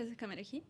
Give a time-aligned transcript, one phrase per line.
[0.00, 0.62] para essa câmera aqui.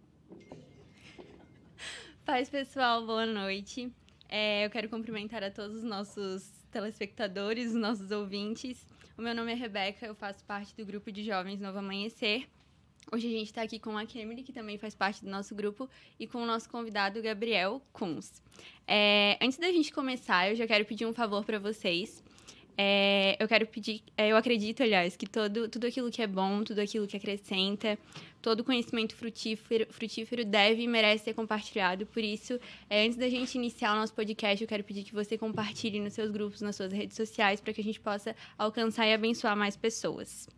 [2.24, 3.92] Paz, pessoal, boa noite.
[4.28, 8.84] É, eu quero cumprimentar a todos os nossos telespectadores, os nossos ouvintes.
[9.16, 12.48] O meu nome é Rebeca, eu faço parte do grupo de jovens Novo Amanhecer.
[13.12, 15.88] Hoje a gente está aqui com a Kemily, que também faz parte do nosso grupo,
[16.18, 18.42] e com o nosso convidado, Gabriel Kunz.
[18.86, 22.22] É, antes da gente começar, eu já quero pedir um favor para vocês.
[22.82, 26.64] É, eu quero pedir, é, eu acredito, aliás, que todo, tudo aquilo que é bom,
[26.64, 27.98] tudo aquilo que acrescenta,
[28.40, 32.06] todo conhecimento frutífero, frutífero deve e merece ser compartilhado.
[32.06, 35.36] Por isso, é, antes da gente iniciar o nosso podcast, eu quero pedir que você
[35.36, 39.12] compartilhe nos seus grupos, nas suas redes sociais, para que a gente possa alcançar e
[39.12, 40.48] abençoar mais pessoas.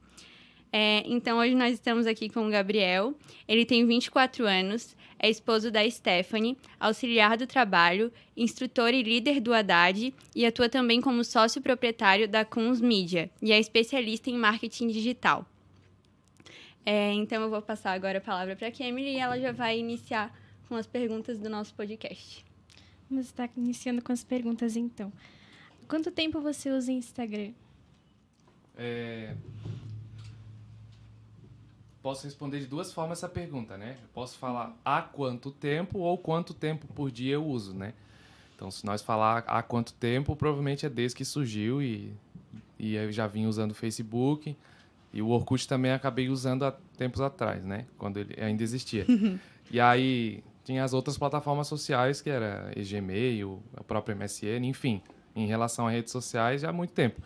[0.72, 3.14] É, então, hoje nós estamos aqui com o Gabriel.
[3.48, 9.54] Ele tem 24 anos, é esposo da Stephanie, auxiliar do trabalho, instrutor e líder do
[9.54, 14.88] Haddad e atua também como sócio proprietário da Kunz Media e é especialista em marketing
[14.88, 15.46] digital.
[16.84, 19.78] É, então, eu vou passar agora a palavra para a Kemily e ela já vai
[19.78, 20.36] iniciar
[20.68, 22.44] com as perguntas do nosso podcast.
[23.08, 25.12] Vamos estar iniciando com as perguntas, então.
[25.86, 27.52] Quanto tempo você usa Instagram?
[28.76, 29.36] É,
[32.02, 33.96] posso responder de duas formas essa pergunta, né?
[34.02, 37.94] Eu posso falar há quanto tempo ou quanto tempo por dia eu uso, né?
[38.56, 42.12] Então, se nós falar há quanto tempo, provavelmente é desde que surgiu e,
[42.78, 44.56] e eu já vim usando o Facebook.
[45.12, 47.86] E o Orkut também acabei usando há tempos atrás, né?
[47.98, 49.06] Quando ele ainda existia.
[49.70, 55.02] e aí tinha as outras plataformas sociais, que era Gmail, o próprio MSN, enfim.
[55.34, 57.20] Em relação a redes sociais, já há muito tempo.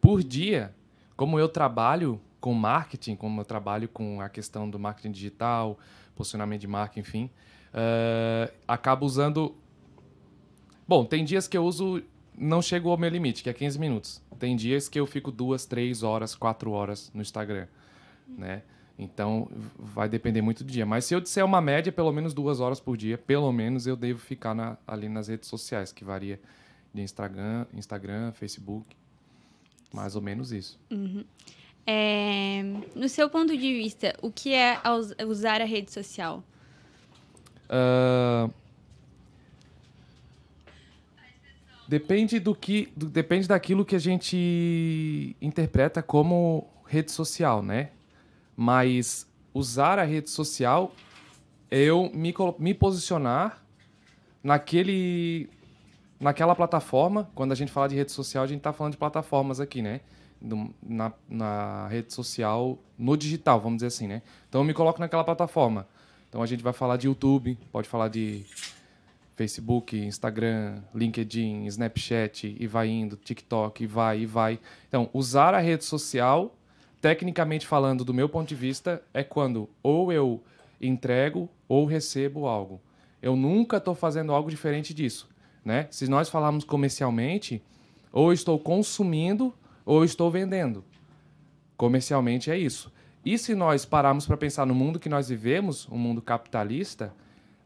[0.00, 0.74] Por dia,
[1.16, 5.78] como eu trabalho com marketing, como eu trabalho com a questão do marketing digital,
[6.14, 7.30] posicionamento de marca, enfim,
[7.72, 9.54] uh, acabo usando.
[10.86, 12.02] Bom, tem dias que eu uso,
[12.36, 14.22] não chego ao meu limite, que é 15 minutos.
[14.38, 17.66] Tem dias que eu fico duas, três horas, quatro horas no Instagram,
[18.26, 18.62] né?
[18.98, 19.48] Então,
[19.78, 20.84] vai depender muito do dia.
[20.84, 23.94] Mas se eu disser uma média, pelo menos duas horas por dia, pelo menos eu
[23.94, 26.40] devo ficar na, ali nas redes sociais, que varia
[26.92, 28.96] de Instagram, Instagram, Facebook,
[29.92, 30.80] mais ou menos isso.
[30.90, 31.24] Uhum.
[31.90, 32.62] É,
[32.94, 34.78] no seu ponto de vista, o que é
[35.26, 36.44] usar a rede social?
[37.64, 38.52] Uh,
[41.88, 47.88] depende do que, do, depende daquilo que a gente interpreta como rede social, né?
[48.54, 50.92] Mas usar a rede social
[51.70, 53.64] eu me, me posicionar
[54.42, 55.48] naquele
[56.20, 57.30] naquela plataforma.
[57.34, 60.02] Quando a gente fala de rede social, a gente está falando de plataformas aqui, né?
[60.40, 64.22] Na, na rede social, no digital, vamos dizer assim, né?
[64.48, 65.86] Então eu me coloco naquela plataforma.
[66.28, 68.44] Então a gente vai falar de YouTube, pode falar de
[69.38, 74.58] Facebook, Instagram, LinkedIn, Snapchat e vai indo, TikTok, e vai e vai.
[74.88, 76.56] Então, usar a rede social,
[77.00, 80.42] tecnicamente falando, do meu ponto de vista, é quando ou eu
[80.80, 82.80] entrego ou recebo algo.
[83.22, 85.28] Eu nunca estou fazendo algo diferente disso,
[85.64, 85.86] né?
[85.90, 87.62] Se nós falarmos comercialmente,
[88.12, 89.54] ou estou consumindo
[89.88, 90.84] ou estou vendendo.
[91.74, 92.92] Comercialmente é isso.
[93.24, 97.14] E se nós pararmos para pensar no mundo que nós vivemos, um mundo capitalista,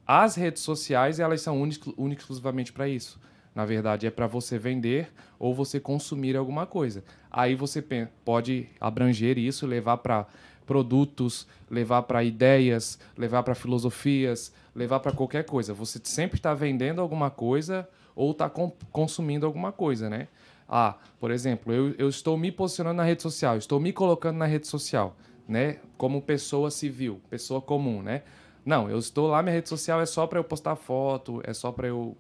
[0.06, 3.18] as redes sociais elas são únicas exclusivamente para isso.
[3.52, 7.02] Na verdade, é para você vender ou você consumir alguma coisa.
[7.28, 7.84] Aí você
[8.24, 10.24] pode abranger isso, levar para
[10.64, 15.74] produtos, levar para ideias, levar para filosofias, levar para qualquer coisa.
[15.74, 18.48] Você sempre está vendendo alguma coisa ou está
[18.92, 20.28] consumindo alguma coisa, né?
[20.74, 24.46] Ah, por exemplo, eu, eu estou me posicionando na rede social, estou me colocando na
[24.46, 25.14] rede social,
[25.46, 25.76] né?
[25.98, 28.22] Como pessoa civil, pessoa comum, né?
[28.64, 31.70] Não, eu estou lá, minha rede social é só para eu postar foto, é só
[31.70, 32.16] para eu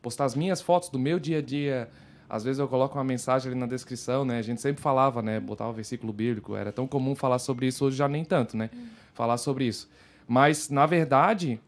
[0.00, 1.90] postar as minhas fotos do meu dia a dia.
[2.30, 4.38] Às vezes eu coloco uma mensagem ali na descrição, né?
[4.38, 5.38] A gente sempre falava, né?
[5.38, 8.70] Botava o versículo bíblico, era tão comum falar sobre isso, hoje já nem tanto, né?
[8.74, 8.86] Hum.
[9.12, 9.90] Falar sobre isso.
[10.26, 11.60] Mas, na verdade,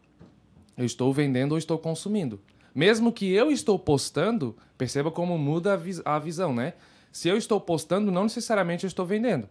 [0.75, 2.39] eu estou vendendo ou estou consumindo.
[2.75, 6.73] Mesmo que eu estou postando, perceba como muda a, vis a visão, né?
[7.09, 9.47] Se eu estou postando, não necessariamente eu estou vendendo.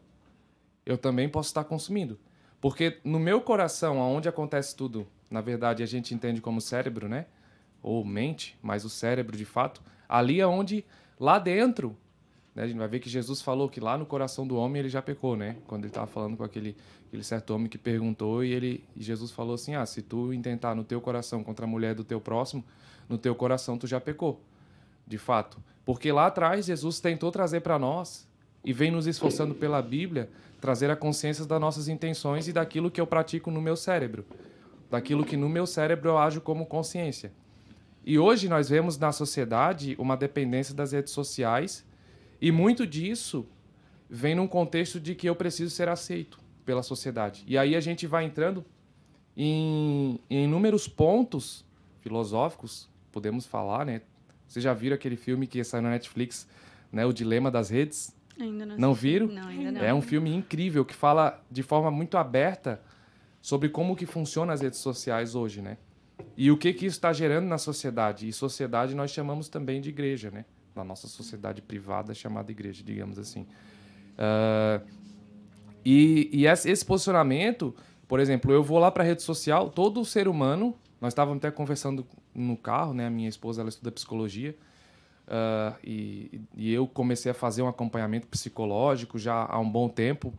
[0.85, 2.19] Eu também posso estar consumindo.
[2.61, 7.25] Porque no meu coração, aonde acontece tudo, na verdade a gente entende como cérebro, né?
[7.83, 10.85] Ou mente, mas o cérebro de fato, ali é onde,
[11.19, 11.97] lá dentro,
[12.55, 12.65] né?
[12.65, 15.01] a gente vai ver que Jesus falou que lá no coração do homem ele já
[15.01, 15.57] pecou, né?
[15.67, 19.31] Quando ele estava falando com aquele, aquele certo homem que perguntou e ele e Jesus
[19.31, 22.63] falou assim: Ah, se tu intentar no teu coração contra a mulher do teu próximo,
[23.09, 24.41] no teu coração tu já pecou,
[25.07, 25.59] de fato.
[25.85, 28.29] Porque lá atrás Jesus tentou trazer para nós
[28.65, 30.31] e vem nos esforçando pela Bíblia
[30.61, 34.25] trazer a consciência das nossas intenções e daquilo que eu pratico no meu cérebro,
[34.91, 37.31] daquilo que no meu cérebro eu ajo como consciência.
[38.03, 41.85] E hoje nós vemos na sociedade uma dependência das redes sociais
[42.41, 43.47] e muito disso
[44.09, 47.45] vem num contexto de que eu preciso ser aceito pela sociedade.
[47.47, 48.65] E aí a gente vai entrando
[49.37, 51.65] em, em inúmeros pontos
[52.01, 54.03] filosóficos, podemos falar, né?
[54.49, 56.49] Vocês já viram aquele filme que saiu na Netflix,
[56.93, 57.07] né?
[57.07, 58.15] O Dilema das Redes?
[58.39, 59.29] Ainda não Não viram?
[59.29, 59.81] Não, ainda não.
[59.81, 62.83] É um filme incrível que fala de forma muito aberta
[63.41, 65.79] sobre como que funcionam as redes sociais hoje, né?
[66.37, 68.27] E o que que isso está gerando na sociedade.
[68.27, 70.45] E sociedade nós chamamos também de igreja, né?
[70.75, 73.47] Na nossa sociedade privada chamada igreja, digamos assim.
[74.19, 74.81] Ah,
[75.85, 77.75] e e esse posicionamento,
[78.09, 81.51] por exemplo, eu vou lá para a rede social, todo ser humano, nós estávamos até
[81.51, 83.07] conversando no carro, né?
[83.07, 84.57] A minha esposa, ela estuda psicologia,
[85.27, 90.33] ah, e, e eu comecei a fazer um acompanhamento psicológico já há um bom tempo.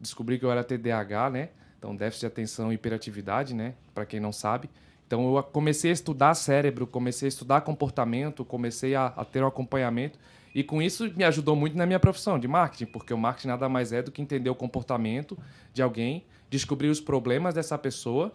[0.00, 1.48] Descobri que eu era TDAH, né?
[1.78, 3.74] Então, déficit de atenção e hiperatividade, né?
[3.94, 4.68] Para quem não sabe.
[5.06, 9.46] Então, eu comecei a estudar cérebro, comecei a estudar comportamento, comecei a, a ter um
[9.46, 10.18] acompanhamento.
[10.54, 13.68] E com isso me ajudou muito na minha profissão de marketing, porque o marketing nada
[13.68, 15.38] mais é do que entender o comportamento
[15.72, 18.34] de alguém, descobrir os problemas dessa pessoa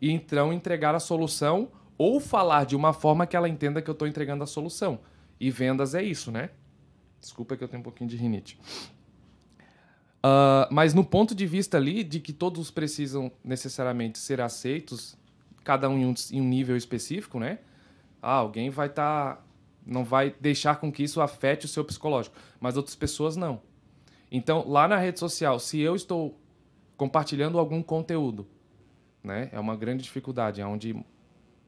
[0.00, 3.92] e então entregar a solução ou falar de uma forma que ela entenda que eu
[3.92, 5.00] estou entregando a solução.
[5.38, 6.50] E vendas é isso, né?
[7.20, 8.58] Desculpa que eu tenho um pouquinho de rinite.
[10.26, 15.18] Ah, mas no ponto de vista ali de que todos precisam necessariamente ser aceitos,
[15.62, 17.58] cada um em um, em um nível específico, né?
[18.22, 19.44] Ah, alguém vai estar.
[19.84, 23.60] não vai deixar com que isso afete o seu psicológico, mas outras pessoas não.
[24.32, 26.40] Então, lá na rede social, se eu estou
[26.96, 28.46] compartilhando algum conteúdo,
[29.22, 29.50] né?
[29.52, 30.96] É uma grande dificuldade, é onde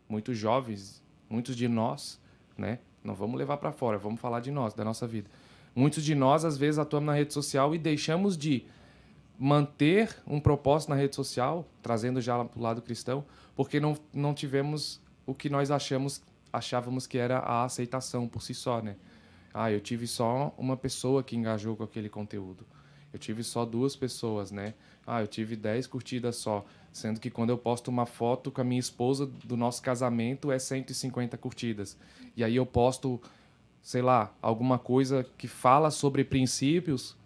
[0.09, 2.21] muitos jovens, muitos de nós,
[2.57, 2.79] né?
[3.03, 5.31] Não vamos levar para fora, vamos falar de nós, da nossa vida.
[5.75, 8.65] Muitos de nós às vezes atuamos na rede social e deixamos de
[9.39, 13.25] manter um propósito na rede social, trazendo já para o lado cristão,
[13.55, 16.23] porque não, não tivemos o que nós achamos
[16.53, 18.97] achávamos que era a aceitação por si só, né?
[19.53, 22.67] Ah, eu tive só uma pessoa que engajou com aquele conteúdo.
[23.13, 24.75] Eu tive só duas pessoas, né?
[25.07, 26.65] Ah, eu tive 10 curtidas só.
[26.93, 30.59] Sendo que quando eu posto uma foto com a minha esposa do nosso casamento é
[30.59, 31.97] 150 curtidas.
[32.37, 33.21] E aí eu posto,
[33.83, 37.17] sei lá, alguma coisa que fala sobre princípios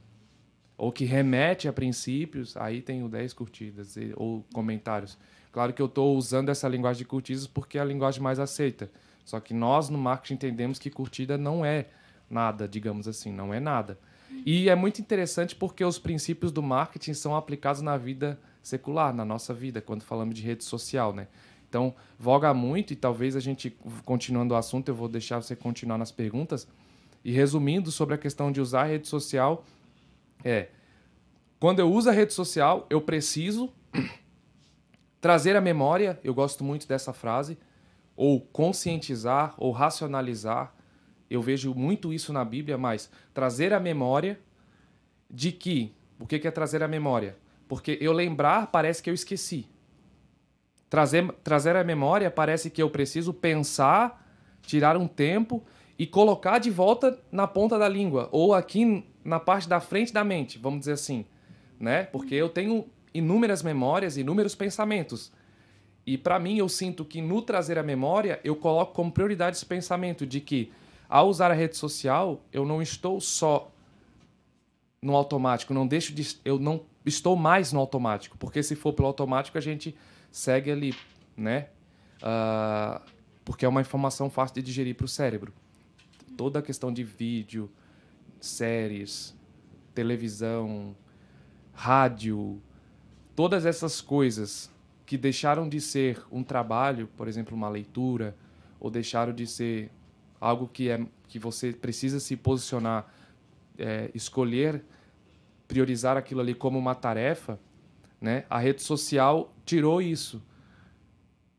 [0.77, 5.17] ou que remete a princípios, aí tenho 10 curtidas ou comentários.
[5.53, 8.91] Claro que eu estou usando essa linguagem de curtidas porque é a linguagem mais aceita.
[9.25, 11.87] Só que nós no marketing entendemos que curtida não é
[12.29, 13.99] nada, digamos assim, não é nada.
[14.45, 19.25] E é muito interessante porque os princípios do marketing são aplicados na vida secular, na
[19.25, 21.29] nossa vida, quando falamos de rede social, né?
[21.69, 23.71] Então, voga muito e talvez a gente,
[24.05, 26.67] continuando o assunto, eu vou deixar você continuar nas perguntas.
[27.25, 29.65] E resumindo sobre a questão de usar a rede social,
[30.43, 30.69] é,
[31.61, 33.71] quando eu uso a rede social, eu preciso
[35.21, 37.57] trazer a memória, eu gosto muito dessa frase,
[38.17, 40.75] ou conscientizar, ou racionalizar.
[41.31, 44.39] Eu vejo muito isso na Bíblia, mas trazer a memória
[45.31, 45.95] de que.
[46.19, 47.37] O que é trazer a memória?
[47.69, 49.67] Porque eu lembrar parece que eu esqueci.
[50.91, 54.27] Trazer, trazer a memória parece que eu preciso pensar,
[54.61, 55.65] tirar um tempo
[55.97, 60.25] e colocar de volta na ponta da língua, ou aqui na parte da frente da
[60.25, 61.25] mente, vamos dizer assim.
[61.79, 62.05] Né?
[62.05, 65.33] Porque eu tenho inúmeras memórias, inúmeros pensamentos.
[66.07, 69.67] E para mim, eu sinto que no trazer a memória, eu coloco como prioridade esse
[69.67, 70.73] pensamento de que,
[71.11, 73.73] ao usar a rede social, eu não estou só
[75.03, 79.09] no automático, não deixo de, eu não estou mais no automático, porque se for pelo
[79.09, 79.97] automático, a gente
[80.31, 80.95] segue ali,
[81.37, 81.71] né?
[82.23, 83.03] Ah,
[83.45, 85.53] porque é uma informação fácil de digerir para o cérebro.
[86.37, 87.69] Toda a questão de vídeo,
[88.41, 89.37] séries,
[89.93, 90.95] televisão,
[91.73, 92.63] rádio,
[93.35, 94.71] todas essas coisas
[95.05, 98.37] que deixaram de ser um trabalho, por exemplo, uma leitura,
[98.79, 99.91] ou deixaram de ser
[100.41, 103.07] algo que é que você precisa se posicionar,
[103.79, 104.83] é, escolher,
[105.69, 107.59] priorizar aquilo ali como uma tarefa,
[108.21, 108.45] né?
[108.51, 110.43] A rede social tirou isso.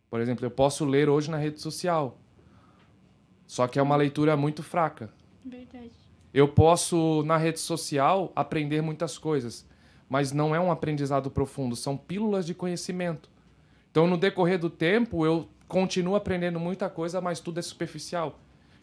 [0.09, 2.19] Por exemplo, eu posso ler hoje na rede social,
[3.47, 5.09] só que é uma leitura muito fraca.
[5.45, 5.91] Verdade.
[6.33, 9.65] Eu posso, na rede social, aprender muitas coisas,
[10.09, 13.29] mas não é um aprendizado profundo, são pílulas de conhecimento.
[13.89, 18.37] Então, no decorrer do tempo, eu continuo aprendendo muita coisa, mas tudo é superficial.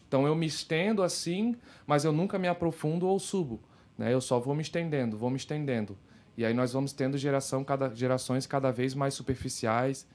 [0.09, 3.61] Então, eu me estendo assim, mas eu nunca me aprofundo ou subo.
[3.95, 4.11] Né?
[4.11, 5.95] Eu só vou me estendendo, vou me estendendo.
[6.35, 10.07] E aí nós vamos tendo geração, cada, gerações cada vez mais superficiais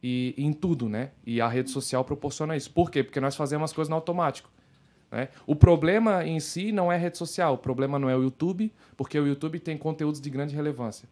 [0.00, 1.10] e em tudo, né?
[1.26, 2.70] E a rede social proporciona isso.
[2.70, 3.02] Por quê?
[3.02, 4.48] Porque nós fazemos as coisas no automático.
[5.10, 5.28] Né?
[5.46, 9.18] O problema em si não é rede social, o problema não é o YouTube, porque
[9.18, 11.08] o YouTube tem conteúdos de grande relevância.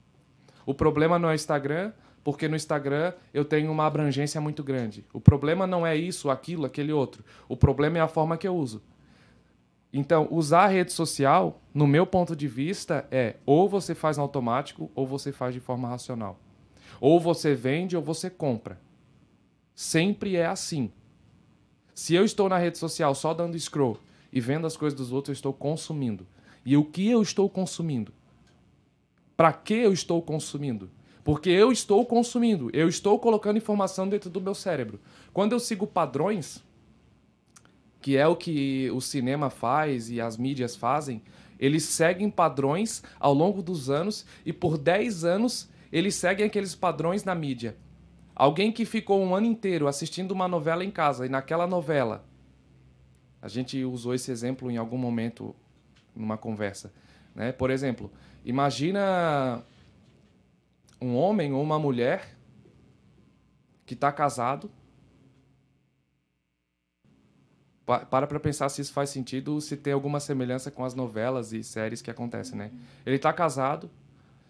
[0.65, 1.93] O problema não é o Instagram,
[2.29, 5.03] porque no Instagram eu tenho uma abrangência muito grande.
[5.15, 7.25] O problema não é isso, aquilo, aquele outro.
[7.49, 8.83] O problema é a forma que eu uso.
[9.91, 14.91] Então, usar a rede social, no meu ponto de vista, é ou você faz automático
[14.95, 16.39] ou você faz de forma racional.
[17.01, 18.79] Ou você vende ou você compra.
[19.75, 20.93] Sempre é assim.
[21.95, 23.99] Se eu estou na rede social só dando scroll
[24.31, 26.27] e vendo as coisas dos outros, eu estou consumindo.
[26.63, 28.13] E o que eu estou consumindo?
[29.35, 30.91] Para que eu estou consumindo?
[31.29, 34.99] Porque eu estou consumindo, eu estou colocando informação dentro do meu cérebro.
[35.31, 36.65] Quando eu sigo padrões,
[38.01, 41.21] que é o que o cinema faz e as mídias fazem,
[41.61, 47.25] eles seguem padrões ao longo dos anos e por 10 anos eles seguem aqueles padrões
[47.25, 47.77] na mídia.
[48.35, 52.25] Alguém que ficou um ano inteiro assistindo uma novela em casa e naquela novela,
[53.43, 55.55] a gente usou esse exemplo em algum momento
[56.17, 56.91] numa conversa,
[57.35, 57.53] né?
[57.53, 58.11] Por exemplo,
[58.47, 59.63] imagina
[61.01, 62.37] um homem ou uma mulher
[63.87, 64.71] que está casado
[67.87, 71.65] para para pensar se isso faz sentido, se tem alguma semelhança com as novelas e
[71.65, 72.71] séries que acontecem, né?
[73.07, 73.91] Ele está casado,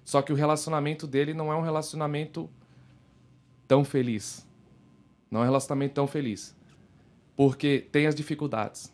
[0.05, 2.51] só que o relacionamento dele não é um relacionamento
[3.69, 4.45] tão feliz.
[5.31, 6.57] Não é um relacionamento tão feliz.
[7.37, 8.93] Porque tem as dificuldades.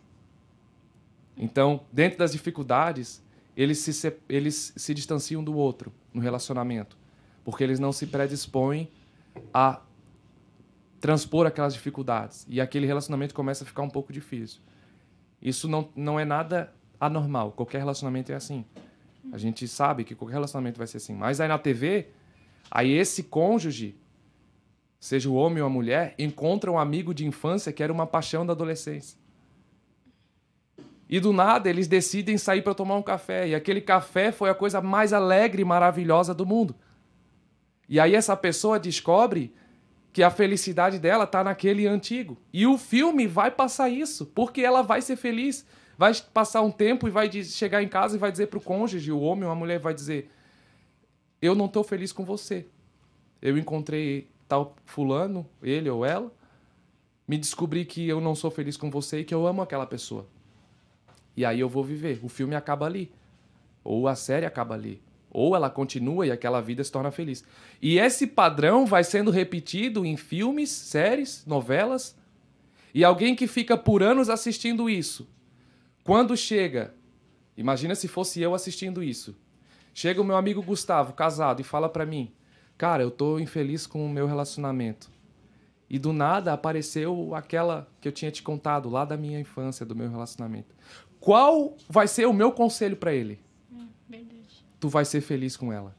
[1.36, 3.22] Então, dentro das dificuldades,
[3.56, 6.98] eles se, eles se distanciam do outro no relacionamento.
[7.44, 8.88] Porque eles não se predispõem
[9.52, 9.80] a
[11.00, 12.46] transpor aquelas dificuldades.
[12.48, 14.62] E aquele relacionamento começa a ficar um pouco difícil.
[15.40, 17.52] Isso não, não é nada anormal.
[17.52, 18.64] Qualquer relacionamento é assim.
[19.30, 21.14] A gente sabe que qualquer relacionamento vai ser assim.
[21.14, 22.08] Mas aí na TV,
[22.70, 23.94] aí esse cônjuge,
[24.98, 28.46] seja o homem ou a mulher, encontra um amigo de infância que era uma paixão
[28.46, 29.18] da adolescência.
[31.08, 33.48] E do nada eles decidem sair para tomar um café.
[33.48, 36.74] E aquele café foi a coisa mais alegre e maravilhosa do mundo.
[37.88, 39.54] E aí essa pessoa descobre
[40.12, 42.38] que a felicidade dela tá naquele antigo.
[42.52, 45.66] E o filme vai passar isso, porque ela vai ser feliz.
[45.98, 49.20] Vai passar um tempo e vai chegar em casa e vai dizer pro cônjuge, o
[49.20, 50.30] homem ou a mulher vai dizer:
[51.40, 52.66] "Eu não tô feliz com você.
[53.42, 56.32] Eu encontrei tal fulano, ele ou ela,
[57.26, 60.26] me descobri que eu não sou feliz com você e que eu amo aquela pessoa.
[61.36, 62.20] E aí eu vou viver.
[62.22, 63.12] O filme acaba ali.
[63.82, 65.02] Ou a série acaba ali.
[65.34, 67.44] Ou ela continua e aquela vida se torna feliz.
[67.82, 72.16] E esse padrão vai sendo repetido em filmes, séries, novelas.
[72.94, 75.28] E alguém que fica por anos assistindo isso,
[76.04, 76.94] quando chega,
[77.56, 79.36] imagina se fosse eu assistindo isso.
[79.92, 82.32] Chega o meu amigo Gustavo, casado, e fala para mim:
[82.78, 85.10] "Cara, eu tô infeliz com o meu relacionamento".
[85.90, 89.96] E do nada apareceu aquela que eu tinha te contado lá da minha infância, do
[89.96, 90.76] meu relacionamento.
[91.18, 93.40] Qual vai ser o meu conselho para ele?
[94.84, 95.96] Tu vai ser feliz com ela.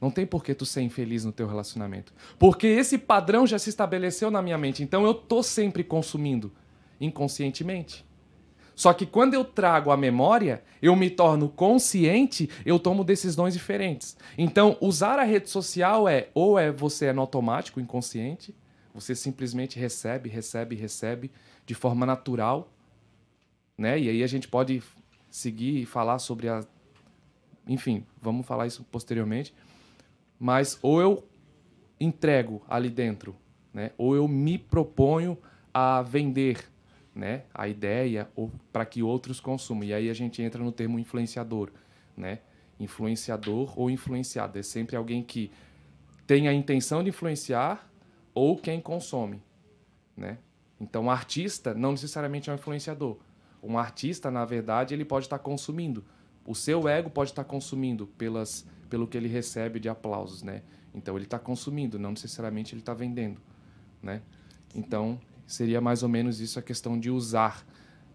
[0.00, 2.14] Não tem por que tu ser infeliz no teu relacionamento.
[2.38, 4.82] Porque esse padrão já se estabeleceu na minha mente.
[4.82, 6.50] Então eu tô sempre consumindo
[6.98, 8.06] inconscientemente.
[8.74, 14.16] Só que quando eu trago a memória, eu me torno consciente, eu tomo decisões diferentes.
[14.38, 18.54] Então, usar a rede social é ou é você é no automático, inconsciente,
[18.94, 21.30] você simplesmente recebe, recebe, recebe
[21.66, 22.72] de forma natural,
[23.76, 24.00] né?
[24.00, 24.82] E aí a gente pode
[25.30, 26.64] seguir e falar sobre a
[27.70, 29.54] enfim, vamos falar isso posteriormente.
[30.38, 31.24] Mas ou eu
[32.00, 33.36] entrego ali dentro,
[33.72, 33.92] né?
[33.96, 35.38] ou eu me proponho
[35.72, 36.68] a vender
[37.14, 37.44] né?
[37.54, 39.84] a ideia ou para que outros consumam.
[39.84, 41.70] E aí a gente entra no termo influenciador.
[42.16, 42.40] Né?
[42.80, 44.58] Influenciador ou influenciado.
[44.58, 45.52] É sempre alguém que
[46.26, 47.88] tem a intenção de influenciar
[48.34, 49.40] ou quem consome.
[50.16, 50.38] Né?
[50.80, 53.18] Então, um artista não necessariamente é um influenciador.
[53.62, 56.04] Um artista, na verdade, ele pode estar consumindo
[56.46, 60.62] o seu ego pode estar consumindo pelas, pelo que ele recebe de aplausos, né?
[60.94, 63.40] Então ele está consumindo, não necessariamente ele está vendendo,
[64.02, 64.22] né?
[64.74, 67.64] Então seria mais ou menos isso a questão de usar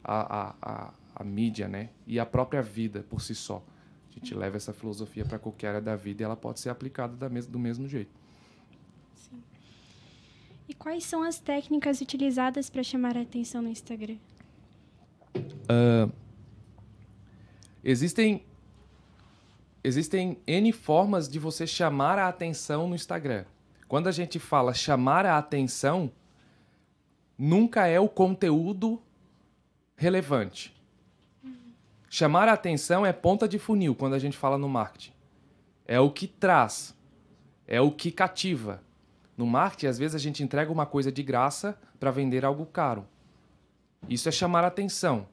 [0.04, 1.90] a, a, a, a mídia, né?
[2.06, 3.64] E a própria vida por si só.
[4.10, 7.16] A gente leva essa filosofia para qualquer área da vida e ela pode ser aplicada
[7.16, 8.12] da mes do mesmo jeito.
[9.14, 9.44] Sim.
[10.70, 14.18] E quais são as técnicas utilizadas para chamar a atenção no Instagram?
[15.36, 16.12] Uh,
[17.88, 18.44] Existem
[19.84, 23.46] existem N formas de você chamar a atenção no Instagram.
[23.88, 26.12] Quando a gente fala chamar a atenção,
[27.38, 29.00] nunca é o conteúdo
[29.96, 30.76] relevante.
[32.10, 35.14] Chamar a atenção é ponta de funil quando a gente fala no marketing.
[35.86, 36.96] É o que traz,
[37.68, 38.82] é o que cativa.
[39.38, 43.06] No marketing, às vezes a gente entrega uma coisa de graça para vender algo caro.
[44.10, 45.28] Isso é chamar a atenção.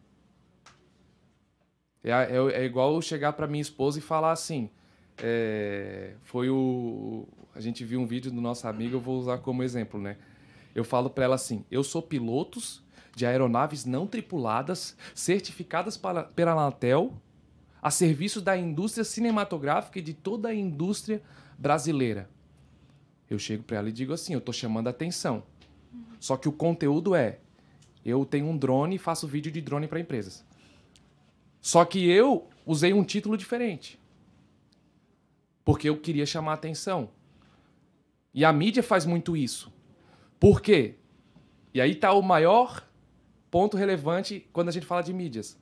[2.04, 4.70] É, é, é igual chegar para minha esposa e falar assim.
[5.18, 7.26] É, foi o.
[7.54, 10.16] A gente viu um vídeo do nosso amigo, eu vou usar como exemplo, né?
[10.74, 12.82] Eu falo para ela assim: eu sou pilotos
[13.14, 17.14] de aeronaves não tripuladas, certificadas para, pela Anatel,
[17.80, 21.22] a serviço da indústria cinematográfica e de toda a indústria
[21.58, 22.28] brasileira.
[23.28, 25.42] Eu chego para ela e digo assim: eu estou chamando a atenção.
[26.18, 27.38] Só que o conteúdo é:
[28.04, 30.44] eu tenho um drone e faço vídeo de drone para empresas.
[31.62, 33.98] Só que eu usei um título diferente.
[35.64, 37.08] Porque eu queria chamar atenção.
[38.34, 39.72] E a mídia faz muito isso.
[40.38, 40.96] Por quê?
[41.72, 42.86] E aí está o maior
[43.50, 45.56] ponto relevante quando a gente fala de mídias.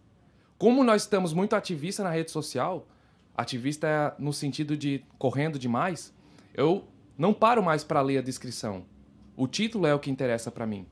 [0.56, 2.88] Como nós estamos muito ativistas na rede social,
[3.36, 6.14] ativista no sentido de correndo demais,
[6.54, 6.84] eu
[7.16, 8.84] não paro mais para ler a descrição.
[9.36, 10.86] O título é o que interessa para mim.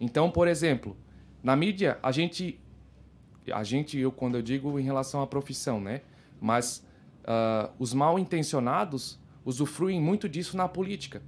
[0.00, 0.96] Então, por exemplo,
[1.42, 2.58] na mídia, a gente.
[3.52, 6.00] A gente, eu quando eu digo em relação à profissão, né?
[6.40, 6.84] Mas
[7.24, 11.22] uh, os mal intencionados usufruem muito disso na política.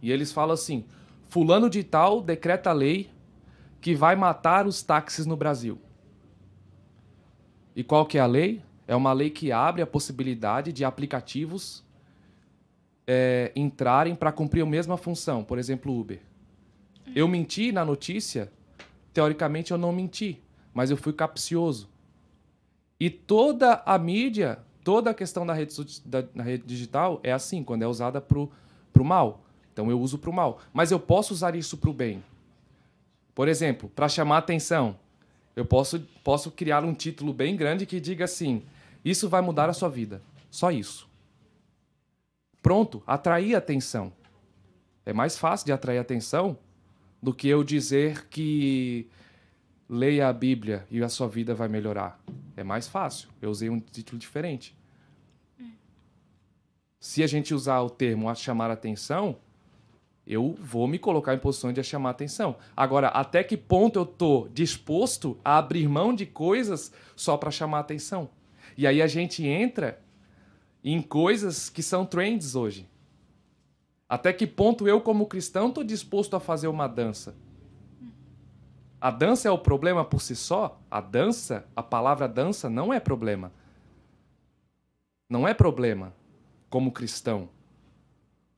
[0.00, 0.84] E eles falam assim:
[1.28, 3.10] Fulano de Tal decreta lei
[3.80, 5.78] que vai matar os táxis no Brasil.
[7.74, 8.62] E qual que é a lei?
[8.88, 11.84] É uma lei que abre a possibilidade de aplicativos
[13.06, 16.20] é, entrarem para cumprir a mesma função, por exemplo, Uber.
[17.14, 18.50] Eu menti na notícia,
[19.12, 20.42] teoricamente eu não menti,
[20.76, 21.88] mas eu fui capcioso.
[23.00, 27.64] E toda a mídia, toda a questão da rede, da, na rede digital é assim,
[27.64, 29.40] quando é usada para o mal.
[29.72, 30.60] Então eu uso para o mal.
[30.74, 32.22] Mas eu posso usar isso para o bem.
[33.34, 34.98] Por exemplo, para chamar atenção,
[35.56, 38.62] eu posso, posso criar um título bem grande que diga assim:
[39.02, 40.20] Isso vai mudar a sua vida.
[40.50, 41.08] Só isso.
[42.60, 44.12] Pronto, atrair atenção.
[45.06, 46.58] É mais fácil de atrair atenção
[47.22, 49.08] do que eu dizer que
[49.88, 52.20] leia a Bíblia e a sua vida vai melhorar.
[52.56, 53.28] É mais fácil.
[53.40, 54.76] Eu usei um título diferente.
[56.98, 59.36] Se a gente usar o termo a chamar atenção,
[60.26, 62.56] eu vou me colocar em posição de chamar atenção.
[62.76, 67.80] Agora, até que ponto eu estou disposto a abrir mão de coisas só para chamar
[67.80, 68.28] atenção?
[68.76, 70.00] E aí a gente entra
[70.82, 72.88] em coisas que são trends hoje.
[74.08, 77.34] Até que ponto eu, como cristão, estou disposto a fazer uma dança?
[79.06, 80.80] A dança é o problema por si só?
[80.90, 83.52] A dança, a palavra dança, não é problema.
[85.30, 86.12] Não é problema
[86.68, 87.48] como cristão.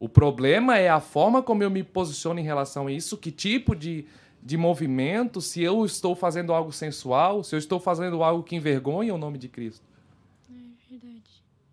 [0.00, 3.76] O problema é a forma como eu me posiciono em relação a isso, que tipo
[3.76, 4.06] de,
[4.42, 9.14] de movimento, se eu estou fazendo algo sensual, se eu estou fazendo algo que envergonha
[9.14, 9.84] o nome de Cristo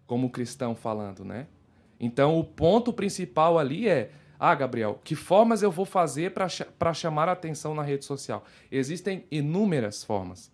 [0.06, 1.48] como cristão falando, né?
[1.98, 7.30] Então, o ponto principal ali é: ah, Gabriel, que formas eu vou fazer para chamar
[7.30, 8.43] atenção na rede social?
[8.71, 10.52] Existem inúmeras formas.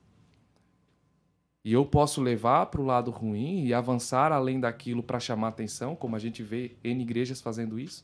[1.64, 5.96] E eu posso levar para o lado ruim e avançar além daquilo para chamar atenção,
[5.96, 8.04] como a gente vê em igrejas fazendo isso,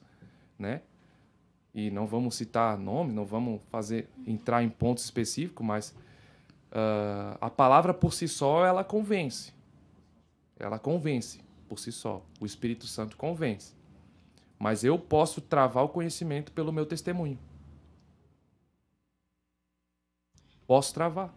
[0.60, 0.82] né?
[1.74, 5.90] E não vamos citar nome, não vamos fazer entrar em pontos específicos, mas
[6.72, 9.54] uh, a palavra por si só ela convence.
[10.60, 12.24] Ela convence por si só.
[12.40, 13.77] O Espírito Santo convence.
[14.60, 17.38] Mas eu posso travar o conhecimento pelo meu testemunho.
[20.66, 21.34] Posso travar.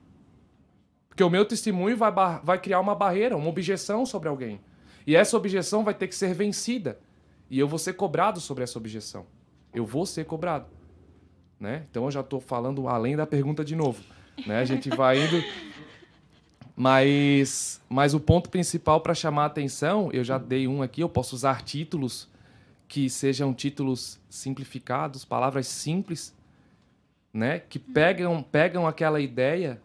[1.09, 4.61] Porque o meu testemunho vai, vai criar uma barreira, uma objeção sobre alguém.
[5.06, 6.98] E essa objeção vai ter que ser vencida.
[7.50, 9.26] E eu vou ser cobrado sobre essa objeção.
[9.74, 10.66] Eu vou ser cobrado.
[11.59, 11.85] Né?
[11.90, 14.02] Então eu já estou falando além da pergunta de novo.
[14.46, 14.59] Né?
[14.59, 15.44] A gente vai indo
[16.80, 21.11] mas, mas o ponto principal para chamar a atenção, eu já dei um aqui, eu
[21.11, 22.26] posso usar títulos
[22.90, 26.35] que sejam títulos simplificados, palavras simples,
[27.33, 27.61] né?
[27.61, 29.81] Que pegam, pegam aquela ideia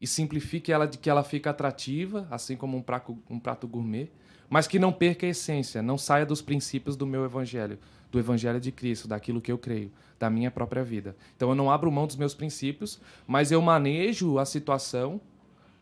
[0.00, 4.10] e simplifique ela de que ela fica atrativa, assim como um prato, um prato gourmet,
[4.48, 7.78] mas que não perca a essência, não saia dos princípios do meu evangelho,
[8.10, 11.14] do evangelho de Cristo, daquilo que eu creio, da minha própria vida.
[11.36, 15.20] Então eu não abro mão dos meus princípios, mas eu manejo a situação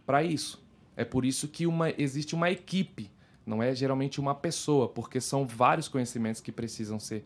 [0.04, 0.60] para isso.
[0.96, 3.08] É por isso que uma, existe uma equipe,
[3.46, 7.24] não é geralmente uma pessoa, porque são vários conhecimentos que precisam ser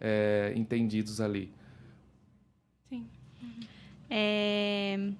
[0.00, 1.52] é, entendidos ali.
[2.88, 3.06] Sim.
[4.08, 5.10] É...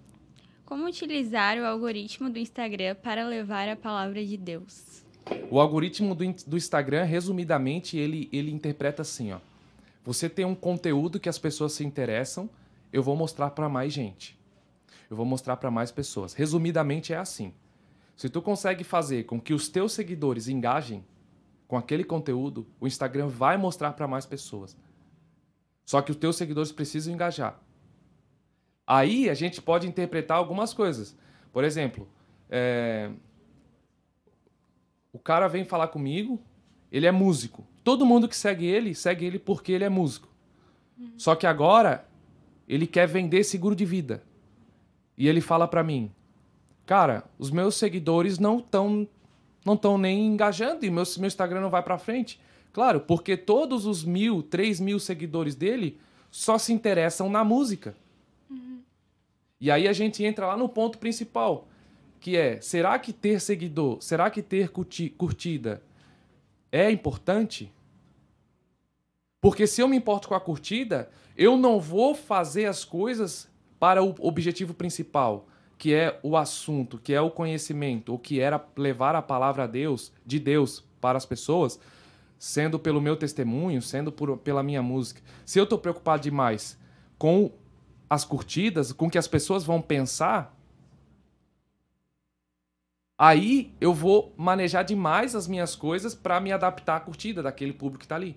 [0.65, 5.03] Como utilizar o algoritmo do Instagram para levar a palavra de Deus?
[5.51, 9.39] O algoritmo do, do Instagram, resumidamente, ele, ele interpreta assim, ó.
[10.05, 12.49] Você tem um conteúdo que as pessoas se interessam,
[12.93, 14.39] eu vou mostrar para mais gente
[15.11, 16.35] eu vou mostrar para mais pessoas.
[16.35, 17.53] Resumidamente é assim.
[18.19, 21.05] Se tu consegue fazer com que os teus seguidores engajem
[21.69, 24.77] com aquele conteúdo, o Instagram vai mostrar para mais pessoas.
[25.85, 27.63] Só que os teus seguidores precisam engajar.
[28.85, 31.17] Aí a gente pode interpretar algumas coisas.
[31.53, 32.09] Por exemplo,
[32.51, 33.09] é...
[35.13, 36.43] o cara vem falar comigo,
[36.91, 37.65] ele é músico.
[37.85, 40.29] Todo mundo que segue ele, segue ele porque ele é músico.
[40.99, 41.13] Uhum.
[41.17, 42.05] Só que agora
[42.67, 44.25] ele quer vender seguro de vida.
[45.17, 46.11] E ele fala para mim:
[46.89, 49.07] "Cara, os meus seguidores não estão
[49.63, 52.41] não estão nem engajando e meu, meu Instagram não vai para frente.
[52.73, 57.95] Claro, porque todos os mil, três mil seguidores dele só se interessam na música.
[58.49, 58.81] Uhum.
[59.61, 61.69] E aí a gente entra lá no ponto principal,
[62.19, 65.83] que é: será que ter seguidor, será que ter curti, curtida
[66.73, 67.71] é importante?
[69.43, 73.47] Porque se eu me importo com a curtida, eu não vou fazer as coisas
[73.79, 75.47] para o objetivo principal,
[75.79, 79.67] que é o assunto, que é o conhecimento, o que era levar a palavra a
[79.67, 81.79] Deus, de Deus para as pessoas,
[82.37, 85.23] sendo pelo meu testemunho, sendo por, pela minha música.
[85.47, 86.77] Se eu estou preocupado demais
[87.17, 87.53] com
[88.11, 90.57] as curtidas, com o que as pessoas vão pensar,
[93.17, 98.01] aí eu vou manejar demais as minhas coisas para me adaptar à curtida daquele público
[98.01, 98.37] que está ali.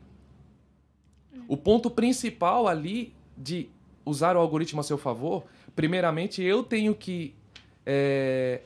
[1.48, 3.70] O ponto principal ali de
[4.06, 7.36] usar o algoritmo a seu favor, primeiramente eu tenho que
[7.86, 8.62] é,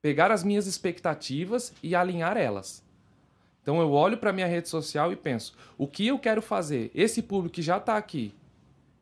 [0.00, 2.84] pegar as minhas expectativas e alinhar elas.
[3.62, 6.90] Então eu olho para minha rede social e penso: o que eu quero fazer?
[6.94, 8.32] Esse público que já está aqui,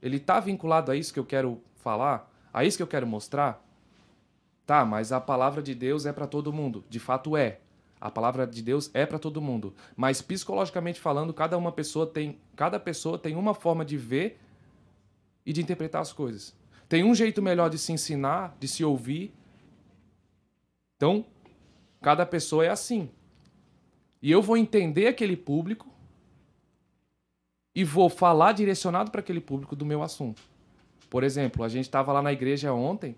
[0.01, 2.33] ele está vinculado a isso que eu quero falar?
[2.53, 3.63] A isso que eu quero mostrar?
[4.65, 6.83] Tá, mas a palavra de Deus é para todo mundo.
[6.89, 7.61] De fato é.
[8.01, 12.39] A palavra de Deus é para todo mundo, mas psicologicamente falando, cada uma pessoa tem,
[12.55, 14.39] cada pessoa tem uma forma de ver
[15.45, 16.55] e de interpretar as coisas.
[16.89, 19.33] Tem um jeito melhor de se ensinar, de se ouvir.
[20.97, 21.25] Então,
[22.01, 23.11] cada pessoa é assim.
[24.23, 25.89] E eu vou entender aquele público
[27.75, 30.43] e vou falar direcionado para aquele público do meu assunto.
[31.11, 33.17] Por exemplo, a gente estava lá na igreja ontem.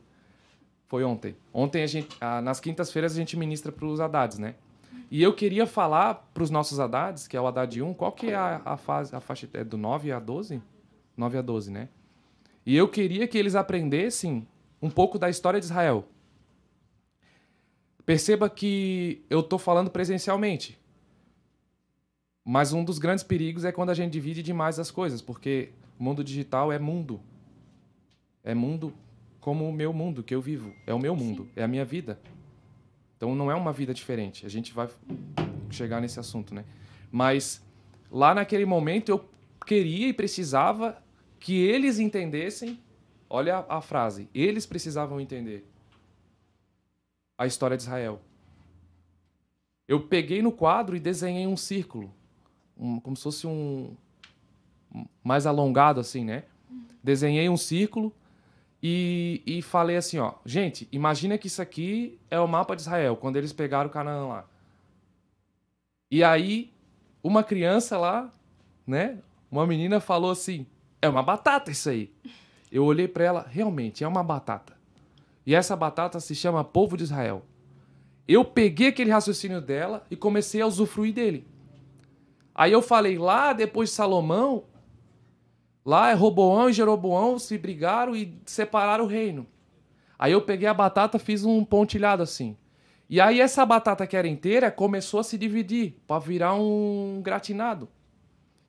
[0.87, 1.37] Foi ontem.
[1.53, 4.55] Ontem, a gente, ah, nas quintas-feiras, a gente ministra para os Haddades, né?
[5.11, 8.31] E eu queria falar para os nossos Haddades, que é o Haddad 1, qual que
[8.31, 10.61] é a, a fase, a faixa é do 9 a 12?
[11.17, 11.89] 9 a 12, né?
[12.67, 14.47] E eu queria que eles aprendessem
[14.83, 16.09] um pouco da história de Israel.
[18.05, 20.77] Perceba que eu estou falando presencialmente.
[22.45, 26.03] Mas um dos grandes perigos é quando a gente divide demais as coisas, porque o
[26.03, 27.21] mundo digital é mundo.
[28.43, 28.93] É mundo
[29.41, 30.75] como o meu mundo que eu vivo.
[30.87, 32.21] É o meu mundo, é a minha vida.
[33.17, 34.45] Então não é uma vida diferente.
[34.45, 34.89] A gente vai
[35.71, 36.65] chegar nesse assunto, né?
[37.11, 37.65] Mas
[38.11, 39.29] lá naquele momento eu
[39.65, 41.01] queria e precisava
[41.39, 42.81] que eles entendessem.
[43.29, 44.29] Olha a, a frase.
[44.35, 45.67] Eles precisavam entender
[47.37, 48.21] a história de Israel.
[49.89, 52.13] Eu peguei no quadro e desenhei um círculo,
[52.77, 53.95] um, como se fosse um
[55.23, 56.45] mais alongado assim, né?
[57.03, 58.13] Desenhei um círculo
[58.83, 63.17] e, e falei assim, ó, gente, imagina que isso aqui é o mapa de Israel,
[63.17, 64.49] quando eles pegaram o Canaã lá.
[66.11, 66.73] E aí,
[67.23, 68.33] uma criança lá,
[68.87, 69.19] né,
[69.51, 70.67] uma menina falou assim,
[71.01, 72.13] é uma batata isso aí.
[72.71, 74.77] Eu olhei para ela, realmente, é uma batata.
[75.45, 77.43] E essa batata se chama povo de Israel.
[78.27, 81.47] Eu peguei aquele raciocínio dela e comecei a usufruir dele.
[82.55, 84.65] Aí eu falei, lá depois de Salomão,
[85.87, 89.47] Lá é Roboão e Jeroboão se brigaram e separaram o reino.
[90.19, 92.57] Aí eu peguei a batata, fiz um pontilhado assim.
[93.09, 97.89] E aí essa batata que era inteira começou a se dividir para virar um gratinado.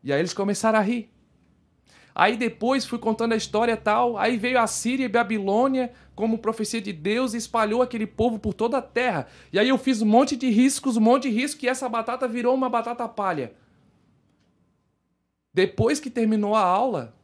[0.04, 1.10] E aí eles começaram a rir.
[2.20, 4.18] Aí depois fui contando a história tal.
[4.18, 8.56] Aí veio a Síria e Babilônia como profecia de Deus e espalhou aquele povo por
[8.56, 9.28] toda a terra.
[9.54, 12.28] E aí eu fiz um monte de riscos, um monte de risco e essa batata
[12.28, 13.54] virou uma batata palha.
[15.54, 17.16] Depois que terminou a aula,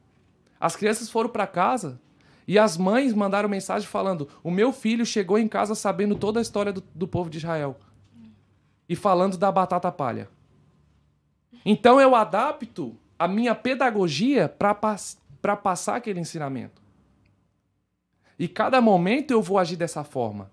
[0.59, 1.99] as crianças foram para casa
[2.47, 6.43] e as mães mandaram mensagem falando: O meu filho chegou em casa sabendo toda a
[6.43, 7.79] história do, do povo de Israel
[8.87, 10.29] e falando da batata palha.
[11.65, 16.81] Então eu adapto a minha pedagogia para passar aquele ensinamento.
[18.37, 20.51] E cada momento eu vou agir dessa forma.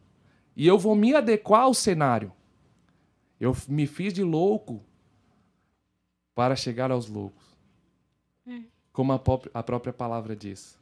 [0.56, 2.32] E eu vou me adequar ao cenário.
[3.40, 4.82] Eu me fiz de louco
[6.34, 7.50] para chegar aos loucos
[8.92, 9.20] como a,
[9.54, 10.78] a própria palavra diz.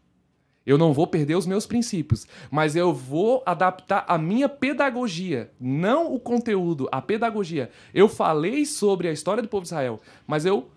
[0.67, 6.13] Eu não vou perder os meus princípios, mas eu vou adaptar a minha pedagogia, não
[6.13, 7.71] o conteúdo, a pedagogia.
[7.95, 10.69] Eu falei sobre a história do povo de Israel, mas eu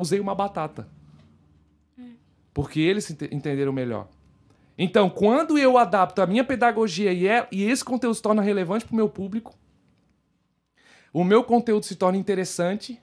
[0.00, 0.88] usei uma batata.
[2.52, 4.08] Porque eles entenderam melhor.
[4.76, 8.84] Então, quando eu adapto a minha pedagogia e, é, e esse conteúdo se torna relevante
[8.84, 9.54] para o meu público,
[11.12, 12.98] o meu conteúdo se torna interessante,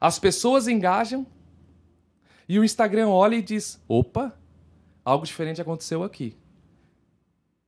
[0.00, 1.26] as pessoas engajam,
[2.48, 4.36] e o Instagram olha e diz: opa,
[5.04, 6.36] algo diferente aconteceu aqui.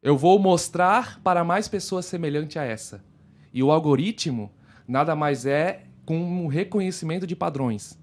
[0.03, 3.05] Eu vou mostrar para mais pessoas semelhante a essa.
[3.53, 4.53] E o algoritmo
[4.87, 7.99] nada mais é com um reconhecimento de padrões.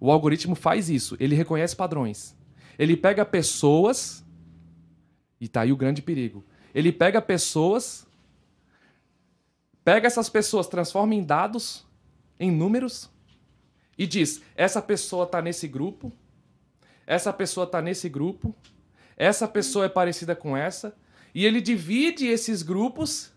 [0.00, 2.36] O algoritmo faz isso, ele reconhece padrões.
[2.78, 4.24] Ele pega pessoas,
[5.40, 6.44] e tá aí o grande perigo.
[6.74, 8.08] Ele pega pessoas
[9.88, 11.86] pega essas pessoas, transforma em dados,
[12.38, 13.08] em números,
[13.96, 16.12] e diz: essa pessoa está nesse grupo,
[17.06, 18.54] essa pessoa está nesse grupo,
[19.16, 20.94] essa pessoa é parecida com essa,
[21.34, 23.32] e ele divide esses grupos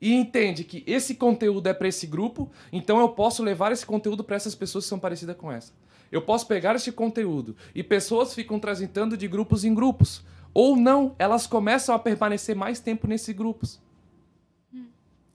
[0.00, 4.24] e entende que esse conteúdo é para esse grupo, então eu posso levar esse conteúdo
[4.24, 5.72] para essas pessoas que são parecidas com essa.
[6.10, 10.24] Eu posso pegar esse conteúdo e pessoas ficam transitando de grupos em grupos.
[10.52, 13.80] Ou não, elas começam a permanecer mais tempo nesses grupos.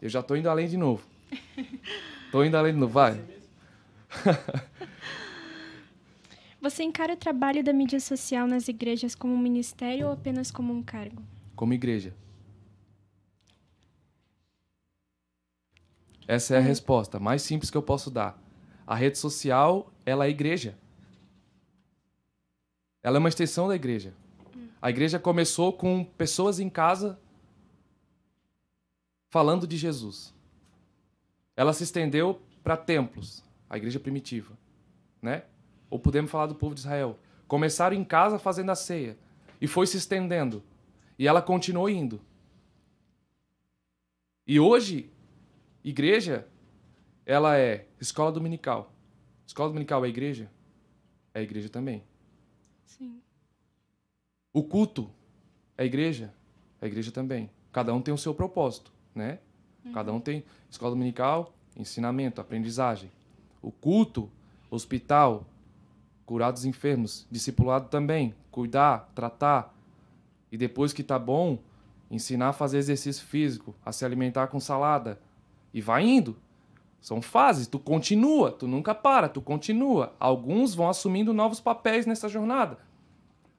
[0.02, 1.08] Eu já estou indo além de novo.
[2.26, 3.22] Estou indo além de novo, vai.
[6.62, 10.74] Você encara o trabalho da mídia social nas igrejas como um ministério ou apenas como
[10.74, 11.24] um cargo?
[11.56, 12.14] Como igreja.
[16.28, 18.42] Essa é a resposta mais simples que eu posso dar.
[18.86, 20.78] A rede social, ela é igreja.
[23.04, 24.14] Ela é uma extensão da igreja.
[24.82, 27.20] A igreja começou com pessoas em casa
[29.30, 30.34] falando de Jesus.
[31.56, 34.58] Ela se estendeu para templos, a igreja primitiva,
[35.22, 35.44] né?
[35.90, 37.20] Ou podemos falar do povo de Israel.
[37.48, 39.18] Começaram em casa fazendo a ceia
[39.62, 40.64] e foi se estendendo.
[41.18, 42.22] E ela continuou indo.
[44.48, 45.12] E hoje,
[45.90, 46.48] igreja,
[47.26, 48.92] ela é escola dominical.
[49.46, 50.50] Escola dominical é igreja?
[51.34, 52.04] É igreja também.
[52.86, 53.22] Sim.
[54.52, 55.10] O culto
[55.78, 56.34] é igreja?
[56.82, 57.50] É igreja também.
[57.72, 59.40] Cada um tem o seu propósito, né?
[59.94, 63.12] Cada um tem escola dominical, ensinamento, aprendizagem.
[63.62, 64.32] O culto,
[64.72, 65.46] hospital,
[66.26, 69.76] curar dos enfermos, discipulado também, cuidar, tratar.
[70.52, 71.60] E depois que tá bom,
[72.10, 75.20] ensinar a fazer exercício físico, a se alimentar com salada.
[75.76, 76.38] E vai indo.
[77.02, 80.16] São fases, tu continua, tu nunca para, tu continua.
[80.18, 82.80] Alguns vão assumindo novos papéis nessa jornada.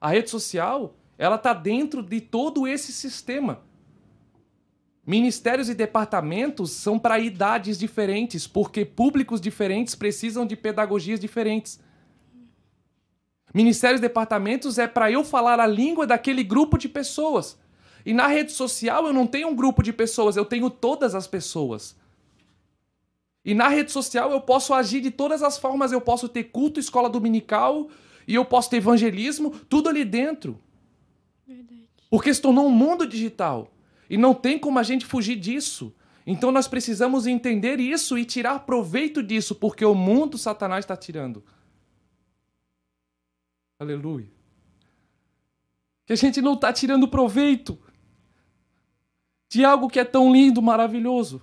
[0.01, 3.61] A rede social, ela tá dentro de todo esse sistema.
[5.07, 11.79] Ministérios e departamentos são para idades diferentes, porque públicos diferentes precisam de pedagogias diferentes.
[13.53, 17.59] Ministérios e departamentos é para eu falar a língua daquele grupo de pessoas.
[18.07, 21.27] E na rede social eu não tenho um grupo de pessoas, eu tenho todas as
[21.27, 21.95] pessoas.
[23.47, 26.81] E na rede social eu posso agir de todas as formas, eu posso ter culto,
[26.81, 27.89] escola dominical,
[28.27, 30.61] e eu posso ter evangelismo, tudo ali dentro.
[31.47, 31.87] Verdade.
[32.11, 33.73] Porque se tornou um mundo digital.
[34.11, 35.95] E não tem como a gente fugir disso.
[36.27, 41.45] Então nós precisamos entender isso e tirar proveito disso, porque o mundo Satanás está tirando.
[43.79, 44.29] Aleluia.
[46.05, 47.79] Que a gente não está tirando proveito
[49.49, 51.41] de algo que é tão lindo, maravilhoso.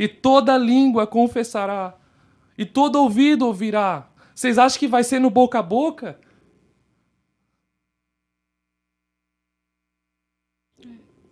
[0.00, 1.94] E toda língua confessará,
[2.56, 4.08] e todo ouvido ouvirá.
[4.34, 6.18] Vocês acham que vai ser no boca a boca?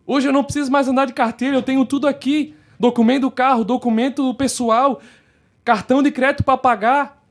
[0.07, 3.65] Hoje eu não preciso mais andar de carteira, eu tenho tudo aqui: documento do carro,
[3.65, 5.01] documento pessoal,
[5.65, 7.25] cartão de crédito para pagar.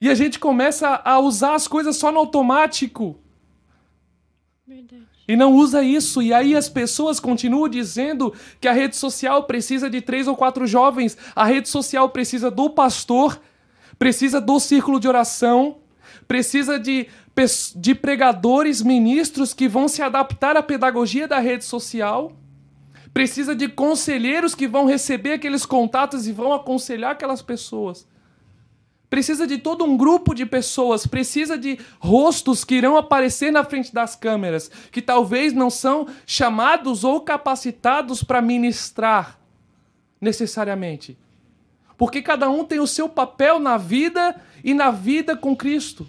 [0.00, 3.20] E a gente começa a usar as coisas só no automático
[4.66, 5.15] Verdade.
[5.28, 6.22] E não usa isso.
[6.22, 10.66] E aí as pessoas continuam dizendo que a rede social precisa de três ou quatro
[10.66, 13.40] jovens, a rede social precisa do pastor,
[13.98, 15.78] precisa do círculo de oração,
[16.28, 17.08] precisa de,
[17.76, 22.32] de pregadores, ministros que vão se adaptar à pedagogia da rede social.
[23.12, 28.06] Precisa de conselheiros que vão receber aqueles contatos e vão aconselhar aquelas pessoas.
[29.08, 33.94] Precisa de todo um grupo de pessoas, precisa de rostos que irão aparecer na frente
[33.94, 39.38] das câmeras, que talvez não são chamados ou capacitados para ministrar
[40.20, 41.16] necessariamente.
[41.96, 46.06] Porque cada um tem o seu papel na vida e na vida com Cristo.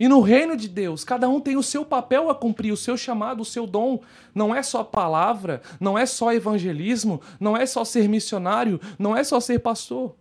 [0.00, 2.96] E no reino de Deus, cada um tem o seu papel a cumprir, o seu
[2.96, 4.00] chamado, o seu dom.
[4.34, 9.22] Não é só palavra, não é só evangelismo, não é só ser missionário, não é
[9.22, 10.16] só ser pastor.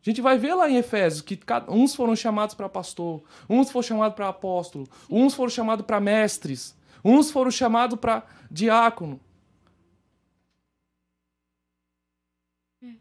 [0.00, 3.86] A gente vai ver lá em Efésios que uns foram chamados para pastor, uns foram
[3.86, 9.20] chamados para apóstolo, uns foram chamados para mestres, uns foram chamados para diácono.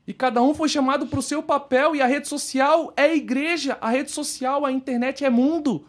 [0.06, 3.78] E cada um foi chamado para o seu papel, e a rede social é igreja,
[3.80, 5.88] a rede social, a internet é mundo.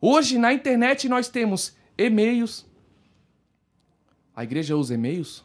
[0.00, 2.64] Hoje na internet nós temos e-mails.
[4.34, 5.44] A igreja usa e-mails?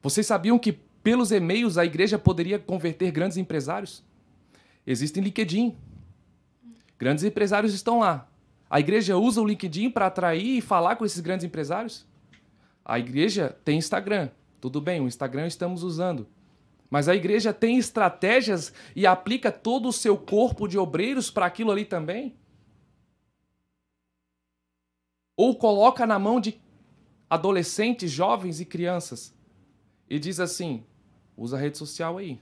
[0.00, 4.04] Vocês sabiam que pelos e-mails a igreja poderia converter grandes empresários?
[4.86, 5.76] Existem LinkedIn.
[6.98, 8.28] Grandes empresários estão lá.
[8.68, 12.06] A igreja usa o LinkedIn para atrair e falar com esses grandes empresários?
[12.84, 14.30] A igreja tem Instagram.
[14.60, 16.26] Tudo bem, o Instagram estamos usando.
[16.90, 21.70] Mas a igreja tem estratégias e aplica todo o seu corpo de obreiros para aquilo
[21.70, 22.34] ali também?
[25.36, 26.60] Ou coloca na mão de
[27.30, 29.37] adolescentes, jovens e crianças
[30.08, 30.84] e diz assim:
[31.36, 32.40] usa a rede social aí.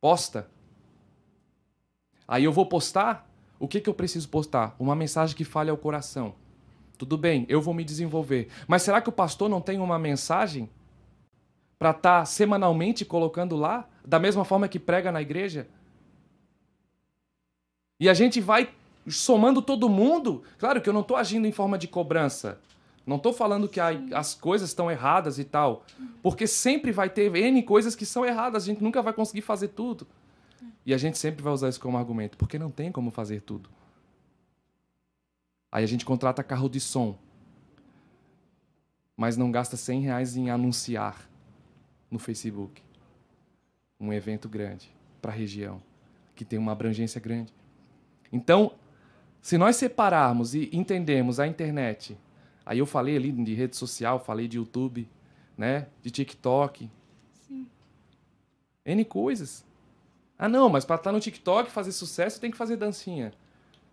[0.00, 0.48] Posta.
[2.26, 3.28] Aí eu vou postar.
[3.58, 4.74] O que, que eu preciso postar?
[4.78, 6.34] Uma mensagem que fale ao coração.
[6.96, 8.48] Tudo bem, eu vou me desenvolver.
[8.66, 10.68] Mas será que o pastor não tem uma mensagem
[11.78, 15.66] para estar tá semanalmente colocando lá, da mesma forma que prega na igreja?
[17.98, 18.70] E a gente vai
[19.06, 20.42] somando todo mundo.
[20.58, 22.58] Claro que eu não estou agindo em forma de cobrança.
[23.06, 25.84] Não estou falando que a, as coisas estão erradas e tal.
[26.22, 28.62] Porque sempre vai ter N coisas que são erradas.
[28.62, 30.06] A gente nunca vai conseguir fazer tudo.
[30.84, 32.36] E a gente sempre vai usar isso como argumento.
[32.36, 33.68] Porque não tem como fazer tudo.
[35.72, 37.18] Aí a gente contrata carro de som.
[39.16, 41.28] Mas não gasta 100 reais em anunciar
[42.10, 42.82] no Facebook.
[43.98, 45.82] Um evento grande para a região.
[46.34, 47.52] Que tem uma abrangência grande.
[48.32, 48.72] Então,
[49.42, 52.16] se nós separarmos e entendermos a internet,
[52.70, 55.08] aí eu falei ali de rede social, falei de YouTube,
[55.58, 56.88] né, de TikTok,
[57.32, 57.66] Sim.
[58.86, 59.66] N coisas.
[60.38, 63.32] Ah, não, mas para estar tá no TikTok fazer sucesso tem que fazer dancinha.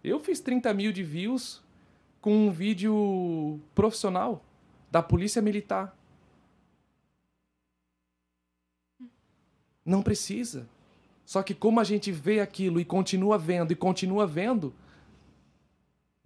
[0.04, 1.63] Eu fiz 30 mil de views
[2.22, 4.46] com um vídeo profissional
[4.92, 5.98] da Polícia Militar.
[9.84, 10.70] Não precisa.
[11.26, 14.72] Só que como a gente vê aquilo e continua vendo e continua vendo,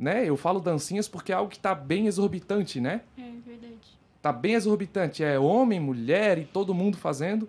[0.01, 0.27] né?
[0.27, 3.01] Eu falo dancinhas porque é algo que está bem exorbitante, né?
[3.15, 3.77] É verdade.
[4.19, 7.47] Tá bem exorbitante, é homem, mulher e todo mundo fazendo.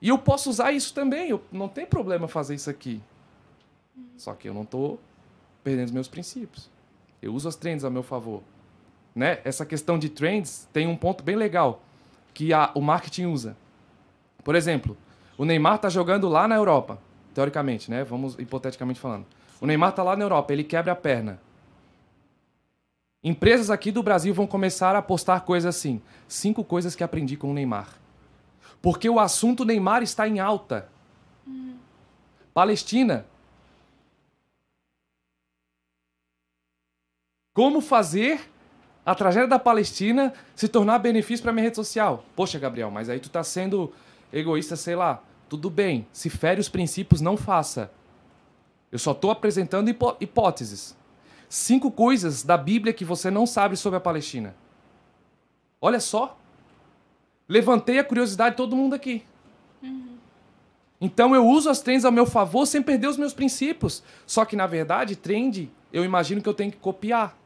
[0.00, 3.00] E eu posso usar isso também, eu não tem problema fazer isso aqui.
[3.94, 4.04] Uhum.
[4.16, 4.98] Só que eu não estou
[5.62, 6.70] perdendo os meus princípios.
[7.20, 8.42] Eu uso as trends a meu favor.
[9.14, 9.38] Né?
[9.44, 11.82] Essa questão de trends tem um ponto bem legal
[12.32, 13.54] que a, o marketing usa.
[14.42, 14.96] Por exemplo,
[15.36, 16.98] o Neymar está jogando lá na Europa,
[17.34, 18.02] teoricamente, né?
[18.02, 19.26] Vamos hipoteticamente falando.
[19.62, 21.40] O Neymar está lá na Europa, ele quebra a perna.
[23.22, 26.02] Empresas aqui do Brasil vão começar a postar coisas assim.
[26.26, 27.96] Cinco coisas que aprendi com o Neymar.
[28.82, 30.88] Porque o assunto Neymar está em alta.
[31.46, 31.76] Hum.
[32.52, 33.24] Palestina.
[37.54, 38.40] Como fazer
[39.06, 42.24] a tragédia da Palestina se tornar benefício para minha rede social?
[42.34, 43.92] Poxa, Gabriel, mas aí tu está sendo
[44.32, 45.22] egoísta, sei lá.
[45.48, 47.92] Tudo bem, se fere os princípios, não faça.
[48.92, 50.94] Eu só estou apresentando hipó hipóteses.
[51.48, 54.54] Cinco coisas da Bíblia que você não sabe sobre a Palestina.
[55.80, 56.38] Olha só.
[57.48, 59.24] Levantei a curiosidade de todo mundo aqui.
[59.82, 60.16] Uhum.
[61.00, 64.02] Então eu uso as trends ao meu favor sem perder os meus princípios.
[64.26, 67.36] Só que, na verdade, trend, eu imagino que eu tenho que copiar.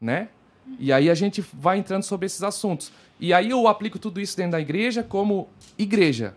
[0.00, 0.28] Né?
[0.66, 0.76] Uhum.
[0.78, 2.92] E aí a gente vai entrando sobre esses assuntos.
[3.18, 6.34] E aí eu aplico tudo isso dentro da igreja como igreja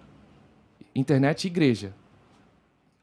[0.95, 1.93] internet e igreja.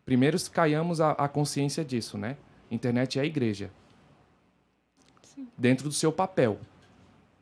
[0.05, 2.37] Primeiro caiamos a, a consciência disso, né?
[2.71, 3.71] Internet é a igreja.
[5.23, 5.47] Sim.
[5.57, 6.59] Dentro do seu papel.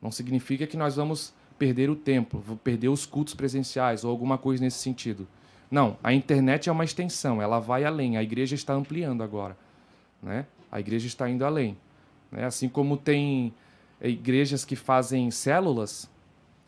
[0.01, 4.63] Não significa que nós vamos perder o templo, perder os cultos presenciais ou alguma coisa
[4.63, 5.27] nesse sentido.
[5.69, 8.17] Não, a internet é uma extensão, ela vai além.
[8.17, 9.55] A igreja está ampliando agora,
[10.21, 10.45] né?
[10.71, 11.77] A igreja está indo além,
[12.31, 12.45] né?
[12.45, 13.53] Assim como tem
[14.01, 16.09] igrejas que fazem células,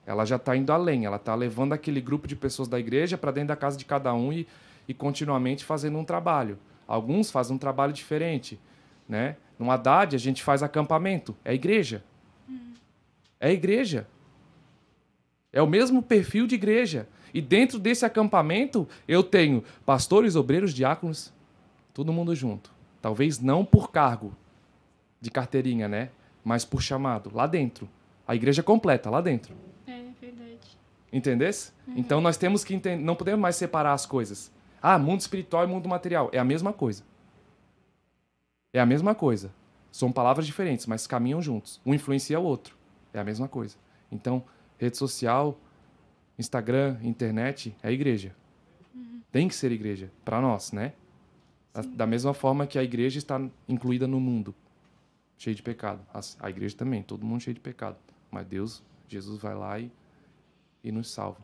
[0.06, 3.32] ela já está indo além, ela está levando aquele grupo de pessoas da igreja para
[3.32, 4.48] dentro da casa de cada um e,
[4.88, 6.58] e continuamente fazendo um trabalho.
[6.88, 8.60] Alguns fazem um trabalho diferente.
[9.08, 9.38] Né?
[9.58, 11.36] No Haddad, a gente faz acampamento.
[11.44, 12.04] É igreja.
[13.40, 14.08] É igreja.
[15.52, 17.08] É o mesmo perfil de igreja.
[17.34, 21.34] E dentro desse acampamento, eu tenho pastores, obreiros, diáconos,
[21.94, 22.72] todo mundo junto.
[23.02, 24.34] Talvez não por cargo
[25.20, 26.10] de carteirinha, né?
[26.44, 27.90] Mas por chamado, lá dentro.
[28.28, 29.54] A igreja completa, lá dentro.
[31.12, 31.72] Entendesse?
[31.88, 31.94] Uhum.
[31.98, 34.52] Então nós temos que entender, não podemos mais separar as coisas.
[34.84, 36.30] Ah, mundo espiritual e mundo material.
[36.34, 37.04] É a mesma coisa.
[38.74, 39.54] É a mesma coisa.
[39.90, 41.80] São palavras diferentes, mas caminham juntos.
[41.86, 42.76] Um influencia o outro.
[43.14, 43.78] É a mesma coisa.
[44.12, 44.44] Então,
[44.78, 45.58] rede social,
[46.38, 48.36] Instagram, internet, é igreja.
[48.94, 49.22] Uhum.
[49.32, 50.92] Tem que ser igreja, para nós, né?
[51.82, 51.96] Sim.
[51.96, 53.40] Da mesma forma que a igreja está
[53.70, 54.54] incluída no mundo,
[55.38, 56.06] cheio de pecado.
[56.40, 57.98] A igreja também, todo mundo cheio de pecado.
[58.30, 59.90] Mas Deus, Jesus vai lá e
[60.84, 61.40] e nos salva.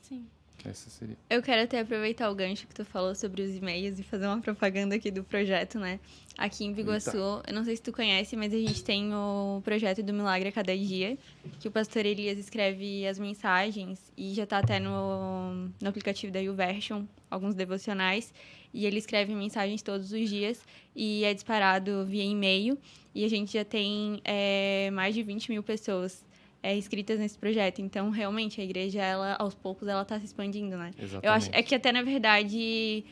[0.00, 0.26] Sim.
[0.64, 1.16] Essa seria.
[1.28, 4.40] Eu quero até aproveitar o gancho que tu falou sobre os e-mails e fazer uma
[4.40, 5.98] propaganda aqui do projeto, né?
[6.36, 7.50] Aqui em Biguaçu, Eita.
[7.50, 10.52] eu não sei se tu conhece, mas a gente tem o projeto do Milagre a
[10.52, 11.18] Cada Dia,
[11.58, 16.40] que o pastor Elias escreve as mensagens e já tá até no, no aplicativo da
[16.40, 18.32] YouVersion, alguns devocionais,
[18.72, 20.62] e ele escreve mensagens todos os dias
[20.94, 22.78] e é disparado via e-mail.
[23.14, 26.24] E a gente já tem é, mais de 20 mil pessoas
[26.62, 27.80] é, inscritas nesse projeto.
[27.80, 30.90] Então, realmente, a igreja, ela, aos poucos, ela está se expandindo, né?
[30.98, 31.26] Exatamente.
[31.26, 33.04] Eu acho é que até, na verdade,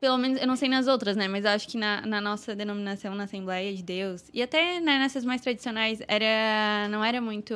[0.00, 1.28] pelo menos, eu não sei nas outras, né?
[1.28, 4.98] Mas eu acho que na, na nossa denominação, na Assembleia de Deus, e até né,
[4.98, 7.54] nessas mais tradicionais, era, não era muito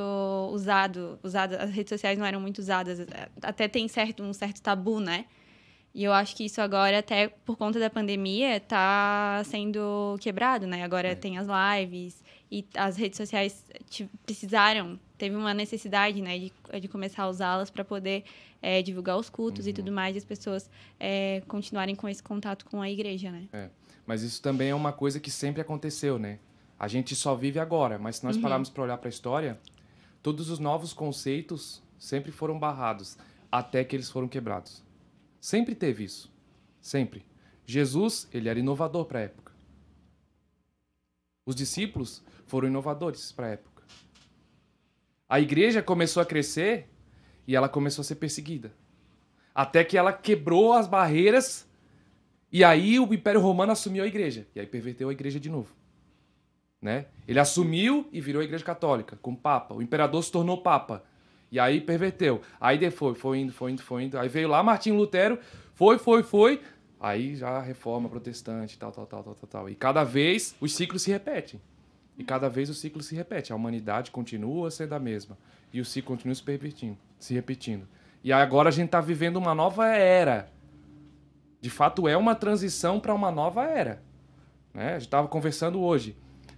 [0.53, 3.05] usado, usado, as redes sociais não eram muito usadas.
[3.43, 5.24] Até tem certo, um certo tabu, né?
[5.93, 10.85] E eu acho que isso agora, até por conta da pandemia, está sendo quebrado, né?
[10.85, 11.14] Agora é.
[11.14, 13.64] tem as lives e as redes sociais
[14.24, 18.24] precisaram, teve uma necessidade, né, de, de começar a usá-las para poder
[18.62, 19.70] é, divulgar os cultos uhum.
[19.70, 23.49] e tudo mais, e as pessoas é, continuarem com esse contato com a igreja, né?
[23.53, 23.70] É.
[24.07, 26.38] Mas isso também é uma coisa que sempre aconteceu, né?
[26.78, 28.42] A gente só vive agora, mas se nós uhum.
[28.42, 29.59] pararmos para olhar para a história,
[30.22, 33.16] todos os novos conceitos sempre foram barrados
[33.51, 34.84] até que eles foram quebrados.
[35.40, 36.32] Sempre teve isso.
[36.80, 37.24] Sempre.
[37.64, 39.53] Jesus, ele era inovador para a época.
[41.44, 43.82] Os discípulos foram inovadores para a época.
[45.28, 46.88] A igreja começou a crescer
[47.47, 48.72] e ela começou a ser perseguida.
[49.55, 51.66] Até que ela quebrou as barreiras
[52.53, 54.47] e aí o Império Romano assumiu a igreja.
[54.55, 55.74] E aí perverteu a igreja de novo.
[56.80, 57.07] Né?
[57.26, 59.74] Ele assumiu e virou a igreja católica, com Papa.
[59.74, 61.05] O imperador se tornou Papa.
[61.51, 62.40] E aí perverteu.
[62.61, 64.18] Aí depois foi indo, foi indo, foi indo.
[64.18, 65.38] Aí veio lá Martinho Lutero,
[65.74, 66.61] foi, foi, foi.
[67.01, 69.68] Aí já reforma protestante, tal, tal, tal, tal, tal.
[69.68, 71.61] E cada vez os ciclos se repetem.
[72.19, 73.53] E cada vez o ciclo se repete.
[73.53, 75.37] A humanidade continua sendo a mesma.
[75.73, 77.87] E o ciclo continua se repetindo se repetindo.
[78.23, 80.51] E agora a gente está vivendo uma nova era.
[81.61, 84.03] De fato, é uma transição para uma nova era.
[84.75, 84.91] Né?
[84.91, 86.17] A gente estava conversando hoje.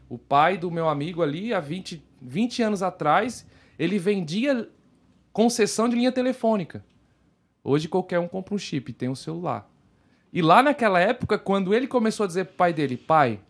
[0.09, 3.47] O pai do meu amigo ali, há 20, 20 anos atrás,
[3.79, 4.69] ele vendia
[5.33, 6.85] concessão de linha telefônica.
[7.63, 9.71] Hoje qualquer um compra um chip, tem um celular.
[10.33, 13.41] E lá naquela época, quando ele começou a dizer pro pai dele, pai,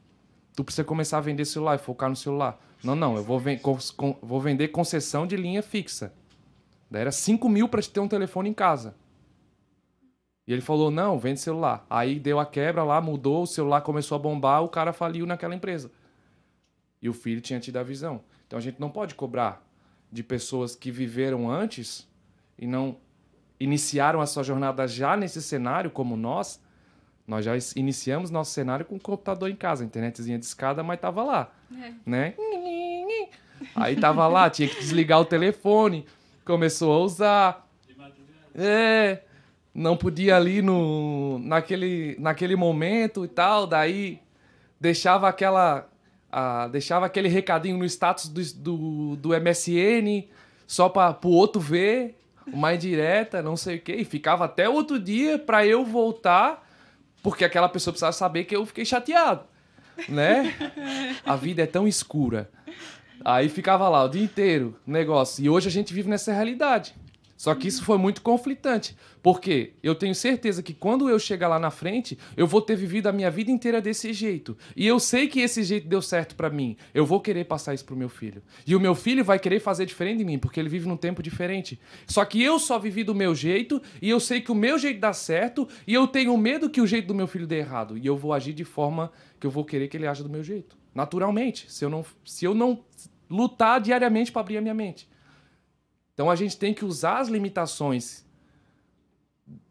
[0.59, 2.61] tu precisa começar a vender celular e focar no celular.
[2.83, 3.61] Não, não, eu vou, ven
[4.21, 6.13] vou vender concessão de linha fixa.
[6.91, 8.97] Daí era 5 mil para ter um telefone em casa.
[10.49, 11.87] E ele falou: não, vende celular.
[11.89, 15.55] Aí deu a quebra lá, mudou, o celular começou a bombar, o cara faliu naquela
[15.55, 15.93] empresa.
[17.01, 18.21] E o filho tinha tido a visão.
[18.49, 19.65] Então a gente não pode cobrar
[20.11, 22.05] de pessoas que viveram antes
[22.59, 22.97] e não
[23.61, 26.61] iniciaram a sua jornada já nesse cenário, como nós.
[27.29, 31.23] Nós já iniciamos nosso cenário com o computador em casa, internetzinha de escada, mas tava
[31.23, 31.93] lá, é.
[32.07, 32.35] né?
[33.77, 36.07] Aí tava lá, tinha que desligar o telefone,
[36.43, 37.69] começou a usar.
[38.55, 39.21] É,
[39.75, 44.21] não podia ali no, naquele, naquele momento e tal, daí
[44.81, 45.87] deixava aquela
[46.71, 50.29] deixava aquele recadinho no status do, do, do MSN
[50.67, 54.99] só para o outro ver, uma indireta, não sei o quê, e ficava até outro
[54.99, 56.68] dia para eu voltar,
[57.29, 59.45] porque aquela pessoa precisava saber que eu fiquei chateado,
[60.09, 60.55] né?
[61.27, 62.51] A vida é tão escura.
[63.23, 65.45] Aí ficava lá o dia inteiro, negócio.
[65.45, 66.95] E hoje a gente vive nessa realidade.
[67.39, 68.97] Só que isso foi muito conflitante.
[69.23, 73.07] Porque eu tenho certeza que quando eu chegar lá na frente, eu vou ter vivido
[73.07, 74.59] a minha vida inteira desse jeito.
[74.77, 76.77] E eu sei que esse jeito deu certo para mim.
[76.93, 78.43] Eu vou querer passar isso pro meu filho.
[78.67, 81.23] E o meu filho vai querer fazer diferente de mim, porque ele vive num tempo
[81.23, 81.81] diferente.
[82.09, 84.99] Só que eu só vivi do meu jeito, e eu sei que o meu jeito
[84.99, 87.97] dá certo, e eu tenho medo que o jeito do meu filho dê errado.
[87.97, 90.43] E eu vou agir de forma que eu vou querer que ele haja do meu
[90.43, 90.77] jeito.
[90.93, 91.71] Naturalmente.
[91.73, 92.81] Se eu não, se eu não
[93.31, 95.09] lutar diariamente para abrir a minha mente.
[96.19, 98.27] Então a gente tem que usar as limitações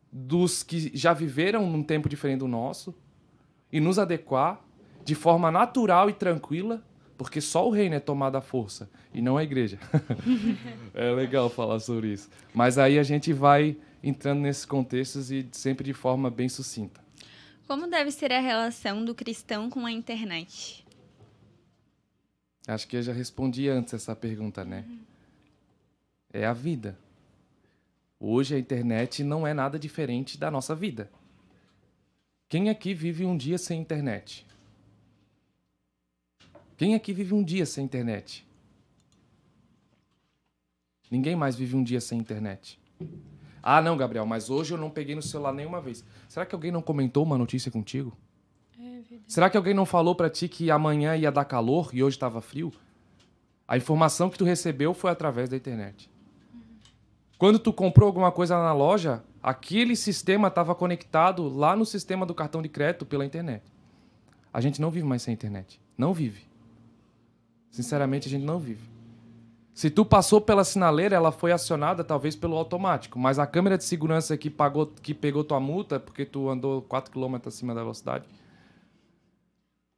[0.09, 2.95] dos que já viveram num tempo diferente do nosso
[3.69, 4.65] e nos adequar
[5.03, 6.81] de forma natural e tranquila,
[7.17, 9.77] porque só o reino é tomado à força e não a igreja.
[10.95, 12.29] é legal falar sobre isso.
[12.53, 17.01] Mas aí a gente vai entrando nesses contextos e sempre de forma bem sucinta.
[17.67, 20.87] Como deve ser a relação do cristão com a internet?
[22.65, 24.85] Acho que eu já respondi antes essa pergunta, né?
[26.37, 26.95] É a vida.
[28.19, 31.09] Hoje a internet não é nada diferente da nossa vida.
[32.47, 34.45] Quem aqui vive um dia sem internet?
[36.77, 38.45] Quem aqui vive um dia sem internet?
[41.09, 42.79] Ninguém mais vive um dia sem internet.
[43.63, 46.05] Ah, não, Gabriel, mas hoje eu não peguei no celular nenhuma vez.
[46.29, 48.15] Será que alguém não comentou uma notícia contigo?
[49.25, 52.41] Será que alguém não falou para ti que amanhã ia dar calor e hoje estava
[52.41, 52.71] frio?
[53.67, 56.15] A informação que tu recebeu foi através da internet.
[57.37, 62.33] Quando tu comprou alguma coisa na loja, aquele sistema estava conectado lá no sistema do
[62.33, 63.63] cartão de crédito pela internet.
[64.51, 65.79] A gente não vive mais sem internet.
[65.97, 66.47] Não vive.
[67.69, 68.89] Sinceramente, a gente não vive.
[69.71, 73.83] Se tu passou pela sinaleira, ela foi acionada talvez pelo automático, mas a câmera de
[73.83, 78.25] segurança que, pagou, que pegou tua multa porque tu andou 4 km acima da velocidade,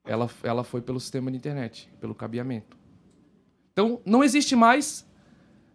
[0.06, 2.78] ela, ela foi pelo sistema de internet, pelo cabeamento.
[3.72, 5.09] Então, não existe mais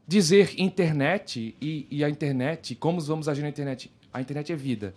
[0.06, 3.90] dizer internet e, e a internet, como vamos agir na internet.
[4.12, 4.94] A internet é vida.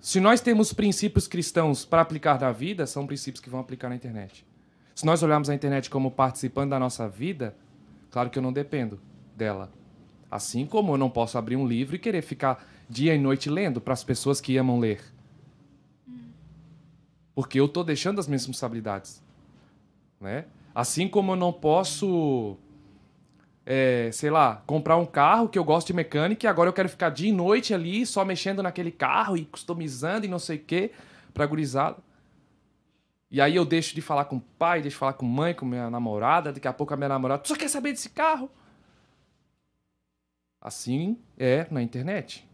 [0.00, 3.96] Se nós temos princípios cristãos para aplicar na vida, são princípios que vão aplicar na
[3.96, 4.46] internet.
[4.94, 7.54] Se nós olharmos a internet como participando da nossa vida,
[8.10, 9.00] claro que eu não dependo
[9.36, 9.72] dela.
[10.30, 13.80] Assim como eu não posso abrir um livro e querer ficar dia e noite lendo
[13.80, 15.00] para as pessoas que amam ler.
[17.34, 19.22] Porque eu estou deixando as minhas responsabilidades.
[20.20, 20.46] Né?
[20.74, 22.56] Assim como eu não posso
[23.70, 26.88] é, sei lá, comprar um carro que eu gosto de mecânica e agora eu quero
[26.88, 30.64] ficar dia e noite ali só mexendo naquele carro e customizando e não sei o
[30.64, 30.90] quê
[31.34, 31.98] pra gurizada.
[33.30, 35.52] E aí eu deixo de falar com o pai, deixo de falar com a mãe,
[35.52, 38.50] com minha namorada, daqui a pouco a minha namorada, só quer saber desse carro?
[40.62, 42.48] Assim é na internet.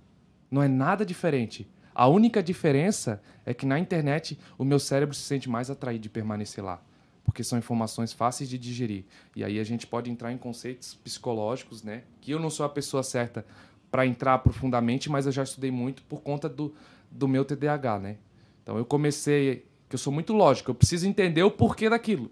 [0.51, 1.71] Não é nada diferente.
[1.95, 6.09] A única diferença é que na internet o meu cérebro se sente mais atraído de
[6.09, 6.83] permanecer lá
[7.25, 9.05] porque são informações fáceis de digerir.
[9.35, 12.03] E aí a gente pode entrar em conceitos psicológicos, né?
[12.21, 13.45] Que eu não sou a pessoa certa
[13.91, 16.75] para entrar profundamente, mas eu já estudei muito por conta do,
[17.11, 18.17] do meu TDAH, né?
[18.63, 22.31] Então eu comecei, que eu sou muito lógico, eu preciso entender o porquê daquilo.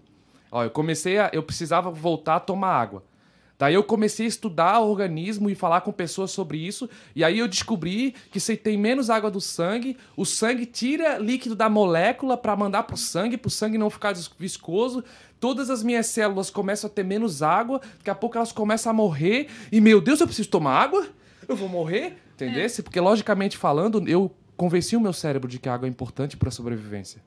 [0.51, 3.03] Ó, eu comecei a, eu precisava voltar a tomar água.
[3.63, 6.89] Daí eu comecei a estudar o organismo e falar com pessoas sobre isso.
[7.15, 11.55] E aí eu descobri que se tem menos água do sangue, o sangue tira líquido
[11.55, 15.01] da molécula para mandar pro sangue, pro sangue não ficar viscoso.
[15.39, 18.93] Todas as minhas células começam a ter menos água, daqui a pouco elas começam a
[18.93, 19.47] morrer.
[19.71, 21.07] E meu Deus, eu preciso tomar água?
[21.47, 22.17] Eu vou morrer?
[22.33, 22.65] Entendeu?
[22.65, 22.81] É.
[22.81, 26.49] Porque logicamente falando, eu convenci o meu cérebro de que a água é importante para
[26.49, 27.21] a sobrevivência.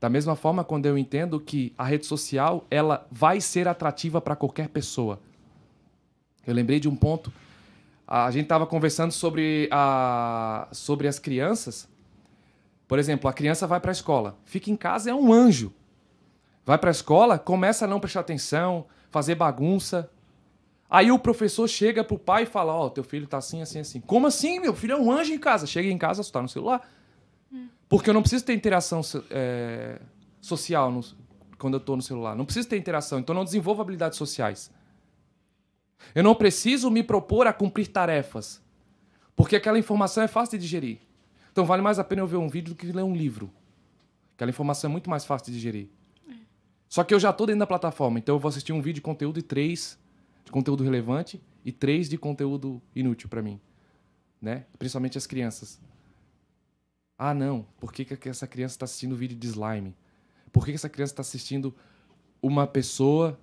[0.00, 4.34] Da mesma forma, quando eu entendo que a rede social ela vai ser atrativa para
[4.34, 5.20] qualquer pessoa.
[6.46, 7.30] Eu lembrei de um ponto.
[8.08, 11.86] A gente estava conversando sobre, a, sobre as crianças.
[12.88, 15.72] Por exemplo, a criança vai para a escola, fica em casa, é um anjo.
[16.64, 20.10] Vai para a escola, começa a não prestar atenção, fazer bagunça.
[20.88, 23.80] Aí o professor chega pro pai e fala: Ó, oh, teu filho tá assim, assim,
[23.80, 24.00] assim.
[24.00, 24.58] Como assim?
[24.58, 25.66] Meu filho é um anjo em casa.
[25.66, 26.88] Chega em casa, está no celular.
[27.88, 30.00] Porque eu não preciso ter interação é,
[30.40, 31.00] social no,
[31.58, 32.36] quando eu estou no celular.
[32.36, 34.70] Não preciso ter interação, então eu não desenvolvo habilidades sociais.
[36.14, 38.62] Eu não preciso me propor a cumprir tarefas.
[39.34, 40.98] Porque aquela informação é fácil de digerir.
[41.52, 43.50] Então vale mais a pena eu ver um vídeo do que ler um livro.
[44.34, 45.88] Aquela informação é muito mais fácil de digerir.
[46.88, 49.00] Só que eu já estou dentro da plataforma, então eu vou assistir um vídeo de
[49.00, 49.98] conteúdo e três
[50.44, 53.60] de conteúdo relevante e três de conteúdo inútil para mim.
[54.42, 54.64] Né?
[54.78, 55.80] Principalmente as crianças.
[57.22, 59.94] Ah, não, por que, que essa criança está assistindo vídeo de slime?
[60.50, 61.74] Por que, que essa criança está assistindo
[62.40, 63.38] uma pessoa,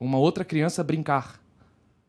[0.00, 1.40] uma outra criança brincar?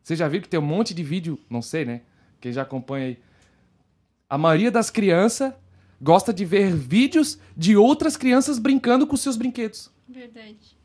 [0.02, 2.02] Você já viu que tem um monte de vídeo, não sei, né?
[2.40, 3.18] Quem já acompanha aí.
[4.28, 5.54] A maioria das crianças
[6.00, 9.88] gosta de ver vídeos de outras crianças brincando com seus brinquedos.
[10.08, 10.76] Verdade.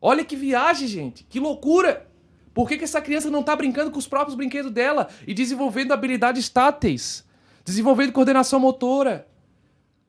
[0.00, 1.22] Olha que viagem, gente.
[1.24, 2.10] Que loucura!
[2.54, 5.92] Por que, que essa criança não está brincando com os próprios brinquedos dela e desenvolvendo
[5.92, 7.25] habilidades táteis?
[7.66, 9.26] Desenvolvendo coordenação motora,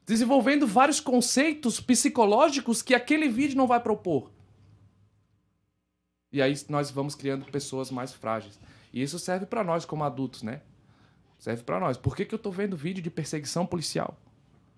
[0.06, 4.32] desenvolvendo vários conceitos psicológicos que aquele vídeo não vai propor.
[6.32, 8.60] E aí nós vamos criando pessoas mais frágeis.
[8.94, 10.62] E isso serve para nós como adultos, né?
[11.40, 11.98] Serve para nós.
[11.98, 14.16] Por que, que eu tô vendo vídeo de perseguição policial?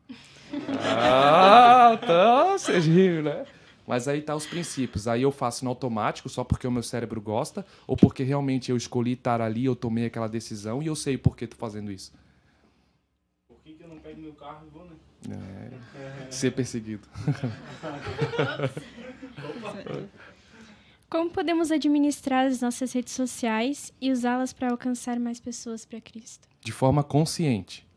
[0.79, 3.45] ah, tá, riram, né?
[3.85, 5.05] Mas aí tá os princípios.
[5.05, 8.77] Aí eu faço no automático só porque o meu cérebro gosta ou porque realmente eu
[8.77, 12.13] escolhi estar ali, eu tomei aquela decisão e eu sei por que tô fazendo isso
[14.09, 14.95] pego meu carro e vou, né?
[15.29, 17.07] É, ser perseguido.
[21.09, 26.47] Como podemos administrar as nossas redes sociais e usá-las para alcançar mais pessoas para Cristo?
[26.61, 27.87] De forma consciente.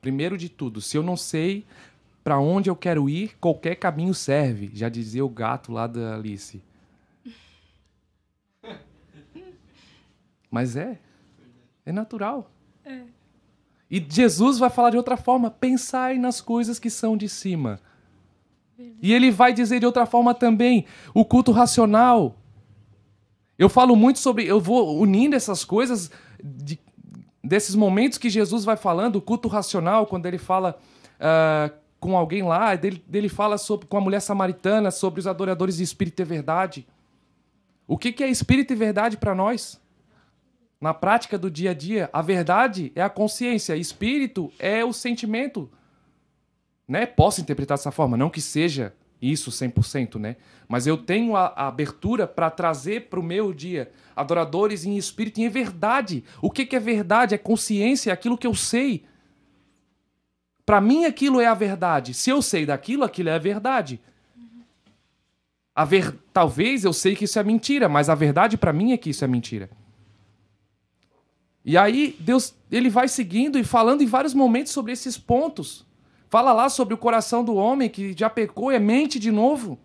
[0.00, 1.64] Primeiro de tudo, se eu não sei
[2.22, 6.62] para onde eu quero ir, qualquer caminho serve, já dizia o gato lá da Alice.
[10.50, 10.98] Mas é,
[11.84, 12.50] é natural.
[12.84, 13.13] É.
[13.90, 17.80] E Jesus vai falar de outra forma: pensai nas coisas que são de cima.
[19.00, 22.36] E ele vai dizer de outra forma também: o culto racional.
[23.58, 24.46] Eu falo muito sobre.
[24.46, 26.10] Eu vou unindo essas coisas,
[26.42, 26.78] de,
[27.42, 30.76] desses momentos que Jesus vai falando, o culto racional, quando ele fala
[31.20, 35.82] uh, com alguém lá, dele fala sobre, com a mulher samaritana sobre os adoradores de
[35.82, 36.86] espírito e verdade.
[37.86, 39.80] O que, que é espírito e verdade para nós?
[40.84, 45.70] Na prática do dia a dia, a verdade é a consciência, espírito é o sentimento.
[46.86, 47.06] Né?
[47.06, 50.36] Posso interpretar dessa forma, não que seja isso 100%, né?
[50.68, 55.40] Mas eu tenho a, a abertura para trazer para o meu dia adoradores em espírito
[55.40, 56.22] e em verdade.
[56.42, 57.34] O que, que é verdade?
[57.34, 59.06] É consciência, é aquilo que eu sei.
[60.66, 62.12] Para mim, aquilo é a verdade.
[62.12, 63.98] Se eu sei daquilo, aquilo é a verdade.
[65.74, 66.14] A ver...
[66.30, 69.24] Talvez eu sei que isso é mentira, mas a verdade para mim é que isso
[69.24, 69.70] é mentira.
[71.64, 75.86] E aí Deus, ele vai seguindo e falando em vários momentos sobre esses pontos.
[76.28, 79.78] Fala lá sobre o coração do homem que já pecou, é mente de novo.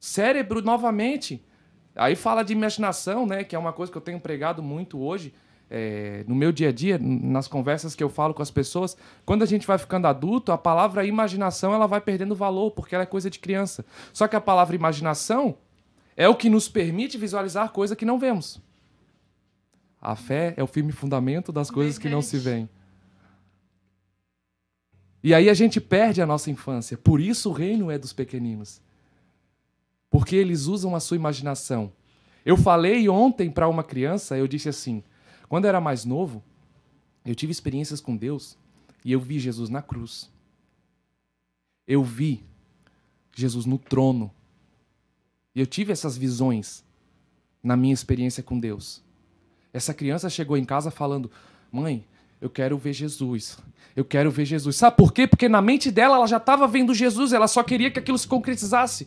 [0.00, 1.44] Cérebro novamente.
[1.94, 5.32] Aí fala de imaginação, né, que é uma coisa que eu tenho pregado muito hoje
[5.74, 9.42] é, no meu dia a dia, nas conversas que eu falo com as pessoas, quando
[9.42, 13.06] a gente vai ficando adulto, a palavra imaginação ela vai perdendo valor, porque ela é
[13.06, 13.82] coisa de criança.
[14.12, 15.56] Só que a palavra imaginação
[16.14, 18.60] é o que nos permite visualizar coisa que não vemos.
[20.02, 22.08] A fé é o firme fundamento das coisas Verdade.
[22.08, 22.68] que não se veem.
[25.22, 26.98] E aí a gente perde a nossa infância.
[26.98, 28.82] Por isso o reino é dos pequeninos.
[30.10, 31.92] Porque eles usam a sua imaginação.
[32.44, 35.04] Eu falei ontem para uma criança, eu disse assim:
[35.48, 36.42] quando eu era mais novo,
[37.24, 38.58] eu tive experiências com Deus
[39.04, 40.28] e eu vi Jesus na cruz.
[41.86, 42.44] Eu vi
[43.32, 44.32] Jesus no trono.
[45.54, 46.84] E eu tive essas visões
[47.62, 49.02] na minha experiência com Deus.
[49.72, 51.30] Essa criança chegou em casa falando:
[51.70, 52.04] Mãe,
[52.40, 53.58] eu quero ver Jesus.
[53.94, 54.76] Eu quero ver Jesus.
[54.76, 55.26] Sabe por quê?
[55.26, 58.26] Porque na mente dela ela já estava vendo Jesus, ela só queria que aquilo se
[58.26, 59.06] concretizasse.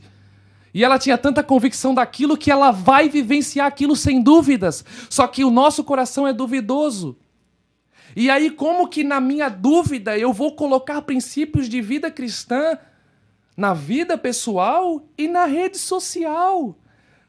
[0.73, 4.83] E ela tinha tanta convicção daquilo que ela vai vivenciar aquilo sem dúvidas.
[5.09, 7.17] Só que o nosso coração é duvidoso.
[8.15, 12.77] E aí, como que na minha dúvida eu vou colocar princípios de vida cristã
[13.55, 16.77] na vida pessoal e na rede social?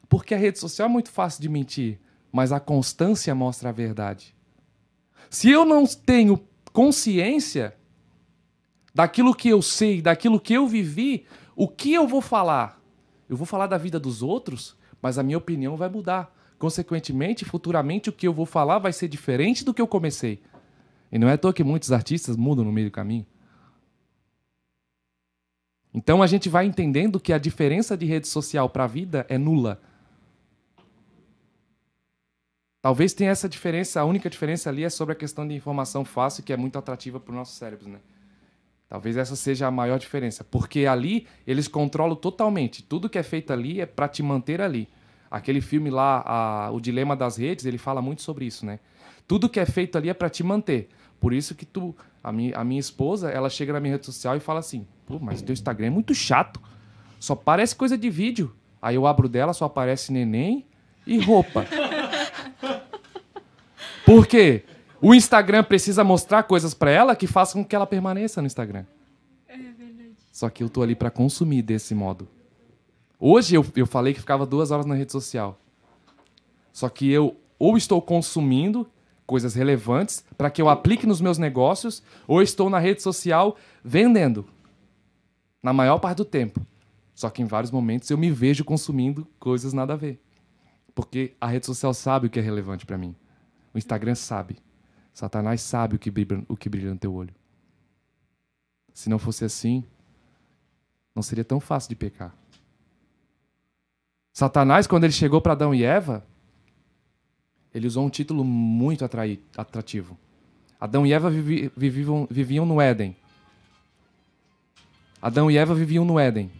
[0.08, 1.98] Porque a rede social é muito fácil de mentir,
[2.32, 4.34] mas a constância mostra a verdade.
[5.30, 6.40] Se eu não tenho
[6.72, 7.74] consciência
[8.94, 12.80] daquilo que eu sei, daquilo que eu vivi, o que eu vou falar?
[13.28, 16.34] Eu vou falar da vida dos outros, mas a minha opinião vai mudar.
[16.58, 20.40] Consequentemente, futuramente, o que eu vou falar vai ser diferente do que eu comecei.
[21.10, 23.26] E não é à toa que muitos artistas mudam no meio do caminho.
[25.92, 29.38] Então a gente vai entendendo que a diferença de rede social para a vida é
[29.38, 29.80] nula.
[32.86, 36.44] Talvez tenha essa diferença, a única diferença ali é sobre a questão de informação fácil,
[36.44, 37.98] que é muito atrativa para o nosso cérebro, né?
[38.88, 42.84] Talvez essa seja a maior diferença, porque ali eles controlam totalmente.
[42.84, 44.88] Tudo que é feito ali é para te manter ali.
[45.28, 48.78] Aquele filme lá, a, o Dilema das Redes, ele fala muito sobre isso, né?
[49.26, 50.88] Tudo que é feito ali é para te manter.
[51.18, 54.36] Por isso que tu, a minha, a minha esposa, ela chega na minha rede social
[54.36, 56.62] e fala assim: "Pô, mas teu Instagram é muito chato.
[57.18, 58.54] Só parece coisa de vídeo".
[58.80, 60.64] Aí eu abro dela, só aparece neném
[61.04, 61.66] e roupa.
[64.06, 64.62] Por quê?
[65.02, 68.86] O Instagram precisa mostrar coisas para ela que façam com que ela permaneça no Instagram.
[69.48, 70.12] É verdade.
[70.30, 72.28] Só que eu tô ali para consumir desse modo.
[73.18, 75.58] Hoje eu, eu falei que ficava duas horas na rede social.
[76.72, 78.88] Só que eu ou estou consumindo
[79.26, 84.46] coisas relevantes para que eu aplique nos meus negócios, ou estou na rede social vendendo.
[85.60, 86.64] Na maior parte do tempo.
[87.12, 90.20] Só que em vários momentos eu me vejo consumindo coisas nada a ver.
[90.94, 93.16] Porque a rede social sabe o que é relevante para mim.
[93.76, 94.56] O Instagram sabe.
[95.12, 97.34] Satanás sabe o que, brilha, o que brilha no teu olho.
[98.94, 99.84] Se não fosse assim,
[101.14, 102.34] não seria tão fácil de pecar.
[104.32, 106.24] Satanás, quando ele chegou para Adão e Eva,
[107.74, 110.16] ele usou um título muito atrativo.
[110.80, 113.14] Adão e Eva vivi, viviam, viviam no Éden.
[115.20, 116.50] Adão e Eva viviam no Éden.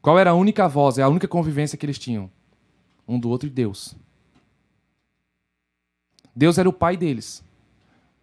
[0.00, 2.30] Qual era a única voz, é a única convivência que eles tinham?
[3.06, 3.94] Um do outro e Deus.
[6.34, 7.42] Deus era o pai deles.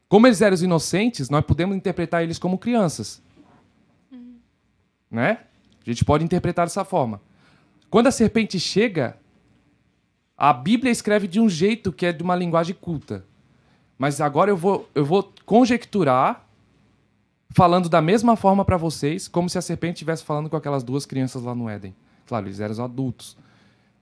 [0.08, 3.22] Como eles eram os inocentes, nós podemos interpretar eles como crianças.
[5.12, 5.40] Né?
[5.86, 7.22] A gente pode interpretar dessa forma.
[7.90, 9.18] Quando a serpente chega,
[10.38, 13.26] a Bíblia escreve de um jeito que é de uma linguagem culta.
[13.98, 16.46] Mas agora eu vou, eu vou conjecturar,
[17.50, 21.06] falando da mesma forma para vocês, como se a serpente estivesse falando com aquelas duas
[21.06, 21.96] crianças lá no Éden.
[22.28, 23.38] Claro, eles eram adultos.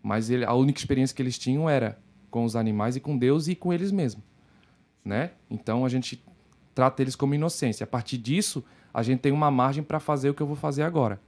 [0.03, 1.97] Mas ele, a única experiência que eles tinham era
[2.35, 4.21] com os animais e com Deus e com eles mesmos,
[5.05, 5.31] né?
[5.49, 6.21] Então a gente
[6.73, 7.85] trata eles como inocência.
[7.85, 8.61] A partir disso,
[8.93, 11.21] a gente tem uma margem para fazer o que eu vou fazer agora.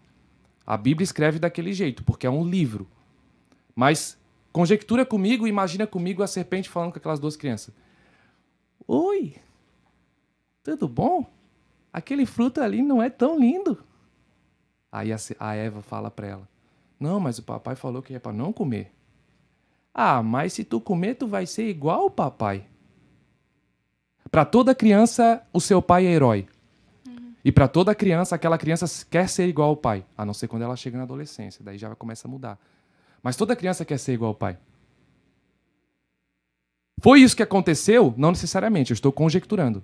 [0.66, 2.86] A Bíblia escreve daquele jeito, porque é um livro.
[3.74, 4.18] Mas
[4.52, 7.74] conjectura comigo, imagina comigo a serpente falando com aquelas duas crianças.
[8.86, 9.38] Oi,
[10.62, 11.26] tudo bom?
[11.94, 13.82] Aquele fruto ali não é tão lindo.
[14.92, 16.50] Aí a Eva fala para ela:
[17.00, 18.97] Não, mas o papai falou que é para não comer.
[20.00, 22.68] Ah, mas se tu comer, tu vai ser igual o papai.
[24.30, 26.48] Para toda criança, o seu pai é herói.
[27.44, 30.62] E para toda criança, aquela criança quer ser igual ao pai, a não ser quando
[30.62, 32.60] ela chega na adolescência, daí já começa a mudar.
[33.24, 34.60] Mas toda criança quer ser igual ao pai.
[37.02, 38.14] Foi isso que aconteceu?
[38.18, 39.84] Não necessariamente, eu estou conjecturando.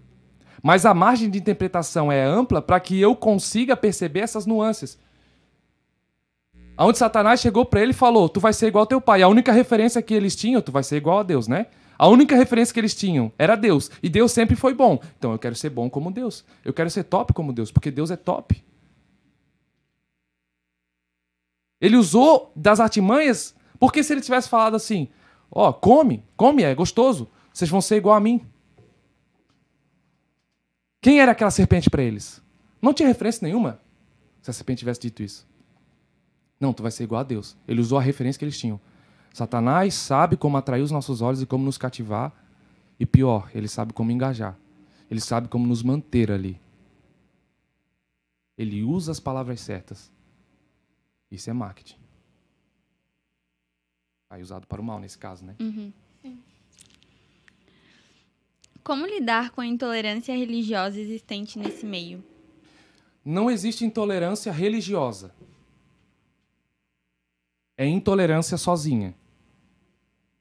[0.62, 5.00] Mas a margem de interpretação é ampla para que eu consiga perceber essas nuances.
[6.78, 9.22] Onde Satanás chegou para ele e falou: Tu vai ser igual ao teu pai.
[9.22, 11.68] A única referência que eles tinham, tu vai ser igual a Deus, né?
[11.98, 13.92] A A única referência que eles tinham era Deus.
[14.02, 15.00] E Deus sempre foi bom.
[15.18, 16.44] Então eu quero ser bom como Deus.
[16.66, 18.64] Eu quero ser top como Deus, porque Deus é top.
[21.80, 25.08] Ele usou das artimanhas, porque se ele tivesse falado assim:
[25.52, 28.42] Ó, oh, come, come, é gostoso, vocês vão ser igual a mim.
[31.00, 32.42] Quem era aquela serpente para eles?
[32.82, 33.80] Não tinha referência nenhuma
[34.42, 35.53] se a serpente tivesse dito isso.
[36.64, 37.58] Não, tu vai ser igual a Deus.
[37.68, 38.80] Ele usou a referência que eles tinham.
[39.34, 42.32] Satanás sabe como atrair os nossos olhos e como nos cativar.
[42.98, 44.58] E pior, ele sabe como engajar.
[45.12, 46.58] Ele sabe como nos manter ali.
[48.58, 50.10] Ele usa as palavras certas.
[51.30, 51.98] Isso é marketing.
[54.30, 55.58] Aí usado para o mal nesse caso, né?
[55.60, 55.92] Uhum.
[58.82, 62.24] Como lidar com a intolerância religiosa existente nesse meio?
[63.26, 65.36] Não existe intolerância religiosa.
[67.78, 69.16] É intolerância sozinha.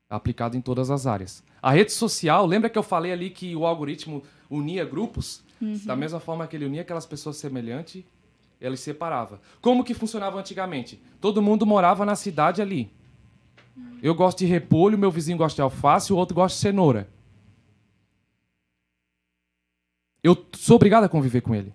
[0.09, 1.43] Aplicado em todas as áreas.
[1.61, 5.43] A rede social, lembra que eu falei ali que o algoritmo unia grupos?
[5.61, 5.80] Uhum.
[5.85, 8.05] Da mesma forma que ele unia aquelas pessoas semelhantes,
[8.61, 9.41] ele separava.
[9.61, 11.01] Como que funcionava antigamente?
[11.20, 12.91] Todo mundo morava na cidade ali.
[14.03, 17.09] Eu gosto de repolho, meu vizinho gosta de alface, o outro gosta de cenoura.
[20.22, 21.72] Eu sou obrigado a conviver com ele.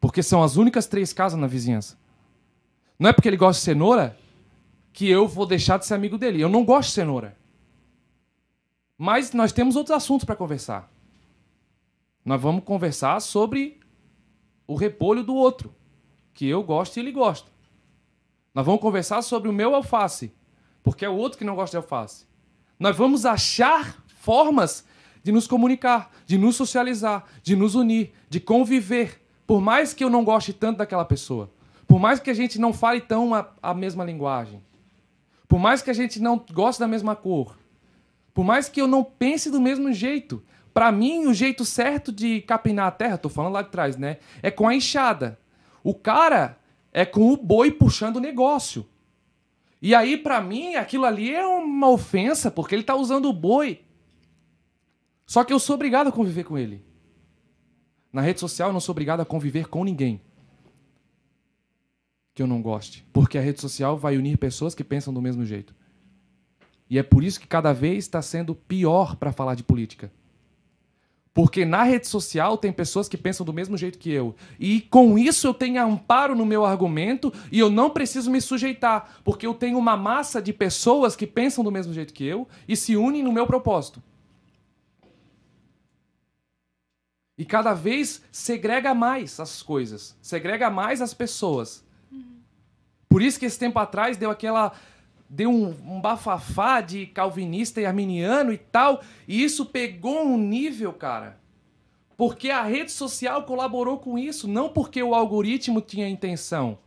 [0.00, 1.96] Porque são as únicas três casas na vizinhança.
[2.98, 4.16] Não é porque ele gosta de cenoura
[4.92, 6.40] que eu vou deixar de ser amigo dele.
[6.40, 7.36] Eu não gosto de cenoura.
[8.96, 10.90] Mas nós temos outros assuntos para conversar.
[12.24, 13.80] Nós vamos conversar sobre
[14.66, 15.74] o repolho do outro,
[16.34, 17.50] que eu gosto e ele gosta.
[18.54, 20.32] Nós vamos conversar sobre o meu alface,
[20.82, 22.26] porque é o outro que não gosta de alface.
[22.78, 24.84] Nós vamos achar formas
[25.22, 30.10] de nos comunicar, de nos socializar, de nos unir, de conviver, por mais que eu
[30.10, 31.50] não goste tanto daquela pessoa,
[31.86, 34.62] por mais que a gente não fale tão a, a mesma linguagem,
[35.50, 37.58] por mais que a gente não goste da mesma cor,
[38.32, 40.40] por mais que eu não pense do mesmo jeito,
[40.72, 44.18] para mim o jeito certo de capinar a terra, tô falando lá de trás, né,
[44.44, 45.40] é com a enxada.
[45.82, 46.56] O cara
[46.92, 48.86] é com o boi puxando o negócio.
[49.82, 53.80] E aí, para mim, aquilo ali é uma ofensa, porque ele tá usando o boi.
[55.26, 56.84] Só que eu sou obrigado a conviver com ele.
[58.12, 60.20] Na rede social eu não sou obrigado a conviver com ninguém
[62.40, 65.44] que eu não goste, porque a rede social vai unir pessoas que pensam do mesmo
[65.44, 65.74] jeito.
[66.88, 70.10] E é por isso que cada vez está sendo pior para falar de política.
[71.34, 74.34] Porque na rede social tem pessoas que pensam do mesmo jeito que eu.
[74.58, 79.20] E com isso eu tenho amparo no meu argumento e eu não preciso me sujeitar,
[79.22, 82.74] porque eu tenho uma massa de pessoas que pensam do mesmo jeito que eu e
[82.74, 84.02] se unem no meu propósito.
[87.36, 91.84] E cada vez segrega mais as coisas, segrega mais as pessoas.
[93.10, 94.72] Por isso que esse tempo atrás deu aquela.
[95.28, 99.02] Deu um, um bafafá de calvinista e arminiano e tal.
[99.26, 101.38] E isso pegou um nível, cara.
[102.16, 106.78] Porque a rede social colaborou com isso, não porque o algoritmo tinha intenção.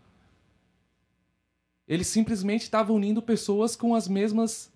[1.88, 4.72] Ele simplesmente estava unindo pessoas com as mesmas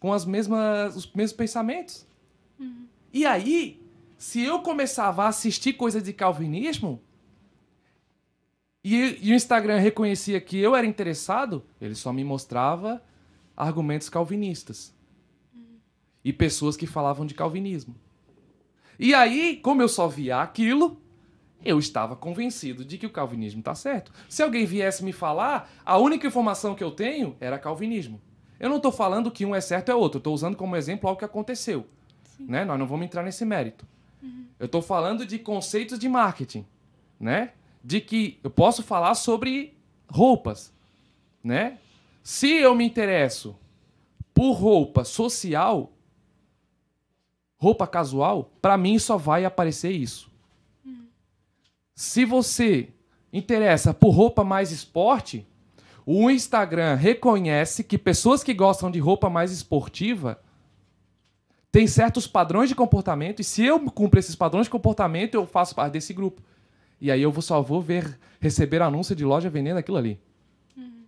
[0.00, 2.04] com as mesmas os mesmos pensamentos.
[2.58, 2.86] Uhum.
[3.12, 3.80] E aí,
[4.18, 7.00] se eu começava a assistir coisas de calvinismo
[8.84, 13.02] e, e, o Instagram reconhecia que eu era interessado, ele só me mostrava
[13.56, 14.92] argumentos calvinistas
[16.24, 17.94] e pessoas que falavam de calvinismo.
[18.98, 21.00] E aí, como eu só via aquilo,
[21.64, 24.12] eu estava convencido de que o calvinismo está certo.
[24.28, 28.20] Se alguém viesse me falar, a única informação que eu tenho era calvinismo.
[28.58, 31.18] Eu não estou falando que um é certo é outro, estou usando como exemplo algo
[31.18, 31.86] que aconteceu.
[32.38, 32.64] Né?
[32.64, 33.86] Nós não vamos entrar nesse mérito.
[34.58, 36.64] Eu estou falando de conceitos de marketing,
[37.18, 37.52] né?
[37.84, 39.76] De que eu posso falar sobre
[40.08, 40.72] roupas,
[41.42, 41.78] né?
[42.22, 43.56] Se eu me interesso
[44.32, 45.92] por roupa social,
[47.56, 50.30] roupa casual, para mim só vai aparecer isso.
[51.94, 52.88] Se você
[53.32, 55.46] interessa por roupa mais esporte,
[56.04, 60.42] o Instagram reconhece que pessoas que gostam de roupa mais esportiva
[61.70, 65.74] tem certos padrões de comportamento, e se eu cumpro esses padrões de comportamento, eu faço
[65.74, 66.42] parte desse grupo.
[67.02, 70.20] E aí eu só vou ver, receber anúncio de loja vendendo aquilo ali.
[70.76, 71.02] Uhum.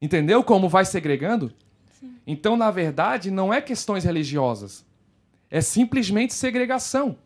[0.00, 1.52] Entendeu como vai segregando?
[1.98, 2.14] Sim.
[2.24, 4.86] Então, na verdade, não é questões religiosas.
[5.50, 7.18] É simplesmente segregação.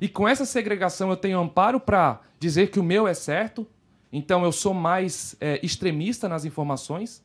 [0.00, 3.66] E com essa segregação eu tenho amparo para dizer que o meu é certo,
[4.12, 7.20] então eu sou mais é, extremista nas informações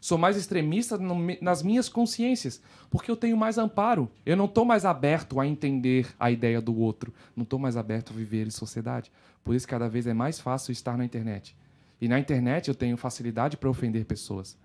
[0.00, 0.98] Sou mais extremista
[1.42, 4.10] nas minhas consciências, porque eu tenho mais amparo.
[4.24, 7.12] Eu não estou mais aberto a entender a ideia do outro.
[7.36, 9.12] Não estou mais aberto a viver em sociedade.
[9.44, 11.54] Por isso, cada vez é mais fácil estar na internet.
[12.00, 14.56] E na internet eu tenho facilidade para ofender pessoas.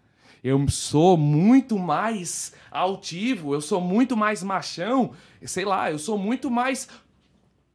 [0.42, 5.12] eu sou muito mais altivo, eu sou muito mais machão,
[5.42, 6.88] sei lá, eu sou muito mais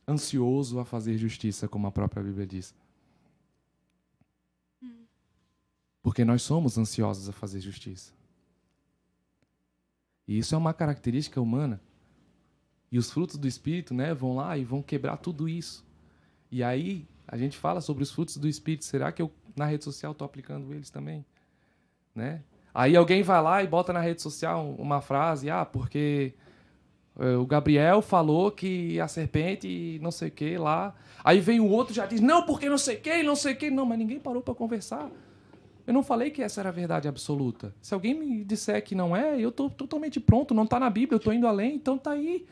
[0.08, 2.74] ansioso a fazer justiça, como a própria Bíblia diz.
[6.03, 8.12] Porque nós somos ansiosos a fazer justiça.
[10.26, 11.80] E isso é uma característica humana.
[12.90, 15.84] E os frutos do Espírito né, vão lá e vão quebrar tudo isso.
[16.51, 18.84] E aí a gente fala sobre os frutos do Espírito.
[18.84, 21.24] Será que eu na rede social estou aplicando eles também?
[22.14, 22.42] Né?
[22.72, 26.34] Aí alguém vai lá e bota na rede social uma frase, ah, porque
[27.18, 30.94] eh, o Gabriel falou que a serpente não sei o que lá.
[31.22, 33.57] Aí vem o outro já diz, não, porque não sei o que, não sei o
[33.57, 33.70] que.
[33.70, 35.11] Não, mas ninguém parou para conversar.
[35.91, 37.74] Eu não falei que essa era a verdade absoluta.
[37.82, 40.55] Se alguém me disser que não é, eu estou totalmente pronto.
[40.55, 42.47] Não está na Bíblia, eu estou indo além, então está aí.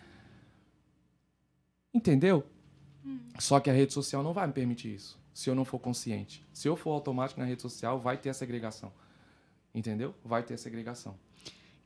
[1.95, 2.45] Entendeu?
[3.07, 3.21] Hum.
[3.39, 6.45] Só que a rede social não vai me permitir isso, se eu não for consciente.
[6.53, 8.93] Se eu for automático na rede social, vai ter a segregação.
[9.73, 10.17] Entendeu?
[10.25, 11.17] Vai ter a segregação.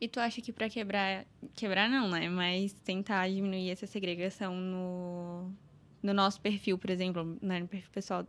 [0.00, 2.30] E tu acha que para quebrar, quebrar não, né?
[2.30, 5.53] Mas tentar diminuir essa segregação no,
[6.03, 7.61] no nosso perfil, por exemplo, né?
[7.61, 8.26] no perfil pessoal,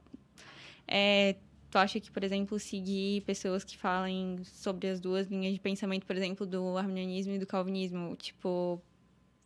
[0.86, 1.38] é,
[1.74, 6.06] Tu acha que, por exemplo, seguir pessoas que falem sobre as duas linhas de pensamento,
[6.06, 8.80] por exemplo, do arminianismo e do calvinismo, tipo,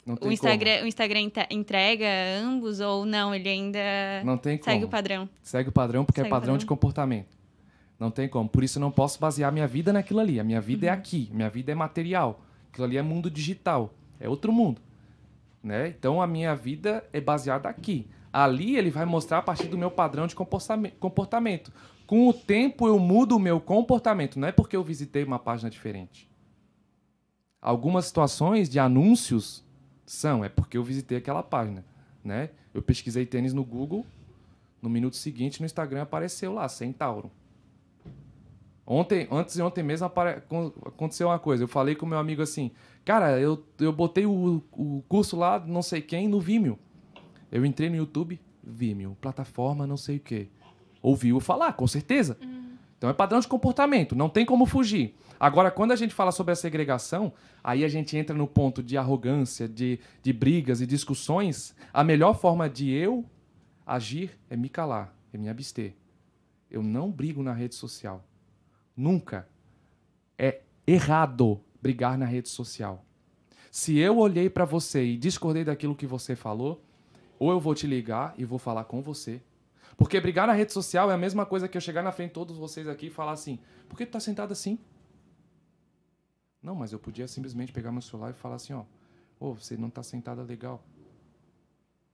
[0.06, 0.84] o Instagram, como.
[0.84, 1.20] o Instagram
[1.50, 2.06] entrega
[2.44, 3.34] ambos ou não?
[3.34, 3.80] Ele ainda
[4.26, 4.88] não tem segue como.
[4.88, 5.30] o padrão?
[5.42, 7.34] Segue o padrão porque é segue é padrão, padrão, de comportamento.
[7.98, 8.50] Não tem como.
[8.50, 10.38] Por isso eu não posso basear minha vida naquilo ali.
[10.38, 10.96] A minha vida é uhum.
[10.96, 11.30] é aqui.
[11.32, 12.42] Minha vida é material.
[12.70, 13.94] Aquilo ali é mundo digital.
[14.20, 14.82] É outro mundo.
[15.64, 15.88] Né?
[15.88, 18.06] Então a minha vida é baseada aqui.
[18.34, 21.72] Ali ele vai mostrar a partir do meu padrão de comportamento.
[22.08, 25.70] Com o tempo eu mudo o meu comportamento, não é porque eu visitei uma página
[25.70, 26.32] diferente.
[27.62, 29.62] Algumas situações de anúncios
[30.06, 31.84] são, é porque eu visitei aquela página,
[32.24, 32.52] né?
[32.74, 34.06] Eu pesquisei tênis no Google,
[34.82, 37.30] no minuto seguinte no Instagram apareceu lá, Centauro.
[38.86, 41.66] Ontem, antes de ontem mesmo aconteceu uma coisa.
[41.66, 42.72] Eu falei com meu amigo assim,
[43.04, 46.80] cara, eu, eu botei o, o curso lá, não sei quem, no Vimeo.
[47.52, 50.48] Eu entrei no YouTube, Vimeo, plataforma não sei o quê
[51.08, 52.38] ouviu falar, com certeza.
[52.42, 52.68] Uhum.
[52.98, 55.16] Então é padrão de comportamento, não tem como fugir.
[55.40, 57.32] Agora, quando a gente fala sobre a segregação,
[57.64, 61.76] aí a gente entra no ponto de arrogância, de, de brigas e discussões.
[61.94, 63.24] A melhor forma de eu
[63.86, 65.94] agir é me calar, é me abster.
[66.70, 68.26] Eu não brigo na rede social.
[68.96, 69.48] Nunca.
[70.38, 73.06] É errado brigar na rede social.
[73.72, 76.84] Se eu olhei para você e discordei daquilo que você falou,
[77.38, 79.40] ou eu vou te ligar e vou falar com você,
[79.98, 82.36] porque brigar na rede social é a mesma coisa que eu chegar na frente de
[82.36, 84.78] todos vocês aqui e falar assim: por que tu tá sentado assim?
[86.62, 88.84] Não, mas eu podia simplesmente pegar meu celular e falar assim: ó,
[89.40, 90.84] oh, você não tá sentada legal.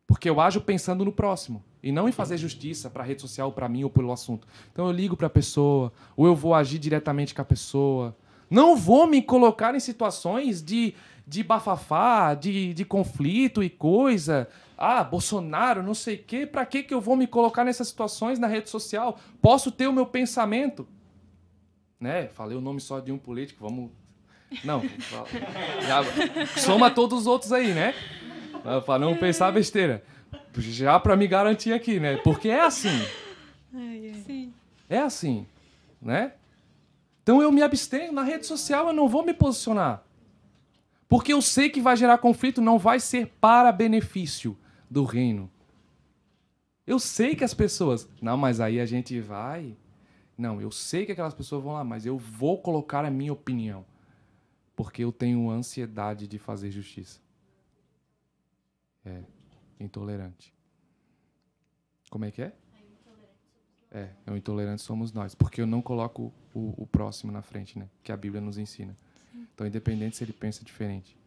[0.07, 3.51] Porque eu ajo pensando no próximo e não em fazer justiça para a rede social,
[3.51, 4.47] para mim ou pelo assunto.
[4.71, 8.15] Então eu ligo para a pessoa, ou eu vou agir diretamente com a pessoa.
[8.49, 10.93] Não vou me colocar em situações de,
[11.27, 14.47] de bafafá, de, de conflito e coisa,
[14.83, 18.37] ah, Bolsonaro, não sei o quê, para que que eu vou me colocar nessas situações
[18.37, 19.17] na rede social?
[19.41, 20.85] Posso ter o meu pensamento.
[21.97, 22.27] Né?
[22.27, 23.91] Falei o nome só de um político, vamos
[24.61, 24.81] Não,
[25.87, 26.03] já,
[26.59, 27.95] soma todos os outros aí, né?
[28.85, 30.03] Para não pensar besteira.
[30.57, 32.17] Já para me garantir aqui, né?
[32.17, 33.01] Porque é assim.
[34.25, 34.53] Sim.
[34.89, 35.47] É assim,
[36.01, 36.33] né?
[37.23, 40.03] Então eu me abstenho na rede social, eu não vou me posicionar.
[41.07, 44.57] Porque eu sei que vai gerar conflito, não vai ser para benefício
[44.93, 45.49] do reino.
[46.85, 48.07] Eu sei que as pessoas.
[48.21, 49.75] Não, mas aí a gente vai.
[50.37, 53.83] Não, eu sei que aquelas pessoas vão lá, mas eu vou colocar a minha opinião.
[54.75, 57.19] Porque eu tenho ansiedade de fazer justiça.
[59.03, 59.23] É,
[59.79, 60.53] intolerante.
[62.09, 62.53] Como é que é?
[63.91, 65.33] É, é o intolerante somos nós.
[65.33, 67.89] Porque eu não coloco o, o próximo na frente, né?
[68.03, 68.95] Que a Bíblia nos ensina.
[69.53, 71.17] Então, independente se ele pensa diferente.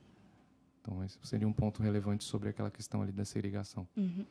[0.87, 3.89] Então, esse seria um ponto relevante sobre aquela questão ali da segregação.
[3.97, 4.24] Uhum.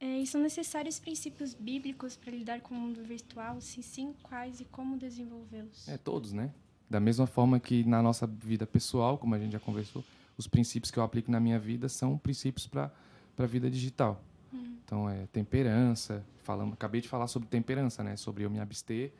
[0.00, 3.60] É, e são necessários princípios bíblicos para lidar com o mundo virtual?
[3.60, 5.86] Se sim, quais e como desenvolvê-los?
[5.86, 6.52] É, todos, né?
[6.88, 10.02] Da mesma forma que na nossa vida pessoal, como a gente já conversou,
[10.36, 12.90] os princípios que eu aplico na minha vida são princípios para
[13.38, 14.20] a vida digital.
[14.52, 14.78] Uhum.
[14.84, 18.16] Então, é temperança, falamos, acabei de falar sobre temperança, né?
[18.16, 19.12] Sobre eu me abster,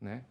[0.00, 0.22] né?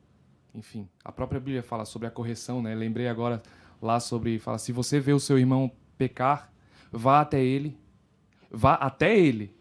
[0.54, 2.74] Enfim, a própria Bíblia fala sobre a correção, né?
[2.76, 3.42] Lembrei agora
[3.82, 6.52] lá sobre fala se você vê o seu irmão pecar,
[6.92, 7.78] vá até ele,
[8.50, 9.56] vá até ele,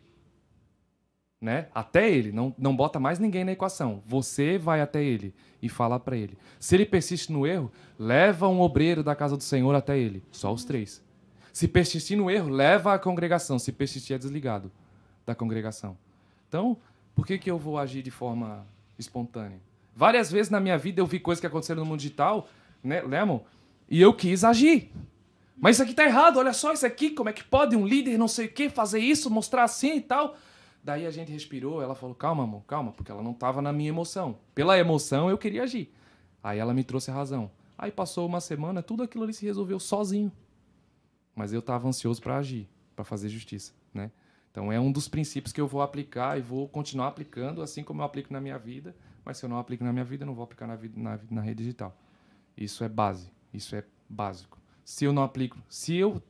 [1.41, 1.69] né?
[1.75, 4.03] Até ele, não não bota mais ninguém na equação.
[4.05, 6.37] Você vai até ele e fala para ele.
[6.59, 10.53] Se ele persiste no erro, leva um obreiro da casa do Senhor até ele, só
[10.53, 11.03] os três.
[11.53, 13.59] Se persistir no erro, leva a congregação.
[13.59, 14.71] Se persistir é desligado
[15.27, 15.97] da congregação.
[16.49, 16.77] Então,
[17.15, 18.67] por que que eu vou agir de forma
[18.99, 19.61] espontânea?
[19.95, 22.49] Várias vezes na minha vida eu vi coisas que aconteceram no mundo digital,
[22.83, 23.41] né, Lemon?
[23.91, 24.93] E eu quis agir.
[25.59, 28.17] Mas isso aqui tá errado, olha só isso aqui, como é que pode um líder
[28.17, 30.37] não sei o que fazer isso, mostrar assim e tal.
[30.83, 33.91] Daí a gente respirou, ela falou, calma, amor, calma, porque ela não tava na minha
[33.91, 34.39] emoção.
[34.55, 35.93] Pela emoção eu queria agir.
[36.43, 37.51] Aí ela me trouxe a razão.
[37.77, 40.33] Aí passou uma semana, tudo aquilo ali se resolveu sozinho.
[41.35, 42.67] Mas eu tava ansioso para agir,
[42.97, 44.11] para fazer justiça, né?
[44.51, 48.01] Então é um dos princípios que eu vou aplicar e vou continuar aplicando, assim como
[48.01, 48.97] eu aplico na minha vida.
[49.25, 51.19] Mas se eu não aplico na minha vida, eu não vou aplicar na, vida, na,
[51.31, 51.97] na rede digital.
[52.57, 54.59] Isso é base, isso é básico.
[54.85, 56.23] Se eu não aplico, se eu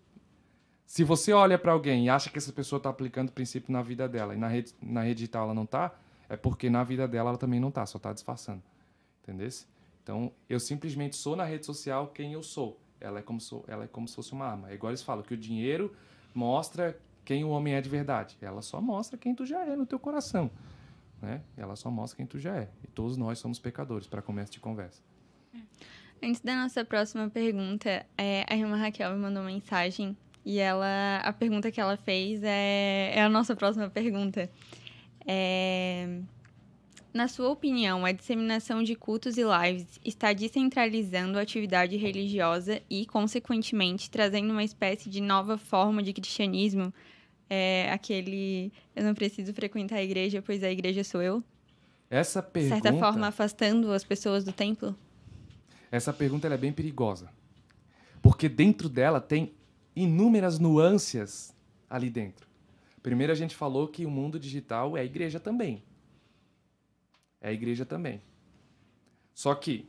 [0.91, 3.81] se você olha para alguém e acha que essa pessoa está aplicando o princípio na
[3.81, 5.95] vida dela e na rede, na rede digital ela não está,
[6.29, 8.61] é porque na vida dela ela também não está, só está disfarçando.
[9.23, 9.49] Entendeu?
[10.03, 12.81] Então, eu simplesmente sou na rede social quem eu sou.
[13.01, 14.69] Ela é como, sou, ela é como se fosse uma arma.
[14.69, 15.95] É igual eles falam que o dinheiro
[16.35, 18.37] mostra quem o homem é de verdade.
[18.41, 20.51] Ela só mostra quem tu já é no teu coração.
[21.23, 21.41] Né?
[21.57, 22.69] Ela só mostra quem tu já é.
[22.83, 25.01] E todos nós somos pecadores, para começo de conversa.
[26.23, 31.19] Antes da nossa próxima pergunta, é, a irmã Raquel me mandou uma mensagem e ela,
[31.19, 34.51] a pergunta que ela fez é, é a nossa próxima pergunta.
[35.27, 36.21] É,
[37.13, 43.05] na sua opinião, a disseminação de cultos e lives está descentralizando a atividade religiosa e,
[43.07, 46.93] consequentemente, trazendo uma espécie de nova forma de cristianismo?
[47.49, 51.43] É aquele eu não preciso frequentar a igreja, pois a igreja sou eu?
[52.09, 52.77] Essa pergunta.
[52.77, 54.97] De certa forma, afastando as pessoas do templo?
[55.91, 57.31] Essa pergunta é bem perigosa.
[58.23, 59.55] Porque dentro dela tem
[59.95, 61.55] inúmeras nuances
[61.89, 62.49] ali dentro.
[63.03, 65.83] Primeiro a gente falou que o mundo digital é a igreja também.
[67.41, 68.23] É a igreja também.
[69.35, 69.89] Só que,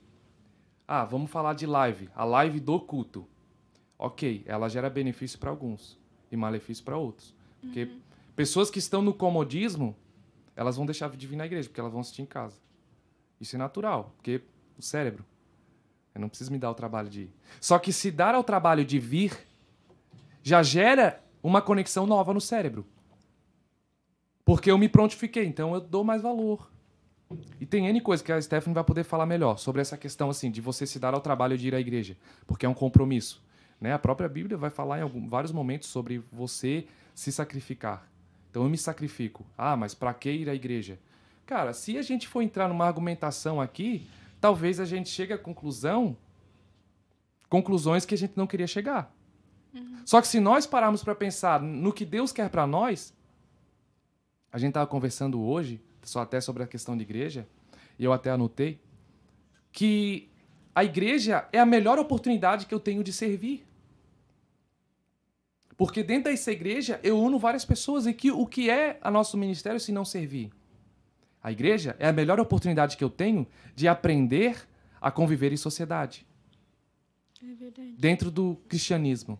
[0.88, 3.28] ah, vamos falar de live, a live do culto.
[4.00, 6.00] Ok, ela gera benefício para alguns
[6.32, 7.36] e malefício para outros.
[7.60, 8.00] Porque uhum.
[8.36, 9.96] pessoas que estão no comodismo,
[10.56, 12.58] elas vão deixar de vir na igreja, porque elas vão assistir em casa.
[13.40, 14.42] Isso é natural, porque
[14.78, 15.26] o cérebro
[16.14, 17.32] eu não preciso me dar o trabalho de ir.
[17.60, 19.38] Só que se dar ao trabalho de vir,
[20.44, 22.86] já gera uma conexão nova no cérebro.
[24.44, 26.70] Porque eu me prontifiquei, então eu dou mais valor.
[27.60, 30.52] E tem N coisas que a Stephanie vai poder falar melhor sobre essa questão assim
[30.52, 33.42] de você se dar ao trabalho de ir à igreja, porque é um compromisso.
[33.80, 33.94] Né?
[33.94, 36.86] A própria Bíblia vai falar em algum, vários momentos sobre você
[37.16, 38.06] se sacrificar.
[38.50, 39.46] Então eu me sacrifico.
[39.58, 41.00] Ah, mas para que ir à igreja?
[41.46, 44.08] Cara, se a gente for entrar numa argumentação aqui,
[44.42, 46.18] talvez a gente chegue à conclusão,
[47.48, 49.16] conclusões que a gente não queria chegar.
[49.72, 50.02] Uhum.
[50.04, 53.14] Só que se nós pararmos para pensar no que Deus quer para nós,
[54.52, 57.48] a gente estava conversando hoje, só até sobre a questão de igreja,
[58.00, 58.82] e eu até anotei,
[59.72, 60.28] que
[60.74, 63.66] a igreja é a melhor oportunidade que eu tenho de servir.
[65.78, 69.38] Porque dentro dessa igreja eu uno várias pessoas e que o que é a nosso
[69.38, 70.52] ministério se não servir?
[71.44, 74.58] A igreja é a melhor oportunidade que eu tenho de aprender
[75.00, 76.26] a conviver em sociedade.
[77.44, 77.96] É verdade.
[77.98, 79.40] Dentro do cristianismo.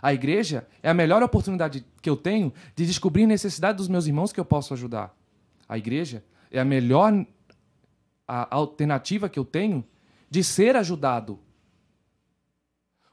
[0.00, 4.06] A igreja é a melhor oportunidade que eu tenho de descobrir a necessidade dos meus
[4.06, 5.16] irmãos que eu posso ajudar.
[5.68, 7.26] A igreja é a melhor
[8.26, 9.84] a alternativa que eu tenho
[10.30, 11.38] de ser ajudado.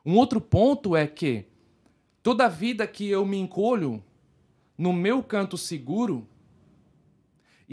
[0.06, 1.46] Um outro ponto é que
[2.24, 4.04] toda vida que eu me encolho
[4.78, 6.28] no meu canto seguro,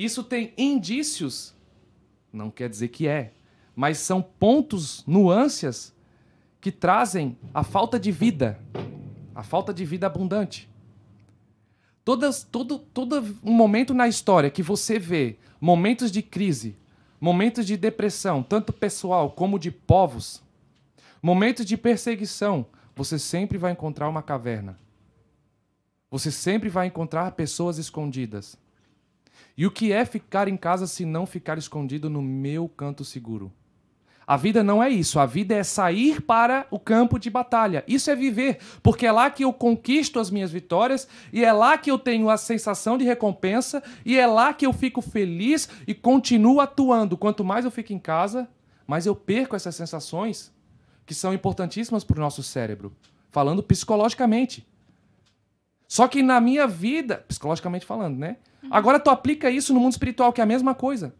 [0.04, 1.54] isso tem indícios,
[2.32, 3.32] não quer dizer que é,
[3.74, 5.92] mas são pontos, nuances
[6.60, 8.60] que trazem a falta de vida,
[9.34, 10.70] a falta de vida abundante.
[12.04, 16.76] Todas, todo, todo um momento na história que você vê momentos de crise,
[17.20, 20.42] momentos de depressão, tanto pessoal como de povos,
[21.20, 24.78] momentos de perseguição, você sempre vai encontrar uma caverna.
[26.08, 28.56] Você sempre vai encontrar pessoas escondidas.
[29.58, 33.52] E o que é ficar em casa se não ficar escondido no meu canto seguro?
[34.24, 35.18] A vida não é isso.
[35.18, 37.82] A vida é sair para o campo de batalha.
[37.88, 41.76] Isso é viver, porque é lá que eu conquisto as minhas vitórias e é lá
[41.76, 45.92] que eu tenho a sensação de recompensa e é lá que eu fico feliz e
[45.92, 47.16] continuo atuando.
[47.16, 48.46] Quanto mais eu fico em casa,
[48.86, 50.52] mais eu perco essas sensações
[51.04, 52.94] que são importantíssimas para o nosso cérebro,
[53.28, 54.64] falando psicologicamente.
[55.88, 58.36] Só que na minha vida, psicologicamente falando, né?
[58.70, 61.14] Agora tu aplica isso no mundo espiritual, que é a mesma coisa.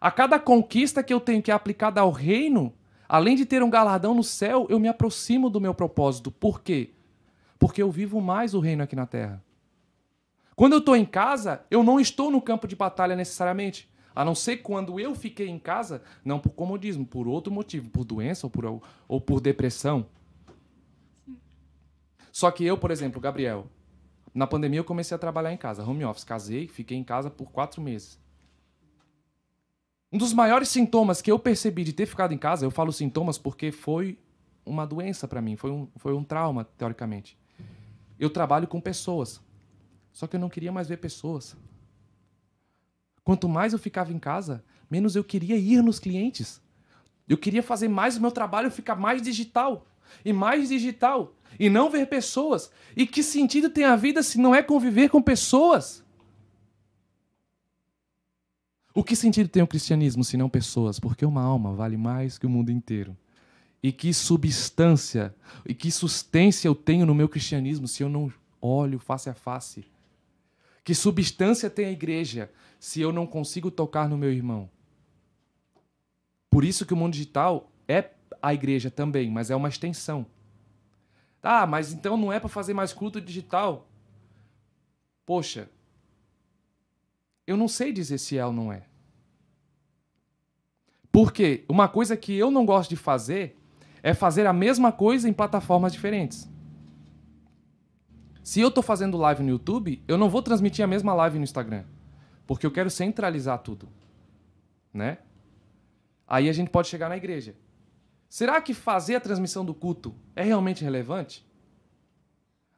[0.00, 2.72] A cada conquista que eu tenho que é aplicada ao reino,
[3.08, 6.30] além de ter um galardão no céu, eu me aproximo do meu propósito.
[6.30, 6.90] Por quê?
[7.58, 9.42] Porque eu vivo mais o reino aqui na terra.
[10.54, 13.88] Quando eu estou em casa, eu não estou no campo de batalha necessariamente.
[14.14, 18.04] A não ser quando eu fiquei em casa, não por comodismo, por outro motivo, por
[18.04, 20.06] doença ou por, ou por depressão.
[22.32, 23.66] Só que eu, por exemplo, Gabriel,
[24.38, 26.22] na pandemia eu comecei a trabalhar em casa, home office.
[26.22, 28.20] Casei, fiquei em casa por quatro meses.
[30.12, 33.36] Um dos maiores sintomas que eu percebi de ter ficado em casa, eu falo sintomas
[33.36, 34.16] porque foi
[34.64, 37.36] uma doença para mim, foi um, foi um trauma, teoricamente.
[38.16, 39.40] Eu trabalho com pessoas,
[40.12, 41.56] só que eu não queria mais ver pessoas.
[43.24, 46.62] Quanto mais eu ficava em casa, menos eu queria ir nos clientes.
[47.28, 49.84] Eu queria fazer mais o meu trabalho ficar mais digital
[50.24, 52.70] e mais digital e não ver pessoas.
[52.96, 56.04] E que sentido tem a vida se não é conviver com pessoas?
[58.94, 60.98] O que sentido tem o cristianismo se não pessoas?
[60.98, 63.16] Porque uma alma vale mais que o mundo inteiro.
[63.80, 65.32] E que substância
[65.64, 69.86] e que sustância eu tenho no meu cristianismo se eu não olho face a face?
[70.82, 74.68] Que substância tem a igreja se eu não consigo tocar no meu irmão?
[76.50, 78.10] Por isso que o mundo digital é
[78.42, 80.26] a igreja também, mas é uma extensão.
[81.50, 83.88] Ah, mas então não é para fazer mais culto digital?
[85.24, 85.70] Poxa,
[87.46, 88.82] eu não sei dizer se é ou não é.
[91.10, 93.56] Porque uma coisa que eu não gosto de fazer
[94.02, 96.46] é fazer a mesma coisa em plataformas diferentes.
[98.44, 101.44] Se eu estou fazendo live no YouTube, eu não vou transmitir a mesma live no
[101.44, 101.84] Instagram,
[102.46, 103.88] porque eu quero centralizar tudo,
[104.92, 105.16] né?
[106.26, 107.56] Aí a gente pode chegar na igreja.
[108.28, 111.46] Será que fazer a transmissão do culto é realmente relevante?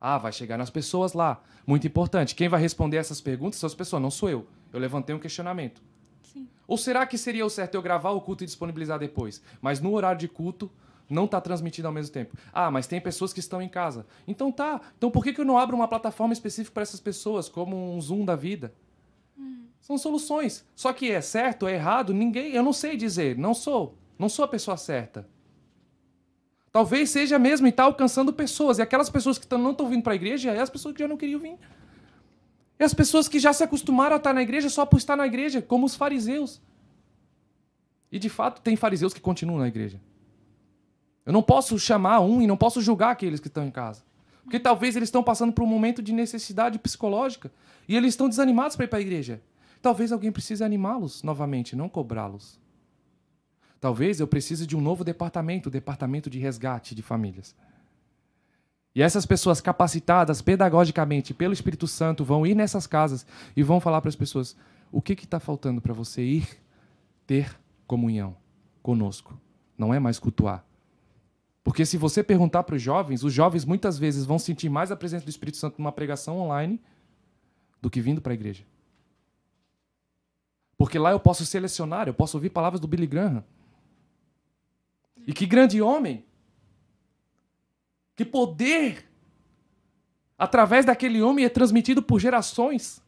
[0.01, 1.42] Ah, vai chegar nas pessoas lá.
[1.66, 2.34] Muito importante.
[2.34, 4.46] Quem vai responder essas perguntas são as pessoas, não sou eu.
[4.72, 5.82] Eu levantei um questionamento.
[6.22, 6.48] Sim.
[6.66, 9.42] Ou será que seria o certo eu gravar o culto e disponibilizar depois?
[9.61, 10.70] Mas no horário de culto
[11.09, 12.36] não está transmitido ao mesmo tempo.
[12.53, 14.07] Ah, mas tem pessoas que estão em casa.
[14.28, 14.80] Então tá.
[14.96, 18.01] Então por que, que eu não abro uma plataforma específica para essas pessoas, como um
[18.01, 18.72] Zoom da vida?
[19.36, 19.66] Hum.
[19.80, 20.64] São soluções.
[20.76, 22.53] Só que é certo, é errado, ninguém.
[22.53, 23.36] Eu não sei dizer.
[23.36, 23.98] Não sou.
[24.16, 25.28] Não sou a pessoa certa.
[26.72, 28.78] Talvez seja mesmo e está alcançando pessoas.
[28.78, 31.08] E aquelas pessoas que não estão vindo para a igreja é as pessoas que já
[31.08, 31.58] não queriam vir.
[32.78, 35.26] É as pessoas que já se acostumaram a estar na igreja só por estar na
[35.26, 36.62] igreja, como os fariseus.
[38.10, 40.00] E de fato, tem fariseus que continuam na igreja.
[41.26, 44.02] Eu não posso chamar um e não posso julgar aqueles que estão em casa.
[44.44, 47.52] Porque talvez eles estão passando por um momento de necessidade psicológica
[47.88, 49.42] e eles estão desanimados para ir para a igreja.
[49.82, 52.59] Talvez alguém precise animá-los novamente, não cobrá-los.
[53.81, 57.57] Talvez eu precise de um novo departamento, o departamento de resgate de famílias.
[58.95, 63.24] E essas pessoas capacitadas pedagogicamente pelo Espírito Santo vão ir nessas casas
[63.57, 64.57] e vão falar para as pessoas:
[64.93, 66.61] o que está faltando para você ir
[67.26, 68.37] ter comunhão
[68.83, 69.41] conosco?
[69.78, 70.64] Não é mais cultuar.
[71.62, 74.97] Porque se você perguntar para os jovens, os jovens muitas vezes vão sentir mais a
[74.97, 76.81] presença do Espírito Santo numa pregação online
[77.81, 78.64] do que vindo para a igreja.
[80.76, 83.45] Porque lá eu posso selecionar, eu posso ouvir palavras do Billy Graham.
[85.31, 86.24] E que grande homem!
[88.16, 89.09] Que poder!
[90.37, 93.01] Através daquele homem é transmitido por gerações.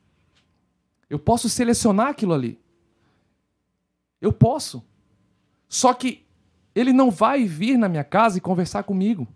[1.11, 2.61] Eu posso selecionar aquilo ali.
[4.21, 4.85] Eu posso.
[5.69, 6.25] Só que
[6.77, 9.27] ele não vai vir na minha casa e conversar comigo.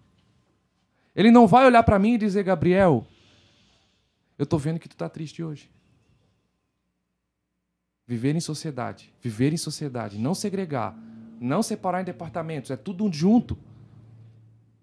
[1.12, 3.04] Ele não vai olhar para mim e dizer, Gabriel,
[4.38, 5.68] eu estou vendo que tu está triste hoje.
[8.06, 10.96] Viver em sociedade, viver em sociedade, não segregar,
[11.40, 13.56] não separar em departamentos, é tudo junto.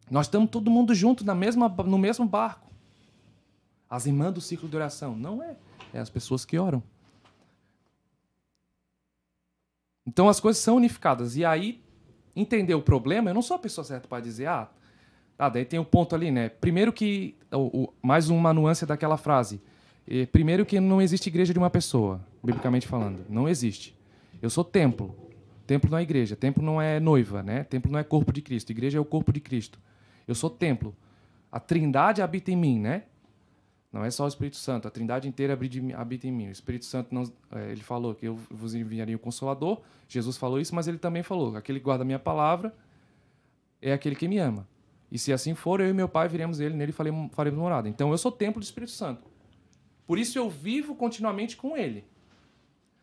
[0.09, 2.69] Nós estamos todo mundo junto na mesma, no mesmo barco.
[3.89, 5.15] As irmãs do ciclo de oração.
[5.15, 5.55] Não é.
[5.93, 6.81] É as pessoas que oram.
[10.05, 11.35] Então as coisas são unificadas.
[11.35, 11.81] E aí,
[12.35, 14.69] entender o problema, eu não sou a pessoa certa para dizer, ah,
[15.37, 16.49] ah, daí tem o um ponto ali, né?
[16.49, 17.35] Primeiro que.
[17.51, 19.61] O, o, mais uma nuance daquela frase.
[20.07, 23.25] E, primeiro que não existe igreja de uma pessoa, biblicamente falando.
[23.29, 23.97] Não existe.
[24.41, 25.15] Eu sou templo.
[25.73, 27.63] Templo não é igreja, templo não é noiva, né?
[27.63, 29.79] Templo não é corpo de Cristo, igreja é o corpo de Cristo.
[30.27, 30.95] Eu sou templo.
[31.51, 33.05] A Trindade habita em mim, né?
[33.91, 35.57] Não é só o Espírito Santo, a Trindade inteira
[35.97, 36.47] habita em mim.
[36.49, 39.81] O Espírito Santo não, é, ele falou que eu vos enviaria o consolador.
[40.07, 42.71] Jesus falou isso, mas ele também falou: aquele que guarda a minha palavra
[43.81, 44.67] é aquele que me ama.
[45.11, 47.89] E se assim for, eu e meu Pai viremos ele, nele faremos morada.
[47.89, 49.27] Então eu sou templo do Espírito Santo.
[50.05, 52.05] Por isso eu vivo continuamente com ele.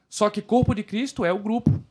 [0.08, 1.82] Só que corpo de Cristo é o grupo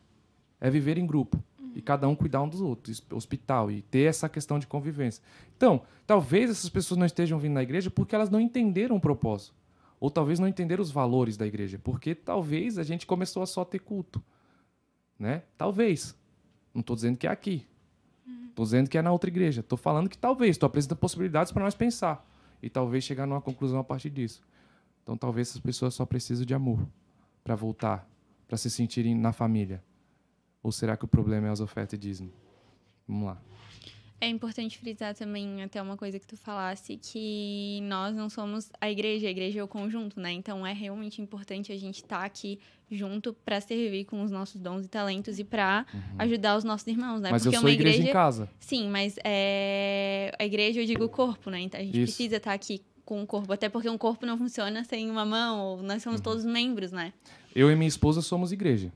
[0.60, 1.42] é viver em grupo
[1.74, 5.24] e cada um cuidar um dos outros, hospital e ter essa questão de convivência.
[5.56, 9.56] Então, talvez essas pessoas não estejam vindo na igreja porque elas não entenderam o propósito,
[10.00, 13.64] ou talvez não entenderam os valores da igreja, porque talvez a gente começou a só
[13.64, 14.24] ter culto,
[15.18, 15.44] né?
[15.58, 16.16] Talvez.
[16.74, 17.66] Não estou dizendo que é aqui.
[18.50, 19.62] Estou dizendo que é na outra igreja.
[19.62, 20.52] Estou falando que talvez.
[20.52, 22.26] Estou apresentando possibilidades para nós pensar
[22.62, 24.42] e talvez chegar numa conclusão a partir disso.
[25.04, 26.80] Então, talvez essas pessoas só precisam de amor
[27.44, 28.08] para voltar,
[28.48, 29.84] para se sentirem na família
[30.62, 32.32] ou será que o problema é as ofertas e dízimo?
[33.08, 33.42] Vamos lá.
[34.22, 38.92] É importante frisar também até uma coisa que tu falasse, que nós não somos a
[38.92, 40.34] igreja, a igreja é o conjunto, né?
[40.34, 42.60] Então é realmente importante a gente estar tá aqui
[42.92, 46.02] junto para servir com os nossos dons e talentos e para uhum.
[46.18, 47.30] ajudar os nossos irmãos, né?
[47.32, 48.50] Mas Porque eu sou uma igreja, igreja em casa.
[48.60, 51.62] Sim, mas é a igreja eu digo corpo, né?
[51.62, 52.12] Então a gente Isso.
[52.12, 55.24] precisa estar tá aqui com o corpo, até porque um corpo não funciona sem uma
[55.24, 56.24] mão, ou nós somos uhum.
[56.26, 57.14] todos membros, né?
[57.56, 58.92] Eu e minha esposa somos igreja.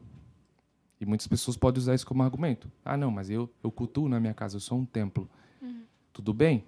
[1.04, 2.72] E muitas pessoas podem usar isso como argumento.
[2.86, 5.30] Ah, não, mas eu, eu cultuo na minha casa, eu sou um templo.
[5.62, 5.84] Uhum.
[6.14, 6.64] Tudo bem,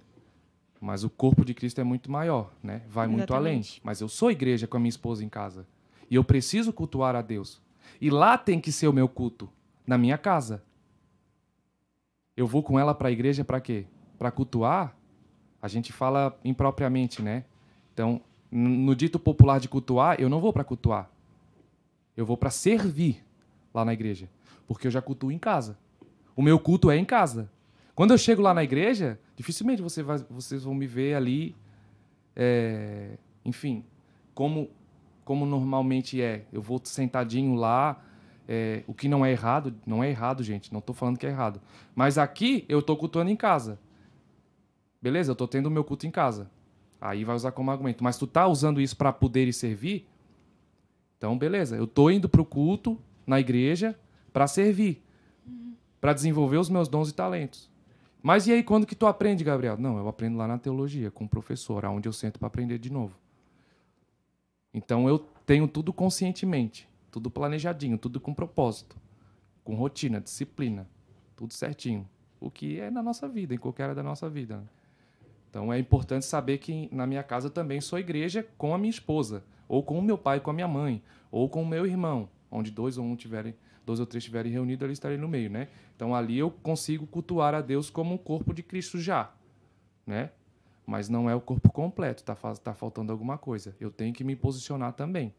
[0.82, 2.82] mas o corpo de Cristo é muito maior, né?
[2.90, 3.16] Vai Exatamente.
[3.16, 3.62] muito além.
[3.82, 5.66] Mas eu sou igreja com a minha esposa em casa.
[6.12, 7.62] E eu preciso cultuar a Deus.
[8.02, 9.50] E lá tem que ser o meu culto,
[9.88, 10.62] na minha casa.
[12.36, 13.86] Eu vou com ela para a igreja para quê?
[14.20, 14.98] Para cultuar?
[15.62, 17.46] A gente fala impropriamente, né?
[17.94, 18.20] Então,
[18.52, 21.10] no dito popular de cultuar, eu não vou para cultuar.
[22.18, 23.25] Eu vou para servir
[23.76, 24.30] lá na igreja,
[24.66, 25.78] porque eu já cultuo em casa.
[26.36, 27.52] O meu culto é em casa.
[27.94, 31.56] Quando eu chego lá na igreja, dificilmente você vai, vocês vão me ver ali,
[32.36, 33.84] é, enfim,
[34.34, 34.70] como,
[35.24, 36.46] como normalmente é.
[36.52, 38.02] Eu vou sentadinho lá,
[38.48, 40.72] é, o que não é errado, não é errado, gente.
[40.72, 41.62] Não estou falando que é errado.
[41.94, 43.80] Mas aqui eu estou cultuando em casa.
[45.02, 45.32] Beleza?
[45.32, 46.50] Eu estou tendo o meu culto em casa.
[47.00, 48.04] Aí vai usar como argumento.
[48.04, 50.08] Mas tu tá usando isso para poder servir?
[51.18, 51.76] Então, beleza.
[51.76, 53.98] Eu estou indo para o culto, na igreja
[54.32, 55.04] para servir,
[55.48, 55.74] uhum.
[56.02, 57.70] para desenvolver os meus dons e talentos.
[58.22, 59.78] Mas e aí, quando que tu aprende, Gabriel?
[59.78, 62.92] Não, eu aprendo lá na teologia, com o professor, aonde eu sento para aprender de
[62.92, 63.16] novo.
[64.74, 68.98] Então eu tenho tudo conscientemente, tudo planejadinho, tudo com propósito,
[69.64, 70.90] com rotina, disciplina,
[71.36, 72.10] tudo certinho.
[72.42, 74.58] O que é na nossa vida, em qualquer área da nossa vida.
[74.58, 74.64] Né?
[75.50, 79.46] Então é importante saber que na minha casa também sou igreja com a minha esposa,
[79.68, 82.72] ou com o meu pai, com a minha mãe, ou com o meu irmão onde
[82.72, 83.56] dois ou um tiverem,
[83.86, 85.68] dois ou três estiverem reunidos, ali estarei no meio, né?
[85.96, 89.32] Então ali eu consigo cultuar a Deus como um corpo de Cristo já,
[90.06, 90.32] né?
[90.86, 93.76] Mas não é o corpo completo, tá, tá faltando alguma coisa.
[93.80, 95.34] Eu tenho que me posicionar também.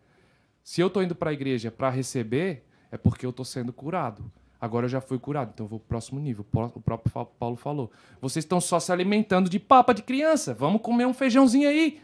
[0.62, 4.30] Se eu estou indo para a igreja para receber, é porque eu estou sendo curado.
[4.60, 6.44] Agora eu já fui curado, então eu vou para o próximo nível.
[6.74, 10.54] O próprio Paulo falou: vocês estão só se alimentando de papa de criança.
[10.54, 12.00] Vamos comer um feijãozinho aí.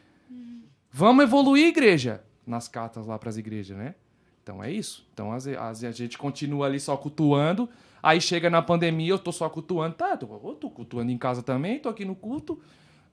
[0.90, 2.22] Vamos evoluir, igreja.
[2.46, 3.94] Nas cartas lá para as igrejas, né?
[4.42, 5.06] Então é isso.
[5.12, 7.68] Então as, as, a gente continua ali só cultuando.
[8.02, 9.94] Aí chega na pandemia, eu tô só cultuando.
[9.94, 12.60] Tá, tô, eu tô cultuando em casa também, tô aqui no culto.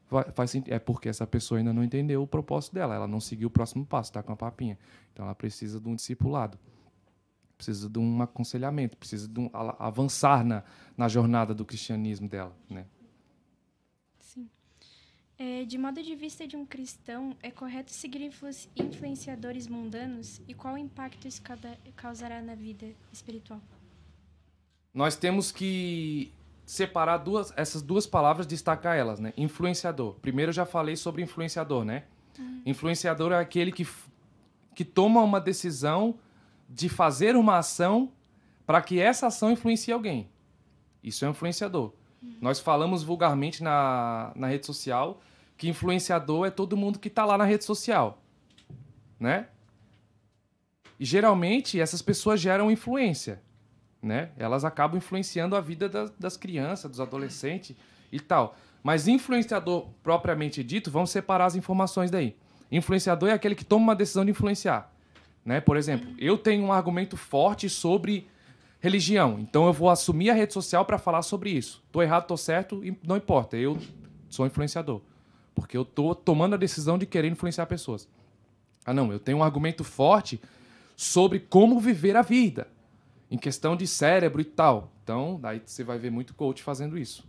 [0.09, 2.95] Vai, faz, é porque essa pessoa ainda não entendeu o propósito dela.
[2.95, 4.77] Ela não seguiu o próximo passo, tá com a papinha.
[5.13, 6.57] Então ela precisa de um discipulado.
[7.55, 10.63] Precisa de um aconselhamento, precisa de um, avançar na,
[10.97, 12.85] na jornada do cristianismo dela, né?
[15.41, 20.41] É, de modo de vista de um cristão, é correto seguir influ influenciadores mundanos?
[20.45, 21.41] E qual impacto isso
[21.95, 23.61] causará na vida espiritual?
[24.93, 26.29] Nós temos que
[26.65, 29.31] separar duas, essas duas palavras, destacar elas, né?
[29.37, 30.15] Influenciador.
[30.15, 32.03] Primeiro eu já falei sobre influenciador, né?
[32.37, 32.61] Uhum.
[32.65, 33.87] Influenciador é aquele que,
[34.75, 36.19] que toma uma decisão
[36.69, 38.11] de fazer uma ação
[38.65, 40.29] para que essa ação influencie alguém.
[41.01, 41.93] Isso é um influenciador.
[42.41, 45.21] Nós falamos vulgarmente na, na rede social
[45.57, 48.21] que influenciador é todo mundo que está lá na rede social,
[49.19, 49.47] né?
[50.97, 53.41] E geralmente essas pessoas geram influência,
[54.01, 54.31] né?
[54.37, 57.75] Elas acabam influenciando a vida das, das crianças, dos adolescentes
[58.11, 58.55] e tal.
[58.81, 62.37] Mas influenciador propriamente dito, vamos separar as informações daí.
[62.71, 64.93] Influenciador é aquele que toma uma decisão de influenciar,
[65.43, 65.59] né?
[65.59, 68.27] Por exemplo, eu tenho um argumento forte sobre
[68.79, 71.83] religião, então eu vou assumir a rede social para falar sobre isso.
[71.91, 73.57] Tô errado, tô certo, não importa.
[73.57, 73.77] Eu
[74.29, 75.01] sou influenciador.
[75.53, 78.07] Porque eu tô tomando a decisão de querer influenciar pessoas.
[78.85, 80.39] Ah, não, eu tenho um argumento forte
[80.95, 82.67] sobre como viver a vida,
[83.29, 84.91] em questão de cérebro e tal.
[85.03, 87.27] Então, daí você vai ver muito coach fazendo isso.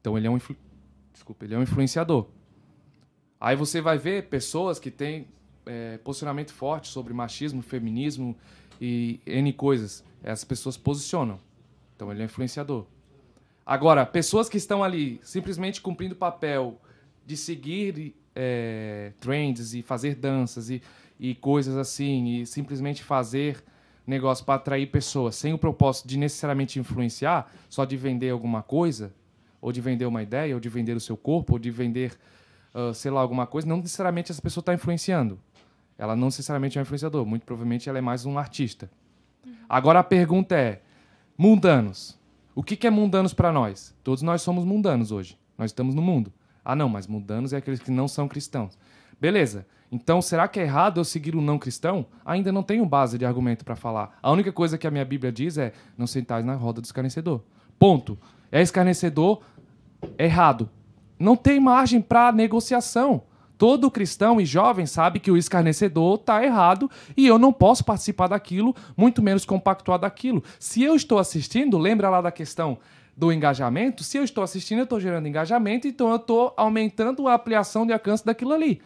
[0.00, 0.56] Então, ele é um influ...
[1.12, 2.26] desculpa, ele é um influenciador.
[3.40, 5.28] Aí você vai ver pessoas que têm
[5.66, 8.36] é, posicionamento forte sobre machismo, feminismo
[8.80, 10.04] e N coisas.
[10.24, 11.38] Essas pessoas posicionam.
[11.94, 12.86] Então, ele é um influenciador.
[13.64, 16.80] Agora, pessoas que estão ali simplesmente cumprindo papel
[17.26, 20.82] de seguir é, trends e fazer danças e,
[21.20, 23.62] e coisas assim, e simplesmente fazer
[24.06, 29.14] negócio para atrair pessoas sem o propósito de necessariamente influenciar, só de vender alguma coisa,
[29.60, 32.12] ou de vender uma ideia, ou de vender o seu corpo, ou de vender,
[32.74, 35.38] uh, sei lá, alguma coisa, não necessariamente essa pessoa está influenciando.
[35.96, 38.90] Ela não necessariamente é um influenciador, muito provavelmente ela é mais um artista.
[39.68, 40.82] Agora a pergunta é:
[41.36, 42.18] mundanos.
[42.54, 43.94] O que, que é mundanos para nós?
[44.04, 45.38] Todos nós somos mundanos hoje.
[45.58, 46.32] Nós estamos no mundo.
[46.64, 48.78] Ah, não, mas mundanos é aqueles que não são cristãos.
[49.20, 49.66] Beleza.
[49.90, 52.06] Então, será que é errado eu seguir um não cristão?
[52.24, 54.18] Ainda não tenho base de argumento para falar.
[54.22, 57.42] A única coisa que a minha Bíblia diz é: não sentais na roda do escarnecedor.
[57.78, 58.18] Ponto.
[58.50, 59.42] É escarnecedor
[60.18, 60.70] errado.
[61.18, 63.22] Não tem margem para negociação.
[63.64, 68.26] Todo cristão e jovem sabe que o escarnecedor está errado e eu não posso participar
[68.26, 70.44] daquilo, muito menos compactuar daquilo.
[70.58, 72.76] Se eu estou assistindo, lembra lá da questão
[73.16, 74.04] do engajamento?
[74.04, 77.94] Se eu estou assistindo, eu estou gerando engajamento, então eu estou aumentando a ampliação de
[77.94, 78.82] alcance daquilo ali.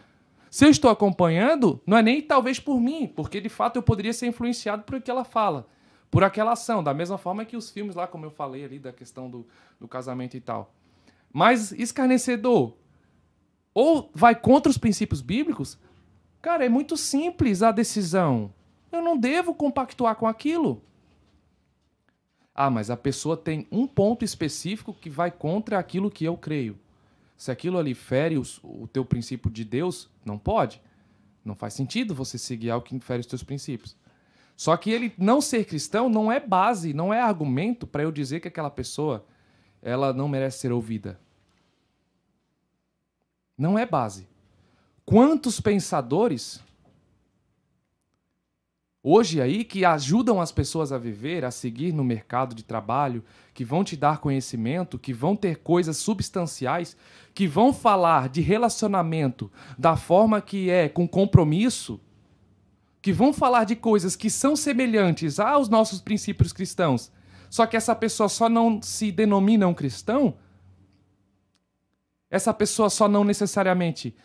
[0.49, 4.13] Se eu estou acompanhando, não é nem talvez por mim, porque de fato eu poderia
[4.13, 5.67] ser influenciado por que ela fala,
[6.09, 8.93] por aquela ação, da mesma forma que os filmes lá, como eu falei ali, da
[8.93, 9.45] questão do,
[9.77, 10.73] do casamento e tal.
[11.33, 12.78] Mas escarnecedor,
[13.79, 15.79] ou vai contra os princípios bíblicos,
[16.41, 18.53] cara, é muito simples a decisão.
[18.91, 20.83] Eu não devo compactuar com aquilo.
[22.53, 26.77] Ah, mas a pessoa tem um ponto específico que vai contra aquilo que eu creio.
[27.37, 30.81] Se aquilo ali fere os, o teu princípio de Deus, não pode.
[31.45, 33.95] Não faz sentido você seguir algo que fere os teus princípios.
[34.57, 38.41] Só que ele não ser cristão não é base, não é argumento para eu dizer
[38.41, 39.25] que aquela pessoa
[39.81, 41.17] ela não merece ser ouvida.
[43.59, 44.25] Não é base.
[45.05, 46.63] Quantos pensadores
[49.03, 53.21] hoje aí que ajudam as pessoas a viver, a seguir no mercado de trabalho,
[53.53, 56.95] que vão te dar conhecimento, que vão ter coisas substanciais,
[57.33, 61.99] que vão falar de relacionamento da forma que é com compromisso,
[63.01, 67.11] que vão falar de coisas que são semelhantes aos nossos princípios cristãos,
[67.49, 70.35] só que essa pessoa só não se denomina um cristão,
[72.29, 74.15] essa pessoa só não necessariamente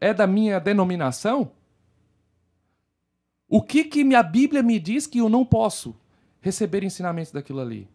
[0.00, 1.52] é da minha denominação,
[3.48, 5.96] o que que minha Bíblia me diz que eu não posso
[6.40, 7.88] receber ensinamentos daquilo ali?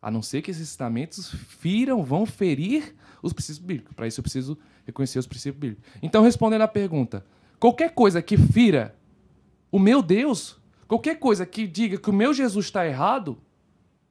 [0.00, 3.94] A não ser que esses ensinamentos firam, vão ferir os princípios bíblicos.
[3.94, 5.84] Para isso eu preciso reconhecer os princípios bíblicos.
[6.00, 7.24] Então, respondendo à pergunta,
[7.58, 8.96] qualquer coisa que fira
[9.70, 10.58] o meu Deus,
[10.88, 13.36] qualquer coisa que diga que o meu Jesus está errado,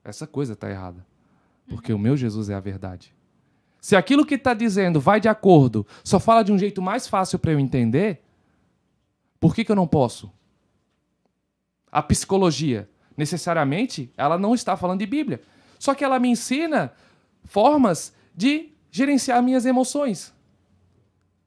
[0.04, 1.04] essa coisa está errada.
[1.68, 3.14] Porque o meu Jesus é a verdade.
[3.82, 7.40] Se aquilo que está dizendo vai de acordo, só fala de um jeito mais fácil
[7.40, 8.22] para eu entender,
[9.40, 10.32] por que, que eu não posso?
[11.92, 15.42] A psicologia, necessariamente, ela não está falando de Bíblia.
[15.80, 16.92] Só que ela me ensina
[17.46, 20.34] formas de gerenciar minhas emoções.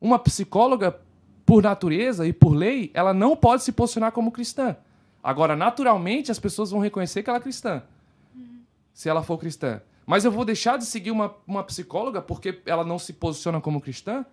[0.01, 0.99] Uma psicóloga,
[1.45, 4.77] por natureza e por lei, ela não pode se posicionar como cristã.
[5.23, 7.83] Agora, naturalmente, as pessoas vão reconhecer que ela é cristã.
[8.93, 9.81] Se ela for cristã.
[10.13, 13.81] Mas eu vou deixar de seguir uma, uma psicóloga porque ela não se posiciona como
[13.81, 14.27] cristã?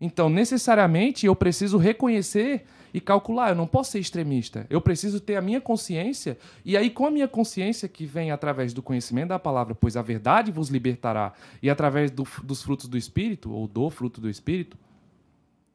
[0.00, 3.50] Então, necessariamente, eu preciso reconhecer e calcular.
[3.50, 4.66] Eu não posso ser extremista.
[4.68, 6.36] Eu preciso ter a minha consciência.
[6.64, 10.02] E aí, com a minha consciência que vem através do conhecimento da palavra, pois a
[10.02, 14.76] verdade vos libertará, e através do, dos frutos do Espírito, ou do fruto do Espírito,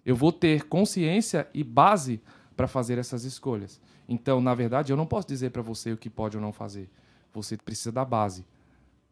[0.05, 2.19] eu vou ter consciência e base
[2.53, 3.80] para fazer essas escolhas.
[4.10, 6.89] Então, na verdade, eu não posso dizer para você o que pode ou não fazer.
[7.34, 8.43] Você precisa da base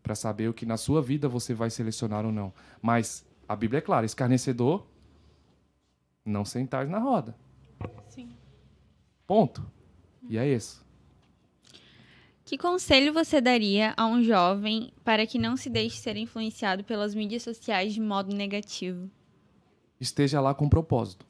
[0.02, 2.54] para saber o que na sua vida você vai selecionar ou não.
[2.82, 4.86] Mas a Bíblia é clara: escarnecedor
[6.26, 7.36] não sentar na roda.
[8.08, 8.30] Sim.
[9.26, 9.66] Ponto.
[10.30, 10.86] E é isso.
[12.46, 17.16] Que conselho você daria a um jovem para que não se deixe ser influenciado pelas
[17.16, 19.10] mídias sociais de modo negativo?
[20.00, 21.26] Esteja lá com propósito.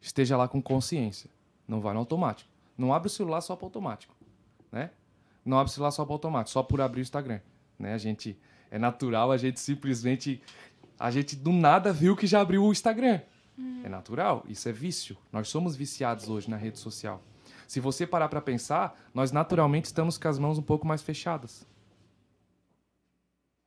[0.00, 1.28] Esteja lá com consciência.
[1.66, 2.48] Não vá no automático.
[2.76, 4.14] Não abre o celular só para automático,
[4.70, 4.90] né?
[5.44, 7.40] Não abre o celular só para automático, só por abrir o Instagram,
[7.78, 7.94] né?
[7.94, 8.38] A gente
[8.70, 10.42] é natural, a gente simplesmente
[10.98, 13.20] a gente do nada viu que já abriu o Instagram.
[13.56, 13.82] Uhum.
[13.84, 15.16] É natural, isso é vício.
[15.32, 17.22] Nós somos viciados hoje na rede social.
[17.66, 21.66] Se você parar para pensar, nós naturalmente estamos com as mãos um pouco mais fechadas.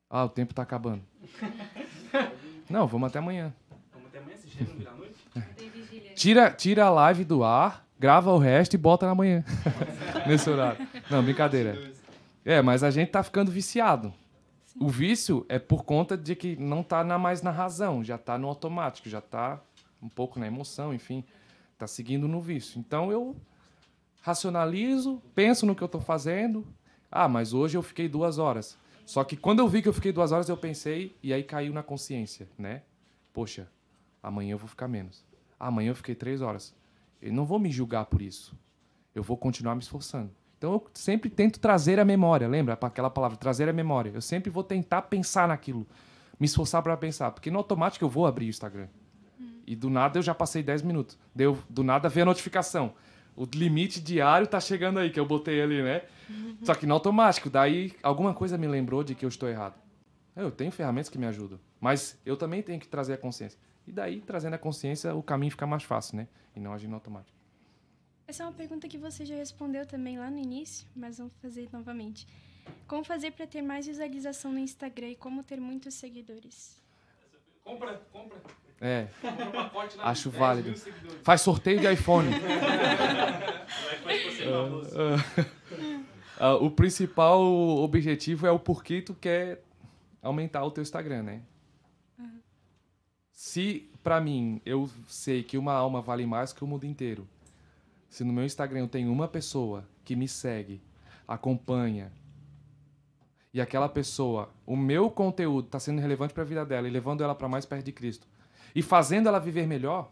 [0.09, 1.03] Ah, o tempo está acabando.
[2.69, 3.53] Não, vamos até amanhã.
[3.93, 6.15] Vamos até amanhã, se chega noite?
[6.15, 9.43] Tira, tira a live do ar, grava o resto e bota na manhã.
[10.27, 10.85] Nesse horário.
[11.09, 11.93] Não, brincadeira.
[12.43, 14.13] É, mas a gente tá ficando viciado.
[14.79, 18.37] O vício é por conta de que não tá na, mais na razão, já tá
[18.37, 19.61] no automático, já tá
[20.01, 21.23] um pouco na emoção, enfim,
[21.73, 22.79] está seguindo no vício.
[22.79, 23.35] Então eu
[24.21, 26.65] racionalizo, penso no que eu estou fazendo.
[27.11, 28.77] Ah, mas hoje eu fiquei duas horas.
[29.05, 31.73] Só que quando eu vi que eu fiquei duas horas, eu pensei e aí caiu
[31.73, 32.83] na consciência, né?
[33.33, 33.67] Poxa,
[34.23, 35.25] amanhã eu vou ficar menos.
[35.59, 36.73] Amanhã eu fiquei três horas.
[37.21, 38.57] Eu não vou me julgar por isso.
[39.13, 40.31] Eu vou continuar me esforçando.
[40.61, 44.11] Então eu sempre tento trazer a memória, lembra aquela palavra, trazer a memória.
[44.13, 45.87] Eu sempre vou tentar pensar naquilo,
[46.39, 48.87] me esforçar para pensar, porque no automático eu vou abrir o Instagram.
[49.65, 51.17] E do nada eu já passei 10 minutos.
[51.33, 52.93] Deu, do nada veio a notificação.
[53.35, 56.03] O limite diário tá chegando aí, que eu botei ali, né?
[56.29, 56.57] Uhum.
[56.61, 57.49] Só que no automático.
[57.49, 59.73] Daí alguma coisa me lembrou de que eu estou errado.
[60.35, 61.59] Eu tenho ferramentas que me ajudam.
[61.79, 63.57] Mas eu também tenho que trazer a consciência.
[63.87, 66.27] E daí, trazendo a consciência, o caminho fica mais fácil, né?
[66.55, 67.40] E não agir no automático.
[68.31, 71.67] Essa é uma pergunta que você já respondeu também lá no início, mas vamos fazer
[71.73, 72.25] novamente.
[72.87, 76.81] Como fazer para ter mais visualização no Instagram e como ter muitos seguidores?
[77.61, 78.39] Compra, compra.
[78.79, 80.01] É, Compra um.
[80.01, 80.73] Acho 10 válido.
[81.23, 82.29] faz sorteio de iPhone.
[84.45, 84.95] Famoso.
[86.39, 89.61] Ah, o principal objetivo é o porquê tu quer
[90.21, 91.41] aumentar o teu Instagram, né?
[93.33, 97.27] Se, pra mim, eu sei que uma alma vale mais que o mundo inteiro.
[98.11, 100.81] Se no meu Instagram eu tenho uma pessoa que me segue,
[101.25, 102.11] acompanha,
[103.53, 107.23] e aquela pessoa, o meu conteúdo está sendo relevante para a vida dela e levando
[107.23, 108.27] ela para mais perto de Cristo,
[108.75, 110.11] e fazendo ela viver melhor,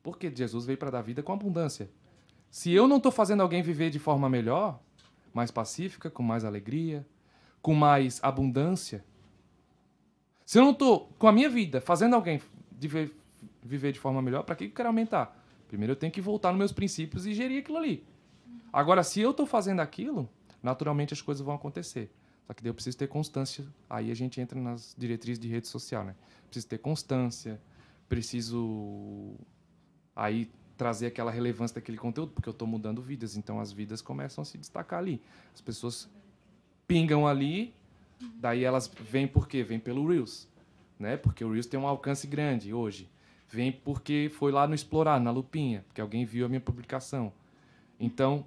[0.00, 1.90] porque Jesus veio para dar vida com abundância.
[2.52, 4.80] Se eu não estou fazendo alguém viver de forma melhor,
[5.34, 7.04] mais pacífica, com mais alegria,
[7.60, 9.04] com mais abundância,
[10.44, 12.40] se eu não estou com a minha vida fazendo alguém
[12.70, 13.12] viver,
[13.60, 15.37] viver de forma melhor, para que eu quero aumentar?
[15.68, 18.04] Primeiro eu tenho que voltar nos meus princípios e gerir aquilo ali.
[18.72, 20.28] Agora, se eu estou fazendo aquilo,
[20.62, 22.10] naturalmente as coisas vão acontecer.
[22.46, 23.64] Só que daí eu preciso ter constância.
[23.88, 26.14] Aí a gente entra nas diretrizes de rede social, né?
[26.46, 27.60] Preciso ter constância,
[28.08, 29.34] preciso
[30.16, 34.42] aí trazer aquela relevância daquele conteúdo, porque eu estou mudando vidas, então as vidas começam
[34.42, 35.20] a se destacar ali.
[35.54, 36.08] As pessoas
[36.86, 37.74] pingam ali,
[38.36, 39.62] daí elas vêm por quê?
[39.62, 40.48] Vêm pelo Reels,
[40.98, 41.16] né?
[41.16, 43.10] Porque o Reels tem um alcance grande hoje.
[43.48, 47.32] Vem porque foi lá no explorar, na lupinha, porque alguém viu a minha publicação.
[47.98, 48.46] Então,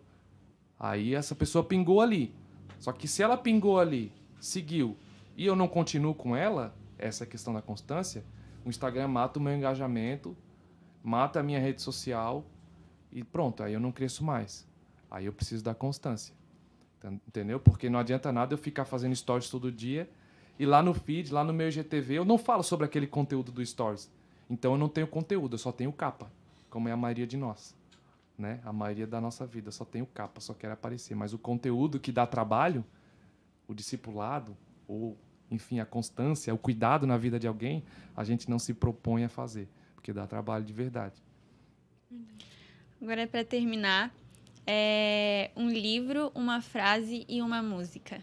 [0.80, 2.34] aí essa pessoa pingou ali.
[2.80, 4.96] Só que se ela pingou ali, seguiu,
[5.36, 8.24] e eu não continuo com ela, essa questão da constância,
[8.64, 10.38] o Instagram mata o meu engajamento,
[11.04, 12.46] mata a minha rede social
[13.12, 14.68] e pronto, aí eu não cresço mais.
[15.10, 16.34] Aí eu preciso da constância.
[17.00, 17.60] Enten- Entendeu?
[17.60, 20.08] Porque não adianta nada eu ficar fazendo stories todo dia
[20.60, 23.66] e lá no feed, lá no meu IGTV, eu não falo sobre aquele conteúdo do
[23.66, 24.12] stories.
[24.52, 26.30] Então eu não tenho conteúdo, eu só tenho capa,
[26.70, 27.74] como é a maioria de nós.
[28.38, 28.60] Né?
[28.66, 31.16] A maioria da nossa vida eu só tenho capa, só quero aparecer.
[31.16, 32.84] Mas o conteúdo que dá trabalho,
[33.66, 34.58] o discipulado,
[34.90, 35.18] ou
[35.50, 37.82] enfim, a constância, o cuidado na vida de alguém,
[38.16, 41.22] a gente não se propõe a fazer, porque dá trabalho de verdade.
[43.02, 44.14] Agora, para terminar,
[44.68, 48.22] é um livro, uma frase e uma música.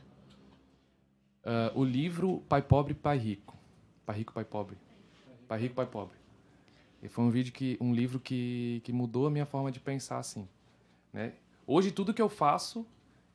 [1.43, 3.57] Ah, o livro Pai Pobre, Pai Rico.
[4.05, 4.77] Pai Rico, Pai Pobre.
[5.47, 6.18] Pai Rico, Pai Pobre.
[7.03, 10.19] E foi um vídeo que, um livro que, que mudou a minha forma de pensar
[10.19, 10.49] assim.
[11.13, 11.33] Né?
[11.67, 12.87] Hoje tudo que eu faço,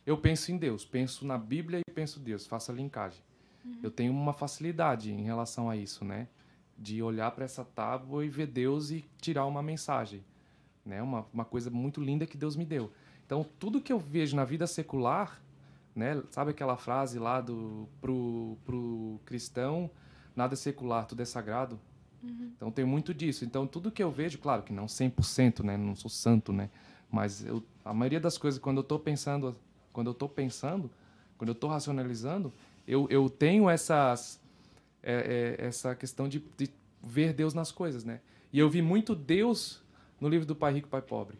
[0.05, 3.21] eu penso em Deus, penso na Bíblia e penso em Deus, faço a linkagem.
[3.81, 6.27] Eu tenho uma facilidade em relação a isso, né?
[6.77, 10.23] De olhar para essa tábua e ver Deus e tirar uma mensagem,
[10.85, 11.01] né?
[11.01, 12.91] Uma, uma coisa muito linda que Deus me deu.
[13.25, 15.41] Então tudo que eu vejo na vida secular,
[15.95, 16.21] né?
[16.29, 19.89] Sabe aquela frase lá do pro, pro cristão,
[20.35, 21.79] nada é secular, tudo é sagrado?
[22.23, 23.43] Então tem muito disso.
[23.43, 25.77] Então tudo que eu vejo, claro que não 100%, né?
[25.77, 26.69] Não sou santo, né?
[27.11, 29.55] Mas eu, a maioria das coisas quando eu estou pensando,
[29.91, 30.89] quando eu tô pensando,
[31.37, 32.53] quando eu estou racionalizando,
[32.87, 34.41] eu, eu tenho essas
[35.01, 36.69] é, é, essa questão de, de
[37.03, 38.21] ver Deus nas coisas, né?
[38.51, 39.83] E eu vi muito Deus
[40.19, 41.37] no livro do Pai Rico, Pai Pobre.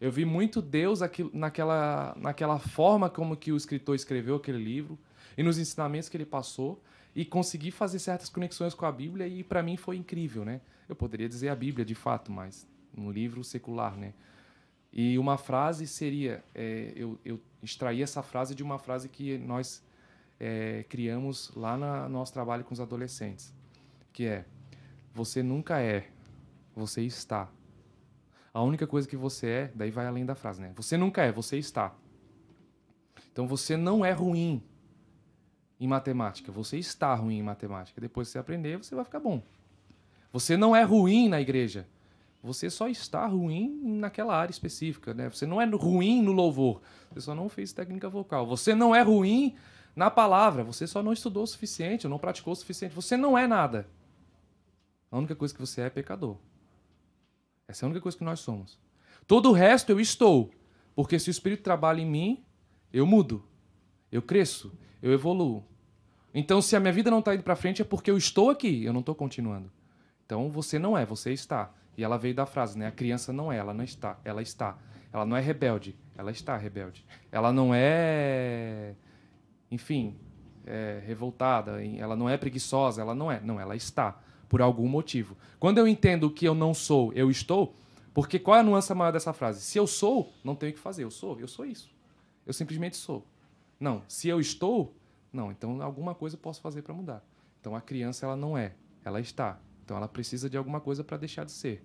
[0.00, 4.98] Eu vi muito Deus aquilo, naquela, naquela forma como que o escritor escreveu aquele livro
[5.36, 6.82] e nos ensinamentos que ele passou
[7.18, 10.60] e consegui fazer certas conexões com a Bíblia e para mim foi incrível, né?
[10.88, 12.64] Eu poderia dizer a Bíblia de fato, mas
[12.96, 14.14] um livro secular, né?
[14.92, 19.84] E uma frase seria, é, eu, eu extraí essa frase de uma frase que nós
[20.38, 23.52] é, criamos lá no nosso trabalho com os adolescentes,
[24.12, 24.44] que é:
[25.12, 26.08] você nunca é,
[26.72, 27.50] você está.
[28.54, 30.72] A única coisa que você é, daí vai além da frase, né?
[30.76, 31.92] Você nunca é, você está.
[33.32, 34.62] Então você não é ruim
[35.80, 38.00] em matemática, você está ruim em matemática.
[38.00, 39.42] Depois que você aprender, você vai ficar bom.
[40.32, 41.86] Você não é ruim na igreja.
[42.42, 45.28] Você só está ruim naquela área específica, né?
[45.28, 46.80] Você não é ruim no louvor.
[47.10, 48.46] Você só não fez técnica vocal.
[48.46, 49.56] Você não é ruim
[49.94, 50.62] na palavra.
[50.62, 52.94] Você só não estudou o suficiente, ou não praticou o suficiente.
[52.94, 53.88] Você não é nada.
[55.10, 56.36] A única coisa que você é é pecador.
[57.66, 58.78] Essa é a única coisa que nós somos.
[59.26, 60.50] Todo o resto eu estou.
[60.94, 62.44] Porque se o Espírito trabalha em mim,
[62.92, 63.44] eu mudo.
[64.10, 64.72] Eu cresço.
[65.02, 65.64] Eu evoluo.
[66.34, 68.84] Então, se a minha vida não está indo para frente, é porque eu estou aqui.
[68.84, 69.70] Eu não estou continuando.
[70.24, 71.72] Então, você não é, você está.
[71.96, 72.86] E ela veio da frase, né?
[72.86, 74.18] A criança não é, ela não está.
[74.24, 74.78] Ela está.
[75.12, 75.96] Ela não é rebelde.
[76.16, 77.04] Ela está rebelde.
[77.32, 78.94] Ela não é.
[79.70, 80.16] Enfim,
[80.66, 81.84] é, revoltada.
[81.84, 83.00] Ela não é preguiçosa.
[83.00, 83.40] Ela não é.
[83.40, 84.20] Não, ela está.
[84.48, 85.36] Por algum motivo.
[85.58, 87.74] Quando eu entendo que eu não sou, eu estou.
[88.14, 89.60] Porque qual é a nuance maior dessa frase?
[89.60, 91.04] Se eu sou, não tenho o que fazer.
[91.04, 91.90] Eu sou, eu sou isso.
[92.46, 93.26] Eu simplesmente sou.
[93.78, 94.94] Não, se eu estou,
[95.32, 97.24] não, então alguma coisa eu posso fazer para mudar.
[97.60, 98.72] Então a criança ela não é,
[99.04, 99.58] ela está.
[99.84, 101.84] Então ela precisa de alguma coisa para deixar de ser.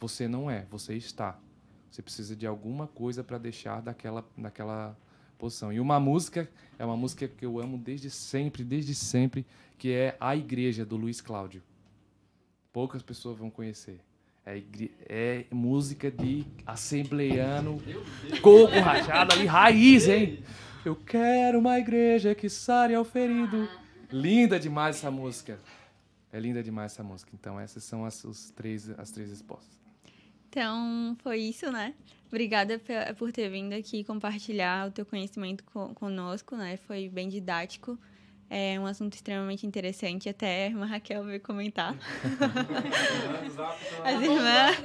[0.00, 1.38] Você não é, você está.
[1.90, 4.96] Você precisa de alguma coisa para deixar daquela, daquela
[5.38, 5.72] posição.
[5.72, 6.48] E uma música,
[6.78, 9.46] é uma música que eu amo desde sempre, desde sempre,
[9.78, 11.62] que é A Igreja, do Luiz Cláudio.
[12.72, 14.00] Poucas pessoas vão conhecer.
[14.44, 17.80] É, igre- é música de assembleiano,
[18.42, 20.42] coco rachado ali, raiz, hein?
[20.84, 23.68] Eu quero uma igreja que sare ao ferido.
[24.12, 25.58] Linda demais essa música.
[26.32, 27.30] É linda demais essa música.
[27.34, 29.74] Então essas são as, os três, as três respostas.
[30.50, 31.94] Então, foi isso, né?
[32.28, 32.80] Obrigada
[33.18, 36.76] por ter vindo aqui compartilhar o teu conhecimento co- conosco, né?
[36.76, 37.98] Foi bem didático.
[38.48, 40.28] É um assunto extremamente interessante.
[40.28, 41.96] Até a irmã Raquel veio comentar.
[44.04, 44.76] As irmãs...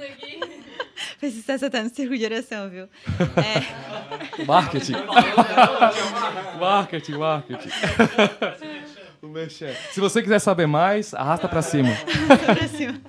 [1.20, 2.88] Foi sucesso até no circo de oração, viu?
[4.40, 4.94] É, Marketing.
[6.58, 7.68] marketing, marketing.
[9.92, 11.90] Se você quiser saber mais, arrasta pra cima.
[12.46, 13.00] pra cima.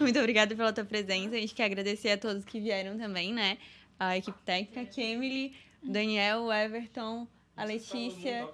[0.00, 1.34] Muito obrigada pela tua presença.
[1.34, 3.58] A gente quer agradecer a todos que vieram também, né?
[3.98, 7.26] A equipe técnica, a Emily, o Daniel, o Everton,
[7.56, 8.46] a Letícia.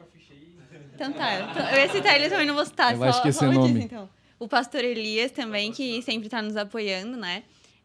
[0.95, 2.93] Então tá, eu, tô- eu ia citar ele também, não vou citar.
[2.93, 3.83] Eu vai só, esquecer só o nome.
[3.85, 4.09] então.
[4.39, 7.43] O pastor Elias também, que sempre tá nos apoiando, né?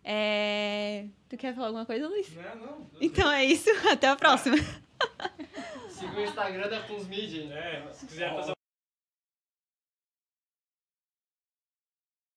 [0.09, 2.33] É, Tu quer falar alguma coisa, Luiz?
[2.33, 2.87] Não, não.
[3.01, 4.55] Então é isso, até a próxima.
[5.89, 7.51] Siga o Instagram da hein?
[7.51, 8.56] É, se quiser fazer